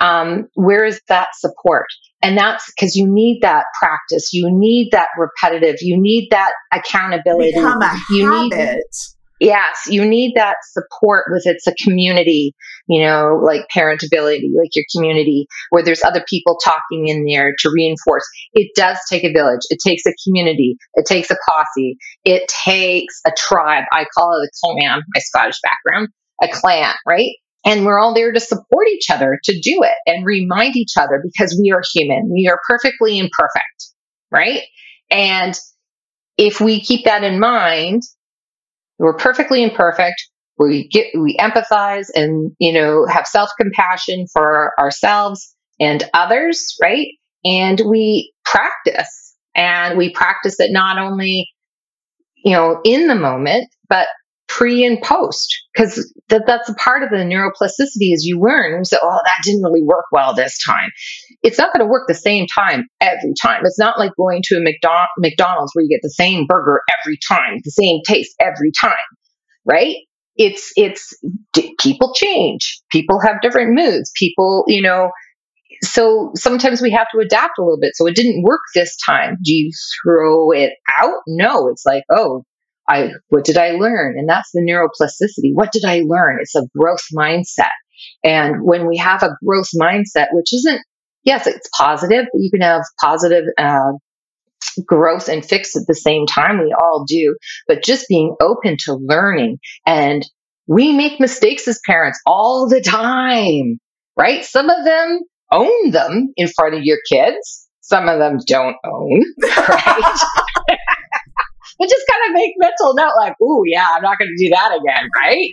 Um, 0.00 0.48
where 0.54 0.84
is 0.84 1.00
that 1.08 1.28
support? 1.36 1.86
And 2.22 2.36
that's 2.36 2.72
because 2.74 2.96
you 2.96 3.06
need 3.06 3.40
that 3.42 3.66
practice. 3.80 4.32
You 4.32 4.48
need 4.50 4.90
that 4.92 5.08
repetitive. 5.18 5.76
You 5.80 6.00
need 6.00 6.28
that 6.30 6.52
accountability. 6.72 7.52
Become 7.52 7.82
a 7.82 7.96
you 8.10 8.32
habit. 8.32 8.58
need 8.58 8.82
yes, 9.42 9.88
you 9.88 10.06
need 10.06 10.34
that 10.36 10.56
support 10.70 11.24
with 11.30 11.42
it's 11.46 11.66
a 11.66 11.74
community, 11.82 12.54
you 12.86 13.02
know, 13.02 13.40
like 13.42 13.66
parentability, 13.74 14.48
like 14.56 14.70
your 14.74 14.84
community 14.94 15.46
where 15.70 15.82
there's 15.82 16.04
other 16.04 16.24
people 16.28 16.58
talking 16.64 17.08
in 17.08 17.24
there 17.26 17.52
to 17.58 17.70
reinforce. 17.74 18.24
It 18.52 18.70
does 18.76 18.98
take 19.10 19.24
a 19.24 19.32
village. 19.32 19.62
It 19.68 19.80
takes 19.84 20.06
a 20.06 20.14
community. 20.24 20.76
It 20.94 21.06
takes 21.06 21.30
a 21.30 21.36
posse. 21.48 21.96
It 22.24 22.48
takes 22.64 23.20
a 23.26 23.32
tribe. 23.36 23.84
I 23.92 24.06
call 24.16 24.40
it 24.40 24.46
a 24.46 24.50
clan, 24.64 25.02
my 25.14 25.20
Scottish 25.20 25.58
background, 25.62 26.08
a 26.40 26.48
clan, 26.48 26.94
right? 27.06 27.32
And 27.64 27.84
we're 27.84 27.98
all 27.98 28.14
there 28.14 28.32
to 28.32 28.40
support 28.40 28.86
each 28.92 29.10
other 29.10 29.38
to 29.42 29.52
do 29.60 29.82
it 29.82 29.94
and 30.06 30.24
remind 30.24 30.76
each 30.76 30.96
other 30.96 31.22
because 31.22 31.58
we 31.60 31.72
are 31.72 31.82
human. 31.94 32.30
We 32.32 32.48
are 32.48 32.60
perfectly 32.68 33.18
imperfect, 33.18 33.90
right? 34.30 34.62
And 35.10 35.58
if 36.38 36.60
we 36.60 36.80
keep 36.80 37.04
that 37.04 37.24
in 37.24 37.38
mind, 37.38 38.02
we're 39.02 39.16
perfectly 39.16 39.64
imperfect. 39.64 40.14
We 40.58 40.86
get, 40.88 41.08
we 41.18 41.36
empathize 41.38 42.06
and, 42.14 42.52
you 42.60 42.72
know, 42.72 43.04
have 43.06 43.26
self 43.26 43.50
compassion 43.60 44.26
for 44.32 44.78
ourselves 44.78 45.54
and 45.80 46.04
others, 46.14 46.76
right? 46.80 47.08
And 47.44 47.82
we 47.84 48.32
practice 48.44 49.34
and 49.56 49.98
we 49.98 50.12
practice 50.12 50.60
it 50.60 50.70
not 50.72 50.98
only, 50.98 51.50
you 52.44 52.52
know, 52.52 52.80
in 52.84 53.08
the 53.08 53.16
moment, 53.16 53.68
but 53.88 54.06
pre 54.56 54.84
and 54.84 55.00
post 55.02 55.54
because 55.74 56.12
that, 56.28 56.42
that's 56.46 56.68
a 56.68 56.74
part 56.74 57.02
of 57.02 57.10
the 57.10 57.16
neuroplasticity 57.16 58.12
is 58.12 58.24
you 58.24 58.38
learn 58.40 58.78
you 58.78 58.84
say 58.84 58.98
oh 59.02 59.20
that 59.24 59.38
didn't 59.44 59.62
really 59.62 59.82
work 59.82 60.04
well 60.12 60.34
this 60.34 60.58
time. 60.64 60.90
It's 61.42 61.58
not 61.58 61.72
going 61.72 61.84
to 61.84 61.90
work 61.90 62.06
the 62.08 62.14
same 62.14 62.46
time 62.46 62.86
every 63.00 63.34
time. 63.40 63.62
It's 63.64 63.78
not 63.78 63.98
like 63.98 64.12
going 64.16 64.42
to 64.46 64.56
a 64.56 64.60
mcdonald's 64.60 65.72
where 65.74 65.82
you 65.82 65.88
get 65.88 66.00
the 66.02 66.10
same 66.10 66.46
burger 66.46 66.80
every 67.02 67.18
time 67.28 67.58
the 67.64 67.70
same 67.70 68.00
taste 68.06 68.34
every 68.40 68.72
time 68.80 68.94
right? 69.64 69.96
It's 70.36 70.72
it's 70.76 71.14
people 71.78 72.14
change. 72.14 72.80
People 72.90 73.20
have 73.20 73.40
different 73.42 73.74
moods. 73.74 74.10
People 74.16 74.64
you 74.66 74.82
know 74.82 75.10
so 75.82 76.30
sometimes 76.36 76.80
we 76.80 76.90
have 76.90 77.08
to 77.12 77.20
adapt 77.20 77.58
a 77.58 77.62
little 77.62 77.78
bit. 77.80 77.96
So 77.96 78.06
it 78.06 78.14
didn't 78.14 78.42
work 78.42 78.60
this 78.74 78.96
time. 79.04 79.36
Do 79.42 79.52
you 79.52 79.70
throw 80.02 80.52
it 80.52 80.72
out? 80.98 81.18
No. 81.26 81.68
It's 81.68 81.84
like 81.84 82.04
oh 82.10 82.44
I 82.92 83.10
what 83.28 83.44
did 83.44 83.58
I 83.58 83.72
learn? 83.72 84.18
And 84.18 84.28
that's 84.28 84.50
the 84.52 84.60
neuroplasticity. 84.60 85.52
What 85.54 85.72
did 85.72 85.84
I 85.84 86.02
learn? 86.06 86.38
It's 86.40 86.54
a 86.54 86.66
growth 86.76 87.04
mindset. 87.14 87.68
And 88.24 88.62
when 88.62 88.88
we 88.88 88.96
have 88.98 89.22
a 89.22 89.36
growth 89.44 89.70
mindset, 89.80 90.28
which 90.32 90.52
isn't 90.52 90.80
yes, 91.24 91.46
it's 91.46 91.68
positive, 91.76 92.26
but 92.32 92.40
you 92.40 92.50
can 92.50 92.60
have 92.62 92.82
positive 93.00 93.44
uh, 93.58 93.92
growth 94.86 95.28
and 95.28 95.44
fix 95.44 95.76
at 95.76 95.86
the 95.86 95.94
same 95.94 96.26
time. 96.26 96.58
We 96.58 96.74
all 96.78 97.04
do, 97.06 97.36
but 97.68 97.82
just 97.82 98.08
being 98.08 98.34
open 98.40 98.76
to 98.84 98.94
learning. 98.94 99.58
And 99.86 100.26
we 100.66 100.92
make 100.92 101.20
mistakes 101.20 101.66
as 101.68 101.80
parents 101.86 102.20
all 102.26 102.68
the 102.68 102.80
time, 102.80 103.78
right? 104.16 104.44
Some 104.44 104.70
of 104.70 104.84
them 104.84 105.20
own 105.50 105.90
them 105.90 106.32
in 106.36 106.48
front 106.48 106.74
of 106.74 106.82
your 106.82 106.98
kids. 107.10 107.68
Some 107.80 108.08
of 108.08 108.18
them 108.18 108.38
don't 108.46 108.76
own, 108.84 109.22
right? 109.42 110.18
it 111.82 111.90
just 111.90 112.06
kind 112.10 112.30
of 112.30 112.34
make 112.34 112.52
mental 112.58 112.94
note 112.94 113.14
like, 113.16 113.34
ooh, 113.42 113.62
yeah, 113.66 113.86
I'm 113.94 114.02
not 114.02 114.18
going 114.18 114.30
to 114.36 114.44
do 114.44 114.50
that 114.50 114.72
again, 114.72 115.08
right? 115.16 115.50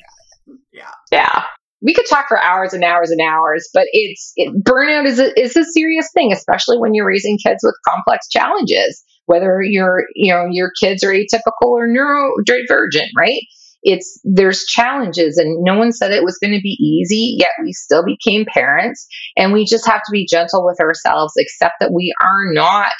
Yeah. 0.72 0.92
Yeah. 1.12 1.44
We 1.82 1.94
could 1.94 2.06
talk 2.10 2.28
for 2.28 2.42
hours 2.42 2.74
and 2.74 2.84
hours 2.84 3.10
and 3.10 3.22
hours, 3.22 3.70
but 3.74 3.88
it's 3.94 4.34
it, 4.36 4.54
burnout 4.64 5.06
is 5.06 5.20
a, 5.20 5.40
is 5.40 5.56
a 5.56 5.64
serious 5.64 6.10
thing, 6.14 6.34
especially 6.34 6.78
when 6.78 6.94
you're 6.94 7.08
raising 7.08 7.38
kids 7.38 7.60
with 7.64 7.76
complex 7.88 8.28
challenges. 8.30 9.04
Whether 9.26 9.62
you're, 9.62 10.06
you 10.16 10.34
know 10.34 10.48
your 10.50 10.72
kids 10.82 11.04
are 11.04 11.14
atypical 11.14 11.68
or 11.68 11.88
neurodivergent, 11.88 13.10
right? 13.18 13.42
It's 13.82 14.20
there's 14.26 14.66
challenges, 14.66 15.38
and 15.38 15.64
no 15.64 15.78
one 15.78 15.92
said 15.94 16.12
it 16.12 16.26
was 16.26 16.38
going 16.38 16.54
to 16.54 16.62
be 16.62 16.78
easy. 16.82 17.38
Yet 17.40 17.52
we 17.64 17.72
still 17.72 18.04
became 18.04 18.46
parents, 18.54 19.08
and 19.38 19.54
we 19.54 19.66
just 19.66 19.88
have 19.88 20.02
to 20.02 20.12
be 20.12 20.28
gentle 20.30 20.66
with 20.66 20.82
ourselves. 20.82 21.34
Accept 21.40 21.76
that 21.80 21.94
we 21.94 22.14
are 22.20 22.52
not 22.52 22.92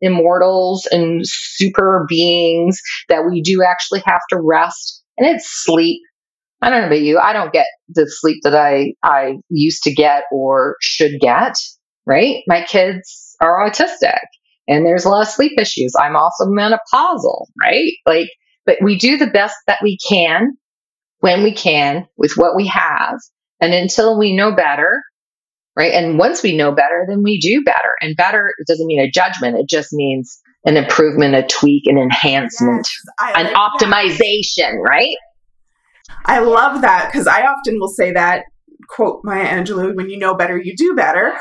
immortals 0.00 0.86
and 0.90 1.22
super 1.24 2.06
beings 2.08 2.80
that 3.08 3.24
we 3.28 3.42
do 3.42 3.62
actually 3.62 4.02
have 4.06 4.20
to 4.30 4.38
rest 4.40 5.02
and 5.16 5.26
it's 5.26 5.46
sleep. 5.64 6.00
I 6.62 6.70
don't 6.70 6.80
know 6.80 6.86
about 6.86 7.00
you. 7.00 7.18
I 7.18 7.32
don't 7.32 7.52
get 7.52 7.66
the 7.88 8.06
sleep 8.08 8.38
that 8.42 8.54
I, 8.54 8.94
I 9.02 9.34
used 9.48 9.82
to 9.84 9.94
get 9.94 10.24
or 10.32 10.76
should 10.80 11.20
get, 11.20 11.54
right? 12.06 12.42
My 12.46 12.64
kids 12.64 13.36
are 13.40 13.68
autistic 13.68 14.18
and 14.66 14.84
there's 14.84 15.04
a 15.04 15.08
lot 15.08 15.22
of 15.22 15.28
sleep 15.28 15.52
issues. 15.58 15.92
I'm 15.98 16.16
also 16.16 16.46
menopausal, 16.46 17.46
right? 17.60 17.92
Like, 18.06 18.28
but 18.66 18.78
we 18.82 18.98
do 18.98 19.16
the 19.16 19.28
best 19.28 19.56
that 19.66 19.80
we 19.82 19.98
can 20.08 20.56
when 21.20 21.42
we 21.42 21.52
can 21.52 22.06
with 22.16 22.32
what 22.36 22.56
we 22.56 22.66
have. 22.66 23.14
And 23.60 23.72
until 23.72 24.18
we 24.18 24.36
know 24.36 24.54
better, 24.54 25.02
right? 25.78 25.92
And 25.92 26.18
once 26.18 26.42
we 26.42 26.56
know 26.56 26.72
better, 26.72 27.06
then 27.08 27.22
we 27.22 27.38
do 27.38 27.62
better. 27.62 27.94
And 28.00 28.16
better 28.16 28.52
doesn't 28.66 28.86
mean 28.86 29.00
a 29.00 29.10
judgment, 29.10 29.56
it 29.56 29.68
just 29.68 29.92
means 29.92 30.40
an 30.64 30.76
improvement, 30.76 31.36
a 31.36 31.44
tweak, 31.44 31.84
an 31.86 31.96
enhancement, 31.96 32.86
yes, 33.20 33.32
an 33.36 33.54
optimization, 33.54 34.72
that. 34.72 34.86
right? 34.88 35.16
I 36.24 36.40
love 36.40 36.82
that 36.82 37.10
because 37.10 37.26
I 37.26 37.42
often 37.42 37.78
will 37.78 37.88
say 37.88 38.12
that 38.12 38.44
quote 38.88 39.20
Maya 39.22 39.46
Angelou 39.46 39.94
when 39.94 40.10
you 40.10 40.18
know 40.18 40.34
better, 40.34 40.58
you 40.58 40.74
do 40.76 40.94
better. 40.94 41.32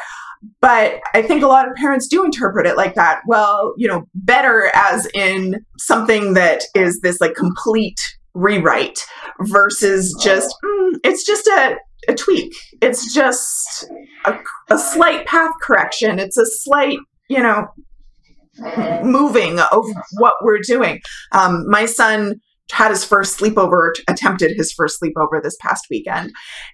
But 0.61 0.99
I 1.15 1.23
think 1.23 1.41
a 1.41 1.47
lot 1.47 1.67
of 1.67 1.75
parents 1.75 2.07
do 2.07 2.23
interpret 2.23 2.67
it 2.67 2.77
like 2.77 2.93
that. 2.93 3.21
Well, 3.25 3.73
you 3.75 3.87
know, 3.87 4.03
better 4.13 4.69
as 4.75 5.07
in 5.15 5.65
something 5.79 6.35
that 6.35 6.63
is 6.75 6.99
this 7.01 7.19
like 7.19 7.33
complete 7.33 7.99
rewrite 8.35 9.03
versus 9.41 10.15
just 10.21 10.55
mm, 10.63 10.91
it's 11.03 11.25
just 11.25 11.47
a 11.47 11.77
a 12.07 12.13
tweak. 12.13 12.53
It's 12.81 13.13
just 13.13 13.85
a, 14.25 14.37
a 14.69 14.77
slight 14.77 15.25
path 15.25 15.51
correction. 15.61 16.19
It's 16.19 16.37
a 16.37 16.45
slight, 16.45 16.97
you 17.29 17.41
know, 17.41 17.67
moving 19.03 19.59
of 19.59 19.85
what 20.13 20.35
we're 20.41 20.61
doing. 20.65 21.01
Um, 21.31 21.69
my 21.69 21.85
son 21.85 22.41
had 22.71 22.91
his 22.91 23.03
first 23.03 23.39
sleepover, 23.39 23.91
attempted 24.07 24.51
his 24.57 24.73
first 24.73 24.99
sleepover 25.01 25.41
this 25.41 25.57
past 25.61 25.85
weekend, 25.89 26.31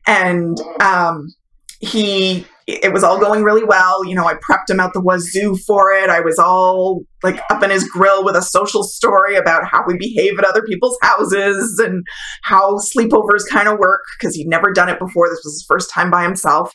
and 0.07 0.59
um, 0.81 1.33
he 1.79 2.45
it 2.65 2.93
was 2.93 3.03
all 3.03 3.19
going 3.19 3.43
really 3.43 3.63
well. 3.63 4.05
You 4.05 4.15
know, 4.15 4.25
I 4.25 4.35
prepped 4.35 4.69
him 4.69 4.79
out 4.79 4.93
the 4.93 5.01
wazoo 5.01 5.57
for 5.67 5.91
it. 5.91 6.09
I 6.09 6.21
was 6.21 6.39
all 6.39 7.03
like 7.21 7.41
up 7.49 7.61
in 7.61 7.69
his 7.69 7.87
grill 7.87 8.23
with 8.23 8.35
a 8.35 8.41
social 8.41 8.83
story 8.83 9.35
about 9.35 9.65
how 9.65 9.83
we 9.85 9.97
behave 9.97 10.39
at 10.39 10.45
other 10.45 10.63
people's 10.63 10.97
houses 11.01 11.79
and 11.83 12.05
how 12.43 12.77
sleepovers 12.77 13.43
kind 13.49 13.67
of 13.67 13.79
work 13.79 14.01
because 14.17 14.35
he'd 14.35 14.47
never 14.47 14.71
done 14.71 14.89
it 14.89 14.99
before. 14.99 15.27
This 15.29 15.41
was 15.43 15.55
his 15.55 15.65
first 15.67 15.89
time 15.89 16.09
by 16.09 16.23
himself. 16.23 16.71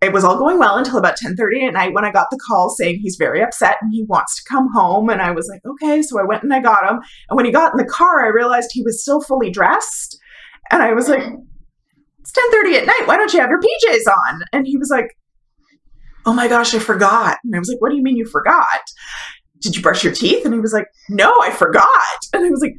It 0.00 0.12
was 0.12 0.22
all 0.22 0.38
going 0.38 0.60
well 0.60 0.76
until 0.76 0.98
about 0.98 1.16
10:30 1.16 1.66
at 1.66 1.72
night 1.72 1.92
when 1.92 2.04
I 2.04 2.12
got 2.12 2.28
the 2.30 2.38
call 2.46 2.70
saying 2.70 3.00
he's 3.02 3.16
very 3.18 3.42
upset 3.42 3.78
and 3.82 3.90
he 3.92 4.04
wants 4.08 4.36
to 4.36 4.48
come 4.48 4.68
home 4.72 5.10
and 5.10 5.20
I 5.20 5.32
was 5.32 5.48
like, 5.48 5.60
"Okay." 5.66 6.02
So 6.02 6.20
I 6.20 6.24
went 6.24 6.44
and 6.44 6.54
I 6.54 6.60
got 6.60 6.88
him. 6.88 7.00
And 7.28 7.36
when 7.36 7.44
he 7.44 7.50
got 7.50 7.72
in 7.72 7.78
the 7.78 7.92
car, 7.92 8.24
I 8.24 8.28
realized 8.28 8.70
he 8.72 8.82
was 8.82 9.02
still 9.02 9.20
fully 9.20 9.50
dressed. 9.50 10.16
And 10.70 10.82
I 10.82 10.92
was 10.92 11.08
like, 11.08 11.24
it's 12.28 12.54
10:30 12.54 12.78
at 12.78 12.86
night. 12.86 13.02
Why 13.06 13.16
don't 13.16 13.32
you 13.32 13.40
have 13.40 13.50
your 13.50 13.60
PJs 13.60 14.10
on? 14.10 14.42
And 14.52 14.66
he 14.66 14.76
was 14.76 14.90
like, 14.90 15.16
Oh 16.26 16.32
my 16.32 16.48
gosh, 16.48 16.74
I 16.74 16.78
forgot. 16.78 17.38
And 17.44 17.54
I 17.54 17.58
was 17.58 17.68
like, 17.68 17.80
What 17.80 17.90
do 17.90 17.96
you 17.96 18.02
mean 18.02 18.16
you 18.16 18.26
forgot? 18.26 18.80
Did 19.60 19.74
you 19.76 19.82
brush 19.82 20.04
your 20.04 20.12
teeth? 20.12 20.44
And 20.44 20.54
he 20.54 20.60
was 20.60 20.72
like, 20.72 20.86
No, 21.08 21.32
I 21.42 21.50
forgot. 21.50 21.88
And 22.32 22.44
I 22.44 22.50
was 22.50 22.60
like, 22.60 22.74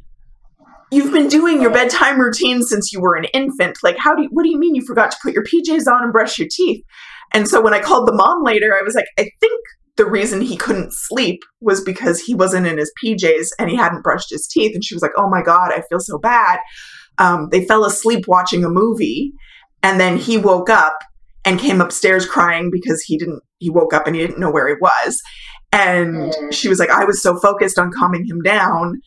You've 0.92 1.12
been 1.12 1.28
doing 1.28 1.62
your 1.62 1.70
bedtime 1.70 2.20
routine 2.20 2.62
since 2.62 2.92
you 2.92 3.00
were 3.00 3.14
an 3.14 3.26
infant. 3.32 3.78
Like, 3.82 3.96
how 3.96 4.14
do 4.14 4.22
you, 4.22 4.28
what 4.32 4.42
do 4.42 4.50
you 4.50 4.58
mean 4.58 4.74
you 4.74 4.84
forgot 4.84 5.12
to 5.12 5.16
put 5.22 5.32
your 5.32 5.44
PJs 5.44 5.86
on 5.86 6.02
and 6.02 6.12
brush 6.12 6.36
your 6.36 6.48
teeth? 6.50 6.84
And 7.32 7.48
so 7.48 7.60
when 7.60 7.72
I 7.72 7.80
called 7.80 8.08
the 8.08 8.12
mom 8.12 8.42
later, 8.42 8.74
I 8.74 8.82
was 8.82 8.96
like, 8.96 9.06
I 9.16 9.30
think 9.40 9.60
the 9.96 10.04
reason 10.04 10.40
he 10.40 10.56
couldn't 10.56 10.92
sleep 10.92 11.42
was 11.60 11.80
because 11.84 12.20
he 12.20 12.34
wasn't 12.34 12.66
in 12.66 12.78
his 12.78 12.92
PJs 13.04 13.50
and 13.58 13.70
he 13.70 13.76
hadn't 13.76 14.02
brushed 14.02 14.30
his 14.30 14.48
teeth. 14.48 14.74
And 14.74 14.84
she 14.84 14.94
was 14.94 15.02
like, 15.02 15.12
Oh 15.16 15.28
my 15.28 15.42
God, 15.42 15.72
I 15.72 15.82
feel 15.88 16.00
so 16.00 16.18
bad. 16.18 16.58
Um, 17.20 17.48
they 17.52 17.64
fell 17.64 17.84
asleep 17.84 18.24
watching 18.26 18.64
a 18.64 18.68
movie. 18.68 19.32
And 19.82 20.00
then 20.00 20.16
he 20.16 20.36
woke 20.36 20.68
up 20.68 20.98
and 21.44 21.60
came 21.60 21.80
upstairs 21.80 22.26
crying 22.26 22.70
because 22.72 23.02
he 23.02 23.16
didn't, 23.16 23.42
he 23.58 23.70
woke 23.70 23.94
up 23.94 24.06
and 24.06 24.16
he 24.16 24.22
didn't 24.22 24.40
know 24.40 24.50
where 24.50 24.68
he 24.68 24.74
was. 24.80 25.22
And 25.72 26.32
mm. 26.32 26.52
she 26.52 26.68
was 26.68 26.78
like, 26.78 26.90
I 26.90 27.04
was 27.04 27.22
so 27.22 27.38
focused 27.38 27.78
on 27.78 27.92
calming 27.92 28.26
him 28.26 28.40
down 28.42 29.00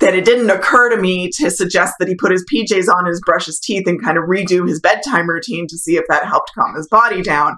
that 0.00 0.14
it 0.14 0.24
didn't 0.24 0.50
occur 0.50 0.90
to 0.90 0.96
me 0.96 1.30
to 1.36 1.50
suggest 1.50 1.94
that 1.98 2.08
he 2.08 2.14
put 2.14 2.32
his 2.32 2.44
PJs 2.52 2.88
on 2.92 3.06
and 3.06 3.20
brush 3.24 3.46
his 3.46 3.60
teeth 3.60 3.86
and 3.86 4.02
kind 4.02 4.16
of 4.16 4.24
redo 4.24 4.66
his 4.66 4.80
bedtime 4.80 5.28
routine 5.28 5.66
to 5.68 5.76
see 5.76 5.96
if 5.96 6.04
that 6.08 6.24
helped 6.24 6.52
calm 6.54 6.74
his 6.74 6.88
body 6.88 7.22
down. 7.22 7.56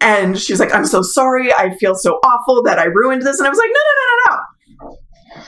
And 0.00 0.38
she 0.38 0.52
was 0.52 0.60
like, 0.60 0.74
I'm 0.74 0.86
so 0.86 1.02
sorry. 1.02 1.52
I 1.52 1.76
feel 1.76 1.94
so 1.94 2.18
awful 2.24 2.62
that 2.62 2.78
I 2.78 2.84
ruined 2.84 3.22
this. 3.22 3.38
And 3.38 3.46
I 3.46 3.50
was 3.50 3.58
like, 3.58 3.68
no, 3.68 3.80
no, 3.80 3.94
no, 4.00 4.34
no, 4.34 4.36
no. 4.36 4.42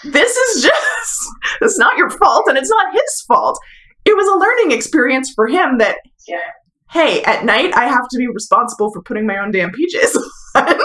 This 0.04 0.36
is 0.36 0.62
just, 0.62 1.28
it's 1.60 1.78
not 1.78 1.96
your 1.96 2.10
fault 2.10 2.44
and 2.48 2.58
it's 2.58 2.70
not 2.70 2.92
his 2.92 3.24
fault. 3.26 3.58
It 4.04 4.16
was 4.16 4.26
a 4.26 4.38
learning 4.38 4.76
experience 4.76 5.32
for 5.34 5.46
him 5.46 5.78
that, 5.78 5.96
yeah. 6.26 6.38
hey, 6.90 7.22
at 7.22 7.44
night 7.44 7.74
I 7.74 7.86
have 7.86 8.08
to 8.10 8.18
be 8.18 8.26
responsible 8.26 8.92
for 8.92 9.02
putting 9.02 9.26
my 9.26 9.38
own 9.38 9.50
damn 9.50 9.70
PJs 9.70 10.16
on. 10.56 10.78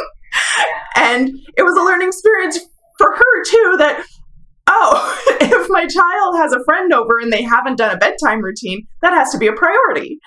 and 0.96 1.30
it 1.58 1.64
was 1.64 1.78
a 1.78 1.84
learning 1.84 2.08
experience 2.08 2.60
for 2.98 3.16
her 3.16 3.44
too 3.46 3.76
that 3.80 4.06
oh, 4.68 5.24
if 5.42 5.70
my 5.70 5.88
child 5.88 6.36
has 6.38 6.52
a 6.52 6.64
friend 6.66 6.94
over 6.94 7.20
and 7.20 7.32
they 7.32 7.42
haven't 7.42 7.78
done 7.78 7.96
a 7.96 7.98
bedtime 7.98 8.42
routine, 8.42 8.86
that 9.02 9.14
has 9.14 9.32
to 9.32 9.38
be 9.38 9.48
a 9.48 9.54
priority. 9.54 10.20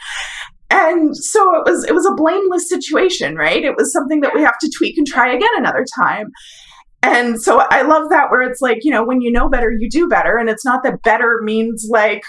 And 0.70 1.16
so 1.16 1.56
it 1.56 1.68
was 1.68 1.84
it 1.84 1.94
was 1.94 2.06
a 2.06 2.14
blameless 2.14 2.68
situation, 2.68 3.34
right? 3.34 3.64
It 3.64 3.76
was 3.76 3.92
something 3.92 4.20
that 4.20 4.34
we 4.34 4.42
have 4.42 4.58
to 4.60 4.70
tweak 4.76 4.96
and 4.96 5.06
try 5.06 5.34
again 5.34 5.50
another 5.56 5.84
time. 5.98 6.30
And 7.02 7.40
so 7.40 7.64
I 7.70 7.82
love 7.82 8.10
that 8.10 8.30
where 8.30 8.42
it's 8.42 8.60
like, 8.60 8.78
you 8.82 8.90
know, 8.90 9.04
when 9.04 9.20
you 9.20 9.32
know 9.32 9.48
better, 9.48 9.70
you 9.70 9.88
do 9.88 10.06
better. 10.06 10.36
And 10.36 10.48
it's 10.48 10.64
not 10.64 10.82
that 10.82 11.02
better 11.02 11.40
means 11.42 11.86
like 11.88 12.22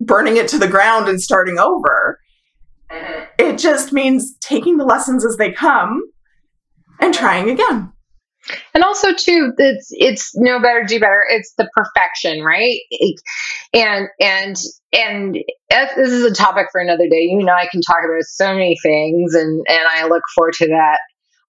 burning 0.00 0.36
it 0.36 0.48
to 0.48 0.58
the 0.58 0.68
ground 0.68 1.08
and 1.08 1.20
starting 1.20 1.58
over. 1.58 2.18
It 3.38 3.58
just 3.58 3.92
means 3.92 4.36
taking 4.40 4.76
the 4.76 4.84
lessons 4.84 5.24
as 5.24 5.36
they 5.36 5.52
come 5.52 6.02
and 7.00 7.14
trying 7.14 7.50
again. 7.50 7.92
And 8.74 8.82
also 8.82 9.12
too, 9.12 9.52
it's 9.58 9.88
it's 9.90 10.32
no 10.34 10.60
better, 10.60 10.82
do 10.84 10.98
better. 10.98 11.22
It's 11.28 11.52
the 11.58 11.68
perfection, 11.74 12.42
right? 12.42 12.80
And 13.74 14.08
and 14.20 14.56
and 14.92 15.38
this 15.70 16.10
is 16.10 16.24
a 16.24 16.32
topic 16.32 16.68
for 16.72 16.80
another 16.80 17.08
day. 17.10 17.28
You 17.30 17.40
and 17.40 17.50
I 17.50 17.66
can 17.66 17.82
talk 17.82 17.98
about 18.04 18.22
so 18.22 18.54
many 18.54 18.78
things, 18.82 19.34
and 19.34 19.64
and 19.68 19.80
I 19.92 20.06
look 20.06 20.22
forward 20.34 20.54
to 20.54 20.68
that 20.68 20.98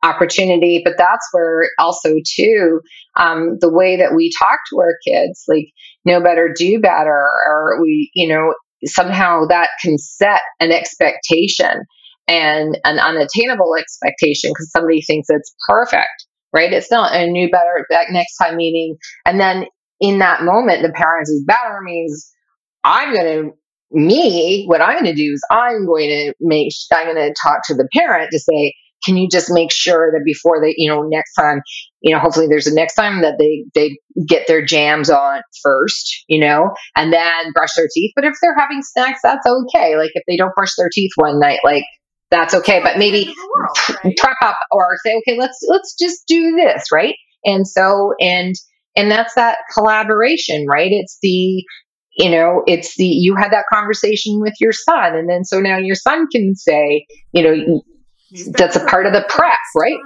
opportunity. 0.04 0.82
But 0.84 0.96
that's 0.98 1.28
where 1.32 1.70
also 1.80 2.16
too, 2.26 2.82
um, 3.18 3.58
the 3.60 3.72
way 3.72 3.98
that 3.98 4.14
we 4.16 4.32
talk 4.40 4.60
to 4.70 4.80
our 4.80 4.96
kids, 5.08 5.44
like 5.48 5.68
know 6.06 6.22
better, 6.22 6.54
do 6.56 6.80
better, 6.80 7.28
or 7.48 7.80
we, 7.82 8.12
you 8.14 8.28
know, 8.28 8.54
somehow 8.86 9.46
that 9.50 9.70
can 9.82 9.98
set 9.98 10.42
an 10.60 10.72
expectation 10.72 11.84
and 12.28 12.78
an 12.86 13.00
unattainable 13.00 13.76
expectation 13.78 14.52
because 14.52 14.72
somebody 14.72 15.02
thinks 15.02 15.28
it's 15.30 15.54
perfect 15.68 16.26
right? 16.54 16.74
It's 16.74 16.92
not 16.92 17.14
a 17.14 17.28
new 17.28 17.50
better 17.50 17.86
back 17.90 18.08
next 18.10 18.38
time 18.38 18.58
meeting. 18.58 18.98
And 19.26 19.40
then 19.40 19.66
in 20.00 20.20
that 20.20 20.44
moment, 20.44 20.82
the 20.82 20.92
parents 20.92 21.30
is 21.30 21.44
better 21.46 21.80
means 21.82 22.32
I'm 22.84 23.14
going 23.14 23.26
to, 23.26 23.52
me, 23.92 24.66
what 24.68 24.82
I'm 24.82 24.94
going 24.94 25.06
to 25.06 25.14
do 25.14 25.34
is 25.34 25.44
I'm 25.52 25.86
going 25.86 26.10
to 26.10 26.34
make, 26.40 26.72
I'm 26.94 27.14
going 27.14 27.28
to 27.28 27.36
talk 27.42 27.62
to 27.66 27.76
the 27.76 27.88
parent 27.94 28.30
to 28.32 28.40
say, 28.40 28.74
can 29.04 29.18
you 29.18 29.28
just 29.30 29.50
make 29.50 29.72
sure 29.72 30.12
that 30.12 30.24
before 30.26 30.62
they, 30.62 30.74
you 30.78 30.90
know, 30.90 31.04
next 31.04 31.34
time, 31.34 31.62
you 32.02 32.14
know, 32.14 32.20
hopefully 32.20 32.48
there's 32.48 32.68
a 32.68 32.74
next 32.74 32.96
time 32.96 33.22
that 33.22 33.36
they, 33.40 33.66
they 33.74 33.98
get 34.28 34.48
their 34.48 34.64
jams 34.64 35.10
on 35.10 35.42
first, 35.64 36.24
you 36.28 36.40
know, 36.40 36.72
and 36.96 37.14
then 37.14 37.52
brush 37.54 37.74
their 37.76 37.88
teeth. 37.94 38.12
But 38.16 38.26
if 38.26 38.34
they're 38.42 38.58
having 38.58 38.82
snacks, 38.82 39.20
that's 39.24 39.46
okay. 39.46 39.96
Like 39.98 40.12
if 40.14 40.24
they 40.28 40.38
don't 40.38 40.54
brush 40.56 40.76
their 40.78 40.90
teeth 40.92 41.12
one 41.16 41.40
night, 41.40 41.60
like 41.64 41.84
that's 42.32 42.54
okay. 42.54 42.82
But 42.82 42.98
maybe 42.98 43.26
world, 43.26 44.00
right? 44.04 44.16
prep 44.18 44.38
up 44.44 44.58
or 44.72 44.98
say, 45.04 45.16
okay, 45.18 45.38
let's 45.38 45.58
let's 45.68 45.96
just 45.98 46.24
do 46.28 46.56
this, 46.56 46.86
right? 46.92 47.16
And 47.46 47.68
so 47.68 48.14
and 48.20 48.54
and 48.96 49.10
that's 49.10 49.36
that 49.36 49.58
collaboration, 49.74 50.66
right? 50.68 50.92
It's 50.92 51.18
the 51.22 51.64
you 52.18 52.30
know, 52.30 52.64
it's 52.68 52.96
the 52.98 53.06
you 53.06 53.36
had 53.36 53.52
that 53.54 53.66
conversation 53.72 54.42
with 54.42 54.54
your 54.60 54.74
son, 54.74 55.16
and 55.16 55.30
then 55.30 55.46
so 55.46 55.62
now 55.62 55.78
your 55.78 55.96
son 55.96 56.28
can 56.32 56.56
say, 56.56 57.06
you 57.32 57.44
know, 57.44 57.82
that's 58.52 58.76
a 58.76 58.86
part 58.86 59.06
of 59.06 59.14
the 59.14 59.26
prep, 59.30 59.58
right? 59.76 59.98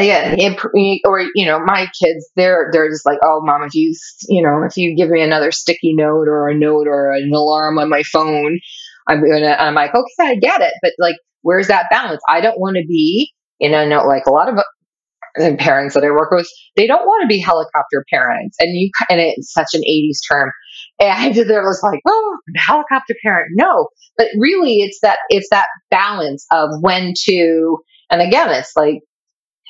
yeah 0.00 0.34
it, 0.38 1.00
or 1.04 1.20
you 1.34 1.44
know 1.44 1.58
my 1.58 1.88
kids 2.00 2.30
they're 2.36 2.70
they're 2.72 2.88
just 2.88 3.04
like 3.04 3.18
oh 3.24 3.40
mom 3.42 3.64
if 3.64 3.74
you 3.74 3.92
you 4.28 4.40
know 4.40 4.62
if 4.62 4.76
you 4.76 4.94
give 4.94 5.08
me 5.10 5.20
another 5.20 5.50
sticky 5.50 5.92
note 5.92 6.28
or 6.28 6.48
a 6.48 6.54
note 6.54 6.86
or 6.86 7.12
an 7.12 7.28
alarm 7.34 7.78
on 7.80 7.88
my 7.88 8.04
phone 8.04 8.60
I'm 9.08 9.22
gonna, 9.22 9.56
I'm 9.58 9.74
like, 9.74 9.94
okay, 9.94 10.06
I 10.20 10.34
get 10.36 10.60
it, 10.60 10.74
but 10.82 10.92
like, 10.98 11.16
where's 11.42 11.68
that 11.68 11.86
balance? 11.90 12.20
I 12.28 12.40
don't 12.40 12.60
want 12.60 12.76
to 12.76 12.84
be, 12.86 13.32
I 13.62 13.86
know 13.86 14.06
like 14.06 14.26
a 14.26 14.30
lot 14.30 14.48
of 14.48 14.58
uh, 14.58 15.56
parents 15.58 15.94
that 15.94 16.04
I 16.04 16.10
work 16.10 16.30
with, 16.30 16.48
they 16.76 16.86
don't 16.86 17.06
want 17.06 17.22
to 17.22 17.26
be 17.26 17.40
helicopter 17.40 18.04
parents, 18.12 18.56
and 18.60 18.68
you, 18.74 18.90
and 19.08 19.20
it's 19.20 19.52
such 19.52 19.68
an 19.72 19.80
'80s 19.80 20.18
term, 20.30 20.52
and 21.00 21.34
there 21.48 21.62
was 21.62 21.80
like, 21.82 22.00
oh, 22.06 22.38
helicopter 22.56 23.14
parent, 23.22 23.50
no, 23.54 23.88
but 24.16 24.28
really, 24.38 24.76
it's 24.76 25.00
that 25.02 25.18
it's 25.30 25.48
that 25.50 25.68
balance 25.90 26.46
of 26.50 26.70
when 26.80 27.14
to, 27.24 27.78
and 28.10 28.20
again, 28.20 28.50
it's 28.50 28.72
like 28.76 29.00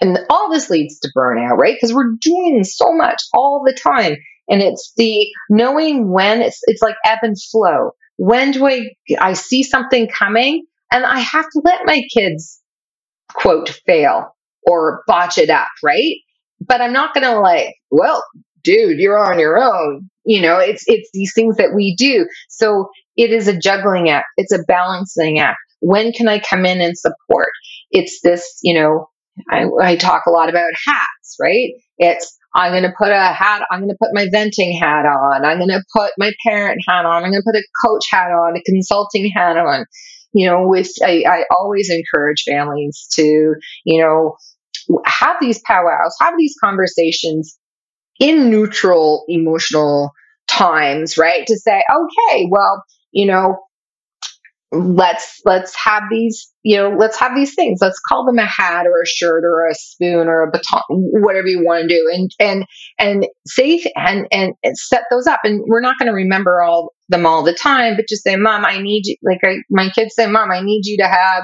and 0.00 0.18
all 0.30 0.50
this 0.50 0.70
leads 0.70 1.00
to 1.00 1.10
burnout, 1.16 1.56
right? 1.56 1.74
Because 1.74 1.92
we're 1.92 2.14
doing 2.20 2.62
so 2.62 2.92
much 2.92 3.20
all 3.34 3.64
the 3.66 3.72
time. 3.72 4.14
And 4.48 4.62
it's 4.62 4.92
the 4.96 5.26
knowing 5.50 6.12
when 6.12 6.40
it's, 6.40 6.60
it's 6.68 6.80
like 6.80 6.94
ebb 7.04 7.18
and 7.22 7.34
flow 7.50 7.90
when 8.18 8.50
do 8.50 8.66
I, 8.66 8.90
I 9.18 9.32
see 9.32 9.62
something 9.62 10.08
coming 10.08 10.66
and 10.92 11.04
I 11.04 11.20
have 11.20 11.44
to 11.44 11.62
let 11.64 11.80
my 11.84 12.02
kids 12.12 12.60
quote 13.32 13.80
fail 13.86 14.36
or 14.64 15.02
botch 15.06 15.38
it 15.38 15.50
up, 15.50 15.68
right? 15.82 16.16
But 16.60 16.80
I'm 16.80 16.92
not 16.92 17.14
going 17.14 17.24
to 17.24 17.38
like, 17.38 17.76
well, 17.90 18.24
dude, 18.64 18.98
you're 18.98 19.18
on 19.18 19.38
your 19.38 19.56
own. 19.56 20.10
You 20.28 20.42
know, 20.42 20.58
it's, 20.58 20.84
it's 20.86 21.08
these 21.14 21.32
things 21.34 21.56
that 21.56 21.74
we 21.74 21.96
do. 21.96 22.28
So 22.50 22.90
it 23.16 23.32
is 23.32 23.48
a 23.48 23.58
juggling 23.58 24.10
act. 24.10 24.26
It's 24.36 24.52
a 24.52 24.62
balancing 24.62 25.38
act. 25.38 25.56
When 25.80 26.12
can 26.12 26.28
I 26.28 26.38
come 26.38 26.66
in 26.66 26.82
and 26.82 26.98
support? 26.98 27.48
It's 27.90 28.20
this, 28.22 28.58
you 28.62 28.74
know, 28.74 29.08
I, 29.50 29.64
I 29.82 29.96
talk 29.96 30.26
a 30.26 30.30
lot 30.30 30.50
about 30.50 30.70
hats, 30.86 31.36
right? 31.40 31.70
It's 31.96 32.36
I'm 32.54 32.72
going 32.72 32.82
to 32.82 32.92
put 32.98 33.08
a 33.08 33.32
hat, 33.32 33.62
I'm 33.70 33.80
going 33.80 33.88
to 33.88 33.96
put 33.98 34.10
my 34.12 34.26
venting 34.30 34.78
hat 34.78 35.06
on. 35.06 35.46
I'm 35.46 35.56
going 35.56 35.70
to 35.70 35.82
put 35.96 36.12
my 36.18 36.32
parent 36.46 36.82
hat 36.86 37.06
on. 37.06 37.24
I'm 37.24 37.30
going 37.30 37.40
to 37.40 37.50
put 37.50 37.58
a 37.58 37.64
coach 37.86 38.04
hat 38.10 38.30
on, 38.30 38.54
a 38.54 38.62
consulting 38.64 39.30
hat 39.34 39.56
on. 39.56 39.86
You 40.34 40.50
know, 40.50 40.68
with, 40.68 40.90
I, 41.02 41.24
I 41.26 41.44
always 41.50 41.88
encourage 41.90 42.44
families 42.46 43.08
to, 43.14 43.54
you 43.86 44.02
know, 44.02 44.36
have 45.06 45.36
these 45.40 45.62
powwows, 45.64 46.14
have 46.20 46.34
these 46.36 46.54
conversations 46.62 47.58
in 48.18 48.50
neutral 48.50 49.24
emotional 49.28 50.10
times, 50.48 51.16
right? 51.18 51.46
To 51.46 51.56
say, 51.56 51.82
okay, 51.94 52.48
well, 52.50 52.82
you 53.12 53.26
know, 53.26 53.58
let's 54.70 55.40
let's 55.46 55.74
have 55.82 56.02
these 56.10 56.52
you 56.62 56.76
know 56.76 56.90
let's 56.90 57.18
have 57.18 57.34
these 57.34 57.54
things. 57.54 57.78
Let's 57.80 57.98
call 58.00 58.26
them 58.26 58.38
a 58.38 58.44
hat 58.44 58.86
or 58.86 59.00
a 59.00 59.06
shirt 59.06 59.44
or 59.44 59.66
a 59.66 59.74
spoon 59.74 60.28
or 60.28 60.42
a 60.42 60.50
baton 60.50 60.82
whatever 60.88 61.46
you 61.46 61.64
want 61.64 61.82
to 61.82 61.88
do. 61.88 62.10
And 62.12 62.30
and 62.38 62.64
and 62.98 63.26
safe 63.46 63.84
and 63.96 64.26
and 64.30 64.54
set 64.74 65.04
those 65.10 65.26
up. 65.26 65.40
And 65.44 65.62
we're 65.66 65.80
not 65.80 65.98
going 65.98 66.08
to 66.08 66.14
remember 66.14 66.62
all 66.62 66.92
them 67.08 67.24
all 67.24 67.42
the 67.42 67.54
time 67.54 67.96
but 67.96 68.06
just 68.06 68.22
say 68.22 68.36
mom 68.36 68.66
i 68.66 68.76
need 68.82 69.06
you 69.06 69.16
like 69.22 69.38
I, 69.42 69.56
my 69.70 69.88
kids 69.88 70.14
say 70.14 70.26
mom 70.26 70.50
i 70.50 70.60
need 70.60 70.84
you 70.84 70.98
to 70.98 71.08
have 71.08 71.42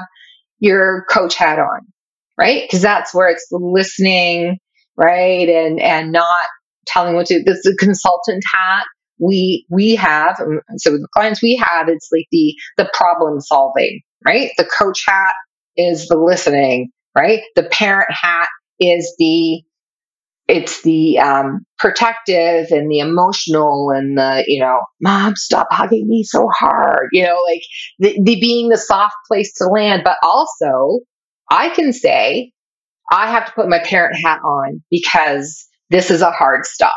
your 0.59 1.05
coach 1.09 1.33
hat 1.33 1.57
on 1.57 1.79
right? 2.37 2.63
Because 2.63 2.81
that's 2.81 3.13
where 3.13 3.29
it's 3.29 3.47
listening 3.51 4.57
right? 4.97 5.49
And 5.49 5.79
and 5.79 6.11
not 6.11 6.47
telling 6.87 7.15
what 7.15 7.27
to 7.27 7.43
this 7.43 7.59
is 7.59 7.73
a 7.73 7.85
consultant 7.85 8.43
hat 8.53 8.85
we 9.19 9.65
we 9.69 9.95
have 9.95 10.39
um, 10.39 10.59
so 10.77 10.91
the 10.91 11.07
clients 11.13 11.41
we 11.41 11.55
have 11.55 11.87
it's 11.87 12.09
like 12.11 12.25
the 12.31 12.53
the 12.77 12.89
problem 12.93 13.39
solving 13.39 14.01
right? 14.25 14.51
The 14.57 14.65
coach 14.65 15.03
hat 15.07 15.33
is 15.77 16.07
the 16.07 16.17
listening 16.17 16.89
right? 17.15 17.41
The 17.55 17.63
parent 17.63 18.11
hat 18.11 18.47
is 18.79 19.15
the 19.17 19.61
it's 20.47 20.83
the 20.83 21.17
um, 21.17 21.65
protective 21.79 22.67
and 22.69 22.91
the 22.91 22.99
emotional 22.99 23.91
and 23.95 24.17
the 24.17 24.43
you 24.47 24.59
know 24.59 24.79
mom 25.01 25.35
stop 25.35 25.67
hugging 25.71 26.07
me 26.07 26.23
so 26.23 26.47
hard 26.53 27.09
you 27.13 27.23
know 27.23 27.37
like 27.47 27.61
the, 27.99 28.21
the 28.21 28.39
being 28.39 28.69
the 28.69 28.77
soft 28.77 29.15
place 29.27 29.53
to 29.55 29.65
land. 29.65 30.01
But 30.03 30.17
also 30.21 30.99
i 31.49 31.69
can 31.69 31.93
say 31.93 32.51
i 33.11 33.29
have 33.29 33.45
to 33.45 33.51
put 33.53 33.69
my 33.69 33.79
parent 33.79 34.17
hat 34.23 34.39
on 34.43 34.83
because 34.89 35.67
this 35.89 36.11
is 36.11 36.21
a 36.21 36.31
hard 36.31 36.65
stop 36.65 36.95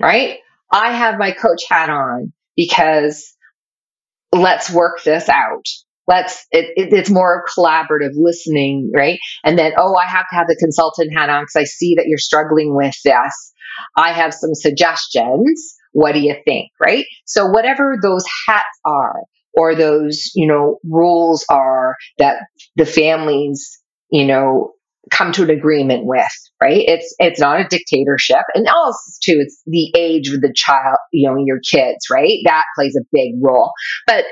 right? 0.00 0.38
I 0.72 0.92
have 0.92 1.18
my 1.18 1.32
coach 1.32 1.62
hat 1.68 1.90
on 1.90 2.32
because 2.56 3.34
let's 4.32 4.70
work 4.70 5.02
this 5.04 5.28
out. 5.28 5.64
let's 6.08 6.44
it, 6.50 6.66
it, 6.76 6.92
it's 6.92 7.10
more 7.10 7.44
collaborative 7.56 8.12
listening 8.16 8.90
right? 8.94 9.18
And 9.44 9.58
then 9.58 9.72
oh 9.78 9.94
i 9.96 10.06
have 10.06 10.26
to 10.30 10.36
have 10.36 10.48
the 10.48 10.56
consultant 10.58 11.12
hat 11.16 11.30
on 11.30 11.42
because 11.42 11.56
i 11.56 11.64
see 11.64 11.94
that 11.96 12.06
you're 12.08 12.18
struggling 12.18 12.74
with 12.74 12.96
this. 13.04 13.52
I 13.96 14.12
have 14.12 14.34
some 14.34 14.54
suggestions. 14.54 15.74
What 15.92 16.12
do 16.12 16.20
you 16.20 16.36
think 16.44 16.70
right? 16.80 17.04
So 17.26 17.46
whatever 17.46 17.96
those 18.02 18.24
hats 18.48 18.78
are 18.84 19.22
or 19.54 19.74
those 19.74 20.30
you 20.34 20.46
know 20.48 20.78
rules 20.84 21.44
are 21.50 21.96
that 22.18 22.38
the 22.76 22.86
families 22.86 23.78
you 24.10 24.26
know 24.26 24.72
come 25.10 25.32
to 25.32 25.42
an 25.42 25.50
agreement 25.50 26.04
with 26.04 26.26
right? 26.62 26.84
It's 26.86 27.14
it's 27.18 27.40
not 27.40 27.60
a 27.60 27.68
dictatorship. 27.68 28.42
And 28.54 28.68
also 28.68 28.98
too 29.22 29.38
it's 29.40 29.60
the 29.66 29.92
age 29.96 30.28
of 30.28 30.40
the 30.40 30.52
child 30.54 30.96
you 31.12 31.28
know 31.28 31.42
your 31.44 31.60
kids 31.60 32.06
right? 32.10 32.38
That 32.44 32.64
plays 32.76 32.96
a 32.96 33.04
big 33.12 33.34
role. 33.40 33.72
But 34.06 34.24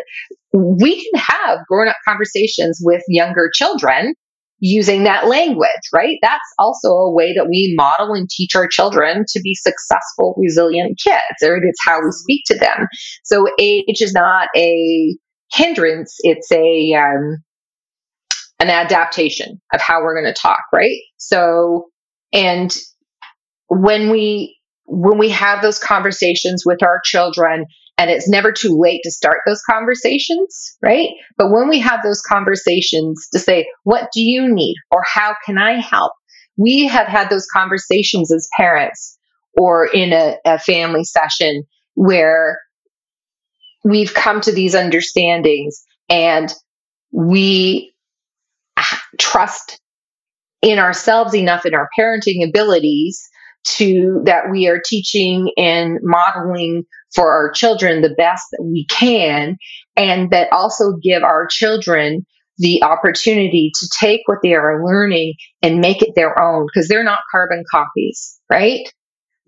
we 0.52 1.02
can 1.02 1.20
have 1.20 1.58
grown 1.68 1.88
up 1.88 1.96
conversations 2.06 2.78
with 2.82 3.02
younger 3.08 3.50
children 3.52 4.14
using 4.60 5.04
that 5.04 5.26
language 5.26 5.68
right? 5.92 6.18
That's 6.22 6.38
also 6.58 6.88
a 6.88 7.12
way 7.12 7.34
that 7.34 7.48
we 7.48 7.74
model 7.76 8.14
and 8.14 8.28
teach 8.28 8.54
our 8.54 8.68
children 8.68 9.24
to 9.28 9.40
be 9.40 9.54
successful 9.54 10.34
resilient 10.38 11.00
kids 11.02 11.42
or 11.42 11.56
it's 11.56 11.80
how 11.84 12.00
we 12.00 12.10
speak 12.12 12.42
to 12.46 12.58
them. 12.58 12.86
So 13.24 13.46
age 13.58 14.00
is 14.00 14.12
not 14.12 14.48
a 14.54 15.16
hindrance. 15.52 16.16
It's 16.20 16.50
a 16.52 16.94
um, 16.94 17.38
an 18.60 18.68
adaptation 18.68 19.60
of 19.72 19.80
how 19.80 20.02
we're 20.02 20.20
going 20.20 20.32
to 20.32 20.40
talk, 20.40 20.60
right? 20.72 20.98
So, 21.16 21.88
and 22.32 22.76
when 23.68 24.10
we 24.10 24.56
when 24.84 25.18
we 25.18 25.30
have 25.30 25.62
those 25.62 25.78
conversations 25.78 26.64
with 26.66 26.82
our 26.82 27.00
children 27.04 27.64
and 27.96 28.10
it's 28.10 28.28
never 28.28 28.50
too 28.50 28.76
late 28.80 29.00
to 29.04 29.10
start 29.10 29.38
those 29.46 29.62
conversations, 29.62 30.76
right? 30.82 31.10
But 31.36 31.52
when 31.52 31.68
we 31.68 31.78
have 31.78 32.02
those 32.02 32.20
conversations 32.22 33.28
to 33.32 33.38
say, 33.38 33.68
what 33.84 34.08
do 34.12 34.20
you 34.20 34.52
need 34.52 34.74
or 34.90 35.04
how 35.06 35.36
can 35.46 35.58
I 35.58 35.80
help? 35.80 36.12
We 36.56 36.88
have 36.88 37.06
had 37.06 37.30
those 37.30 37.46
conversations 37.46 38.32
as 38.32 38.48
parents 38.56 39.16
or 39.56 39.86
in 39.86 40.12
a, 40.12 40.36
a 40.44 40.58
family 40.58 41.04
session 41.04 41.62
where 41.94 42.58
we've 43.84 44.12
come 44.12 44.40
to 44.40 44.52
these 44.52 44.74
understandings 44.74 45.82
and 46.08 46.52
we 47.12 47.94
trust 49.18 49.80
in 50.62 50.78
ourselves 50.78 51.34
enough 51.34 51.64
in 51.66 51.74
our 51.74 51.88
parenting 51.98 52.46
abilities 52.46 53.28
to 53.62 54.22
that 54.24 54.50
we 54.50 54.68
are 54.68 54.80
teaching 54.84 55.50
and 55.56 55.98
modeling 56.02 56.84
for 57.14 57.30
our 57.30 57.50
children 57.50 58.00
the 58.02 58.14
best 58.16 58.44
that 58.52 58.62
we 58.62 58.86
can 58.86 59.56
and 59.96 60.30
that 60.30 60.48
also 60.52 60.96
give 61.02 61.22
our 61.22 61.46
children 61.46 62.24
the 62.58 62.82
opportunity 62.82 63.70
to 63.74 63.88
take 63.98 64.20
what 64.26 64.38
they 64.42 64.54
are 64.54 64.84
learning 64.84 65.34
and 65.62 65.80
make 65.80 66.02
it 66.02 66.14
their 66.14 66.40
own 66.40 66.66
because 66.66 66.88
they're 66.88 67.04
not 67.04 67.20
carbon 67.32 67.64
copies 67.70 68.38
right 68.50 68.90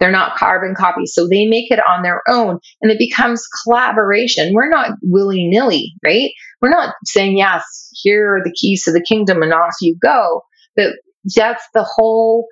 they're 0.03 0.11
not 0.11 0.37
carbon 0.37 0.75
copies. 0.75 1.15
So 1.15 1.29
they 1.29 1.47
make 1.47 1.71
it 1.71 1.79
on 1.89 2.03
their 2.03 2.23
own 2.27 2.59
and 2.81 2.91
it 2.91 2.99
becomes 2.99 3.47
collaboration. 3.63 4.53
We're 4.53 4.69
not 4.69 4.97
willy 5.01 5.47
nilly, 5.47 5.93
right? 6.05 6.29
We're 6.63 6.71
not 6.71 6.95
saying, 7.05 7.37
yes, 7.37 7.91
here 7.93 8.37
are 8.37 8.45
the 8.45 8.53
keys 8.53 8.85
to 8.85 8.93
the 8.93 9.05
kingdom 9.07 9.43
and 9.43 9.53
off 9.53 9.75
you 9.81 9.97
go. 10.01 10.43
But 10.77 10.93
that's 11.37 11.65
the 11.75 11.83
whole, 11.83 12.47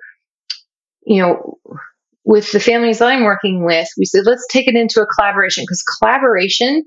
you 1.05 1.21
know, 1.21 1.57
with 2.25 2.51
the 2.51 2.59
families 2.59 2.99
that 2.99 3.07
I'm 3.07 3.23
working 3.23 3.65
with, 3.65 3.87
we 3.97 4.05
said, 4.05 4.25
let's 4.25 4.45
take 4.51 4.67
it 4.67 4.75
into 4.75 5.01
a 5.01 5.07
collaboration 5.07 5.63
because 5.63 5.83
collaboration 5.99 6.83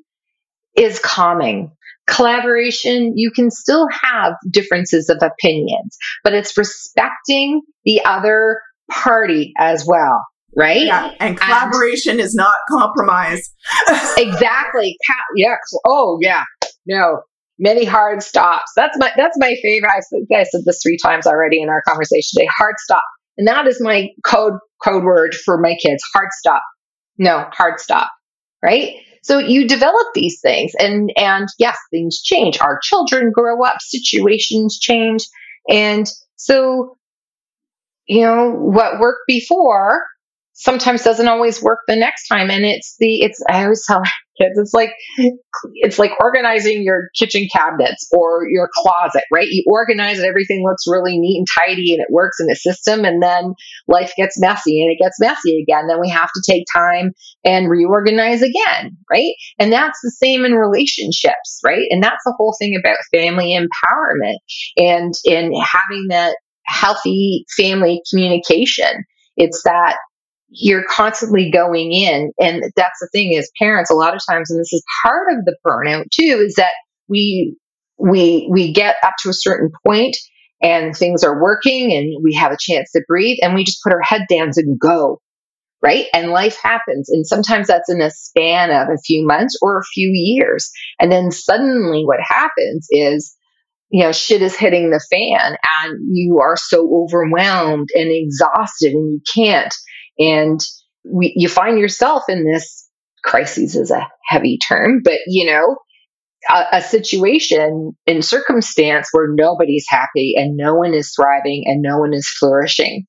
is 0.77 1.01
calming. 1.01 1.73
Collaboration, 2.07 3.17
you 3.17 3.31
can 3.31 3.51
still 3.51 3.89
have 3.91 4.35
differences 4.51 5.09
of 5.09 5.23
opinions, 5.23 5.97
but 6.23 6.35
it's 6.35 6.57
respecting 6.59 7.63
the 7.85 8.05
other 8.05 8.61
party 8.91 9.55
as 9.59 9.87
well 9.87 10.23
right? 10.57 10.83
Yeah, 10.83 11.13
and 11.21 11.39
collaboration 11.39 12.13
and, 12.13 12.21
is 12.21 12.35
not 12.35 12.55
compromise. 12.69 13.51
exactly. 14.17 14.97
yeah. 15.37 15.57
Oh, 15.87 16.19
yeah. 16.21 16.45
No. 16.87 17.23
Many 17.59 17.85
hard 17.85 18.23
stops. 18.23 18.73
That's 18.75 18.99
my 18.99 19.13
that's 19.17 19.37
my 19.39 19.55
favorite. 19.63 19.91
I 19.91 20.01
said, 20.01 20.21
I 20.37 20.43
said 20.43 20.63
this 20.65 20.81
three 20.83 20.99
times 21.01 21.27
already 21.27 21.63
in 21.63 21.69
our 21.69 21.83
conversation 21.87 22.31
today. 22.35 22.49
Hard 22.59 22.75
stop, 22.79 23.05
and 23.39 23.47
that 23.47 23.69
is 23.69 23.81
my 23.81 24.09
code 24.25 24.55
code 24.83 25.05
word 25.05 25.37
for 25.45 25.57
my 25.59 25.77
kids. 25.81 26.03
Hard 26.13 26.31
stop. 26.33 26.63
No, 27.17 27.47
hard 27.53 27.79
stop. 27.79 28.11
Right. 28.61 28.97
So 29.23 29.39
you 29.39 29.69
develop 29.69 30.09
these 30.15 30.41
things, 30.43 30.73
and 30.77 31.13
and 31.17 31.47
yes, 31.57 31.79
things 31.93 32.21
change. 32.23 32.59
Our 32.61 32.81
children 32.83 33.31
grow 33.33 33.65
up, 33.65 33.77
situations 33.79 34.81
change, 34.81 35.25
and 35.69 36.11
so 36.35 36.97
you 38.07 38.23
know 38.23 38.51
what 38.51 38.99
worked 38.99 39.29
before 39.29 40.03
sometimes 40.55 41.05
doesn't 41.05 41.29
always 41.29 41.63
work 41.63 41.81
the 41.87 41.97
next 41.97 42.29
time. 42.29 42.51
And 42.51 42.65
it's 42.65 42.97
the, 42.99 43.23
it's, 43.23 43.43
I 43.49 43.65
always 43.65 43.85
tell 43.87 44.03
kids, 44.41 44.59
it's 44.59 44.75
like, 44.75 44.91
it's 45.75 45.99
like 45.99 46.13
organizing 46.21 46.83
your 46.83 47.09
kitchen 47.19 47.47
cabinets 47.53 48.09
or 48.13 48.47
your 48.49 48.69
closet, 48.75 49.25
right? 49.33 49.47
You 49.49 49.65
organize 49.67 50.19
it, 50.19 50.27
everything 50.27 50.65
looks 50.65 50.85
really 50.87 51.19
neat 51.19 51.39
and 51.39 51.47
tidy 51.67 51.93
and 51.93 52.01
it 52.01 52.09
works 52.11 52.39
in 52.41 52.47
the 52.47 52.57
system. 52.57 53.05
And 53.05 53.23
then 53.23 53.55
life 53.89 54.13
gets 54.17 54.41
messy 54.41 54.83
and 54.83 54.91
it 54.91 55.03
gets 55.03 55.21
messy 55.21 55.63
again. 55.63 55.87
Then 55.89 56.01
we 56.01 56.11
have 56.11 56.31
to 56.35 56.43
take 56.49 56.65
time 56.75 57.13
and 57.45 57.71
reorganize 57.71 58.43
again, 58.43 58.97
right? 59.11 59.33
And 59.59 59.73
that's 59.73 59.99
the 60.03 60.11
same 60.11 60.45
in 60.45 60.53
relationships, 60.53 61.61
right? 61.65 61.87
And 61.91 62.03
that's 62.03 62.25
the 62.25 62.35
whole 62.37 62.55
thing 62.59 62.77
about 62.79 62.99
family 63.13 63.57
empowerment 63.57 64.37
and, 64.77 65.13
and 65.27 65.55
having 65.55 66.07
that 66.09 66.37
healthy 66.67 67.45
family 67.57 68.01
communication. 68.11 69.05
It's 69.37 69.63
that 69.65 69.97
you're 70.55 70.85
constantly 70.85 71.51
going 71.51 71.93
in. 71.93 72.33
And 72.39 72.63
that's 72.77 73.01
the 73.01 73.09
thing 73.13 73.33
is 73.33 73.51
parents, 73.59 73.91
a 73.91 73.95
lot 73.95 74.15
of 74.15 74.23
times, 74.29 74.51
and 74.51 74.61
this 74.61 74.73
is 74.73 74.85
part 75.03 75.33
of 75.33 75.45
the 75.45 75.57
burnout 75.67 76.05
too, 76.13 76.43
is 76.47 76.55
that 76.55 76.73
we, 77.09 77.57
we, 77.99 78.49
we 78.51 78.73
get 78.73 78.97
up 79.03 79.15
to 79.21 79.31
a 79.31 79.35
certain 79.35 79.71
point 79.85 80.17
and 80.63 80.97
things 80.97 81.25
are 81.25 81.43
working 81.43 81.93
and 81.93 82.23
we 82.23 82.35
have 82.35 82.53
a 82.53 82.59
chance 82.59 82.91
to 82.93 83.03
breathe 83.09 83.39
and 83.43 83.55
we 83.55 83.65
just 83.65 83.83
put 83.83 83.93
our 83.93 84.03
head 84.03 84.23
down 84.31 84.51
and 84.57 84.79
go. 84.79 85.21
Right. 85.83 86.07
And 86.15 86.31
life 86.31 86.57
happens. 86.63 87.11
And 87.11 87.27
sometimes 87.27 87.67
that's 87.67 87.91
in 87.91 88.01
a 88.01 88.11
span 88.11 88.71
of 88.71 88.89
a 88.89 89.01
few 89.05 89.27
months 89.27 89.59
or 89.61 89.79
a 89.79 89.85
few 89.93 90.11
years. 90.15 90.71
And 90.99 91.13
then 91.13 91.31
suddenly 91.31 92.05
what 92.07 92.21
happens 92.23 92.87
is, 92.91 93.37
you 93.91 94.03
know, 94.03 94.13
shit 94.13 94.41
is 94.41 94.57
hitting 94.57 94.89
the 94.89 95.05
fan 95.11 95.59
and 95.83 95.99
you 96.11 96.39
are 96.41 96.57
so 96.57 97.05
overwhelmed 97.05 97.91
and 97.95 98.09
exhausted 98.11 98.95
and 98.95 99.13
you 99.13 99.21
can't 99.35 99.75
and 100.19 100.61
we, 101.05 101.33
you 101.37 101.49
find 101.49 101.79
yourself 101.79 102.25
in 102.29 102.45
this 102.45 102.89
crisis 103.23 103.75
is 103.75 103.91
a 103.91 104.09
heavy 104.27 104.59
term, 104.69 105.01
but 105.03 105.19
you 105.27 105.47
know, 105.47 105.77
a, 106.51 106.79
a 106.79 106.83
situation 106.83 107.93
in 108.07 108.23
circumstance 108.23 109.09
where 109.13 109.29
nobody's 109.29 109.87
happy 109.89 110.35
and 110.37 110.57
no 110.57 110.75
one 110.75 110.95
is 110.95 111.13
thriving 111.15 111.65
and 111.67 111.83
no 111.83 111.99
one 111.99 112.13
is 112.13 112.29
flourishing 112.29 113.07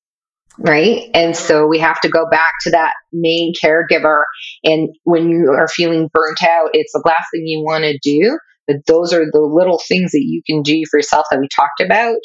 right? 0.58 1.10
And 1.14 1.36
so 1.36 1.66
we 1.66 1.78
have 1.78 2.00
to 2.00 2.08
go 2.08 2.28
back 2.30 2.52
to 2.62 2.70
that 2.70 2.94
main 3.12 3.52
caregiver. 3.62 4.22
And 4.64 4.88
when 5.04 5.28
you 5.28 5.54
are 5.56 5.68
feeling 5.68 6.08
burnt 6.12 6.42
out, 6.42 6.70
it's 6.72 6.92
the 6.92 7.02
last 7.04 7.26
thing 7.32 7.46
you 7.46 7.62
want 7.62 7.84
to 7.84 7.98
do. 8.02 8.38
But 8.66 8.76
those 8.86 9.12
are 9.12 9.24
the 9.30 9.40
little 9.40 9.80
things 9.86 10.12
that 10.12 10.24
you 10.24 10.42
can 10.46 10.62
do 10.62 10.82
for 10.90 10.98
yourself 10.98 11.26
that 11.30 11.40
we 11.40 11.48
talked 11.54 11.80
about, 11.80 12.16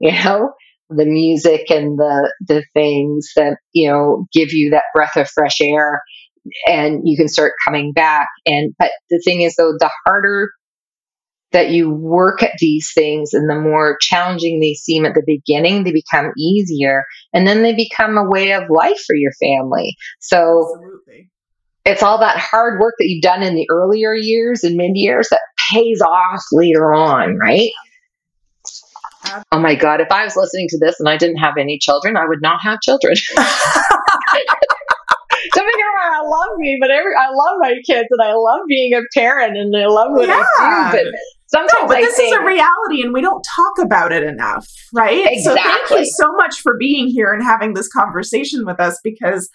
you 0.00 0.12
know, 0.12 0.52
the 0.88 1.06
music 1.06 1.70
and 1.70 1.98
the 1.98 2.32
the 2.46 2.64
things 2.72 3.30
that 3.36 3.58
you 3.72 3.88
know 3.88 4.26
give 4.32 4.52
you 4.52 4.70
that 4.70 4.84
breath 4.94 5.16
of 5.16 5.28
fresh 5.28 5.60
air 5.60 6.00
and 6.66 7.02
you 7.04 7.16
can 7.16 7.28
start 7.28 7.52
coming 7.64 7.92
back. 7.92 8.28
And 8.46 8.74
but 8.78 8.90
the 9.10 9.20
thing 9.24 9.42
is 9.42 9.56
though 9.56 9.72
the 9.78 9.90
harder 10.04 10.50
that 11.52 11.70
you 11.70 11.90
work 11.90 12.42
at 12.42 12.52
these 12.58 12.90
things 12.94 13.32
and 13.32 13.48
the 13.48 13.58
more 13.58 13.96
challenging 14.00 14.60
they 14.60 14.74
seem 14.74 15.06
at 15.06 15.14
the 15.14 15.22
beginning 15.24 15.84
they 15.84 15.92
become 15.92 16.32
easier 16.36 17.04
and 17.32 17.46
then 17.46 17.62
they 17.62 17.72
become 17.74 18.18
a 18.18 18.28
way 18.28 18.52
of 18.52 18.64
life 18.68 19.00
for 19.06 19.14
your 19.16 19.32
family. 19.40 19.96
So 20.20 20.68
Absolutely. 20.74 21.30
it's 21.84 22.02
all 22.02 22.18
that 22.18 22.36
hard 22.38 22.80
work 22.80 22.94
that 22.98 23.06
you've 23.06 23.22
done 23.22 23.42
in 23.42 23.54
the 23.54 23.66
earlier 23.70 24.12
years 24.12 24.64
and 24.64 24.76
mid 24.76 24.92
years 24.94 25.28
that 25.30 25.40
pays 25.72 26.00
off 26.00 26.42
later 26.52 26.92
on 26.92 27.36
right 27.36 27.70
Oh 29.52 29.58
my 29.58 29.74
God, 29.74 30.00
if 30.00 30.10
I 30.10 30.24
was 30.24 30.36
listening 30.36 30.66
to 30.70 30.78
this 30.78 30.98
and 31.00 31.08
I 31.08 31.16
didn't 31.16 31.38
have 31.38 31.56
any 31.58 31.78
children, 31.78 32.16
I 32.16 32.26
would 32.26 32.42
not 32.42 32.60
have 32.62 32.80
children. 32.80 33.14
Don't 35.52 35.66
me 35.66 35.72
wrong, 35.72 36.12
I 36.12 36.22
love 36.22 36.58
me, 36.58 36.76
but 36.80 36.90
every, 36.90 37.12
I 37.14 37.28
love 37.28 37.58
my 37.60 37.74
kids 37.86 38.08
and 38.10 38.20
I 38.22 38.34
love 38.34 38.60
being 38.68 38.94
a 38.94 39.02
parent 39.14 39.56
and 39.56 39.74
I 39.76 39.86
love 39.86 40.08
what 40.10 40.28
yeah. 40.28 40.44
I 40.58 40.92
do. 40.92 40.98
But 40.98 41.12
sometimes 41.46 41.72
no, 41.80 41.86
but 41.86 41.96
I 41.98 42.00
this 42.02 42.16
think, 42.16 42.34
is 42.34 42.40
a 42.40 42.44
reality 42.44 43.02
and 43.02 43.12
we 43.12 43.20
don't 43.20 43.42
talk 43.54 43.78
about 43.80 44.12
it 44.12 44.22
enough, 44.22 44.66
right? 44.92 45.26
Exactly. 45.30 45.42
So 45.42 45.54
thank 45.54 45.90
you 45.90 46.06
so 46.06 46.32
much 46.32 46.60
for 46.60 46.76
being 46.78 47.08
here 47.08 47.32
and 47.32 47.42
having 47.42 47.74
this 47.74 47.88
conversation 47.88 48.66
with 48.66 48.80
us 48.80 48.98
because 49.04 49.48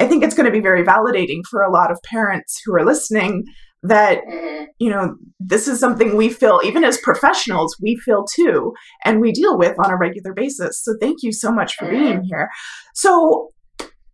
I 0.00 0.06
think 0.06 0.24
it's 0.24 0.34
going 0.34 0.46
to 0.46 0.52
be 0.52 0.60
very 0.60 0.84
validating 0.84 1.42
for 1.48 1.62
a 1.62 1.70
lot 1.70 1.90
of 1.90 1.98
parents 2.04 2.60
who 2.64 2.74
are 2.74 2.84
listening 2.84 3.44
that 3.84 4.20
mm-hmm. 4.26 4.64
you 4.78 4.90
know 4.90 5.14
this 5.38 5.68
is 5.68 5.78
something 5.78 6.16
we 6.16 6.28
feel 6.28 6.60
even 6.64 6.82
as 6.84 6.98
professionals 6.98 7.76
we 7.80 7.96
feel 7.96 8.24
too 8.34 8.72
and 9.04 9.20
we 9.20 9.30
deal 9.30 9.58
with 9.58 9.76
on 9.84 9.90
a 9.90 9.96
regular 9.96 10.32
basis 10.32 10.82
so 10.82 10.94
thank 11.00 11.22
you 11.22 11.32
so 11.32 11.52
much 11.52 11.76
for 11.76 11.88
being 11.88 12.18
mm-hmm. 12.18 12.24
here 12.24 12.48
so 12.94 13.50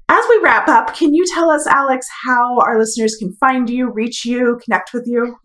as 0.09 0.25
we 0.29 0.41
wrap 0.43 0.69
up 0.69 0.95
can 0.95 1.15
you 1.15 1.25
tell 1.33 1.51
us 1.51 1.67
alex 1.69 2.07
how 2.25 2.59
our 2.61 2.79
listeners 2.79 3.17
can 3.17 3.33
find 3.35 3.71
you 3.71 3.91
reach 3.91 4.25
you 4.25 4.59
connect 4.65 4.93
with 4.93 5.05
you 5.07 5.37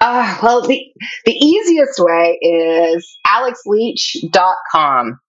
uh, 0.00 0.38
well 0.42 0.62
the, 0.66 0.80
the 1.26 1.32
easiest 1.32 2.00
way 2.00 2.38
is 2.40 3.18
alexleech.com 3.26 5.20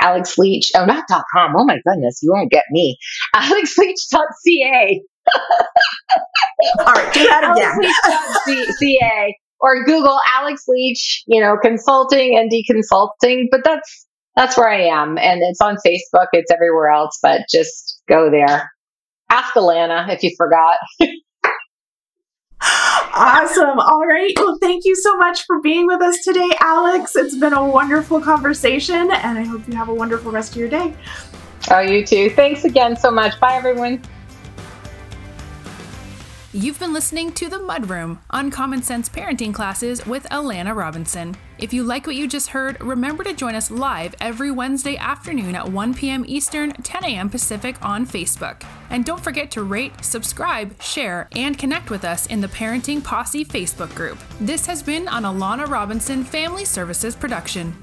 Alex 0.00 0.36
Leech. 0.36 0.72
Oh, 0.74 0.84
not 0.84 1.04
.com. 1.08 1.54
Oh 1.56 1.64
my 1.64 1.78
goodness, 1.86 2.18
you 2.22 2.32
won't 2.32 2.50
get 2.50 2.64
me. 2.72 2.98
AlexLeech.ca. 3.36 5.00
All 6.80 6.92
right, 6.92 7.12
do 7.12 7.26
that 7.26 7.54
again. 7.54 8.74
CA 8.78 9.36
or 9.60 9.84
Google 9.84 10.18
Alex 10.34 10.64
Leech, 10.68 11.22
you 11.26 11.40
know, 11.40 11.56
consulting 11.60 12.36
and 12.36 12.50
deconsulting. 12.50 13.46
But 13.50 13.62
that's 13.64 14.06
that's 14.36 14.56
where 14.56 14.68
I 14.68 14.82
am, 14.82 15.18
and 15.18 15.40
it's 15.42 15.60
on 15.60 15.76
Facebook. 15.86 16.26
It's 16.32 16.50
everywhere 16.50 16.90
else, 16.90 17.18
but 17.22 17.42
just 17.52 18.02
go 18.08 18.30
there. 18.30 18.70
Ask 19.30 19.54
Alana 19.54 20.08
if 20.12 20.22
you 20.22 20.34
forgot. 20.36 20.76
awesome. 23.14 23.78
All 23.78 24.06
right. 24.06 24.32
Well, 24.36 24.58
thank 24.60 24.84
you 24.84 24.94
so 24.96 25.16
much 25.16 25.44
for 25.46 25.60
being 25.60 25.86
with 25.86 26.00
us 26.02 26.18
today, 26.24 26.50
Alex. 26.60 27.16
It's 27.16 27.36
been 27.36 27.52
a 27.52 27.64
wonderful 27.64 28.20
conversation, 28.20 29.10
and 29.10 29.38
I 29.38 29.44
hope 29.44 29.66
you 29.68 29.74
have 29.74 29.88
a 29.88 29.94
wonderful 29.94 30.32
rest 30.32 30.52
of 30.52 30.58
your 30.58 30.68
day. 30.68 30.94
Oh, 31.70 31.80
you 31.80 32.04
too. 32.04 32.30
Thanks 32.30 32.64
again 32.64 32.96
so 32.96 33.10
much. 33.10 33.38
Bye, 33.40 33.54
everyone. 33.54 34.02
You've 36.54 36.78
been 36.78 36.92
listening 36.92 37.32
to 37.32 37.48
The 37.48 37.56
Mudroom 37.56 38.18
Uncommon 38.28 38.82
Sense 38.82 39.08
Parenting 39.08 39.54
Classes 39.54 40.04
with 40.04 40.24
Alana 40.24 40.76
Robinson. 40.76 41.34
If 41.56 41.72
you 41.72 41.82
like 41.82 42.06
what 42.06 42.14
you 42.14 42.28
just 42.28 42.48
heard, 42.48 42.78
remember 42.82 43.24
to 43.24 43.32
join 43.32 43.54
us 43.54 43.70
live 43.70 44.14
every 44.20 44.50
Wednesday 44.50 44.98
afternoon 44.98 45.54
at 45.54 45.66
1 45.66 45.94
p.m. 45.94 46.26
Eastern, 46.28 46.72
10 46.72 47.04
a.m. 47.04 47.30
Pacific 47.30 47.82
on 47.82 48.06
Facebook. 48.06 48.62
And 48.90 49.02
don't 49.02 49.24
forget 49.24 49.50
to 49.52 49.62
rate, 49.62 50.04
subscribe, 50.04 50.78
share, 50.82 51.26
and 51.32 51.56
connect 51.56 51.88
with 51.88 52.04
us 52.04 52.26
in 52.26 52.42
the 52.42 52.48
Parenting 52.48 53.02
Posse 53.02 53.46
Facebook 53.46 53.94
group. 53.94 54.18
This 54.38 54.66
has 54.66 54.82
been 54.82 55.08
an 55.08 55.22
Alana 55.22 55.66
Robinson 55.66 56.22
Family 56.22 56.66
Services 56.66 57.16
production. 57.16 57.74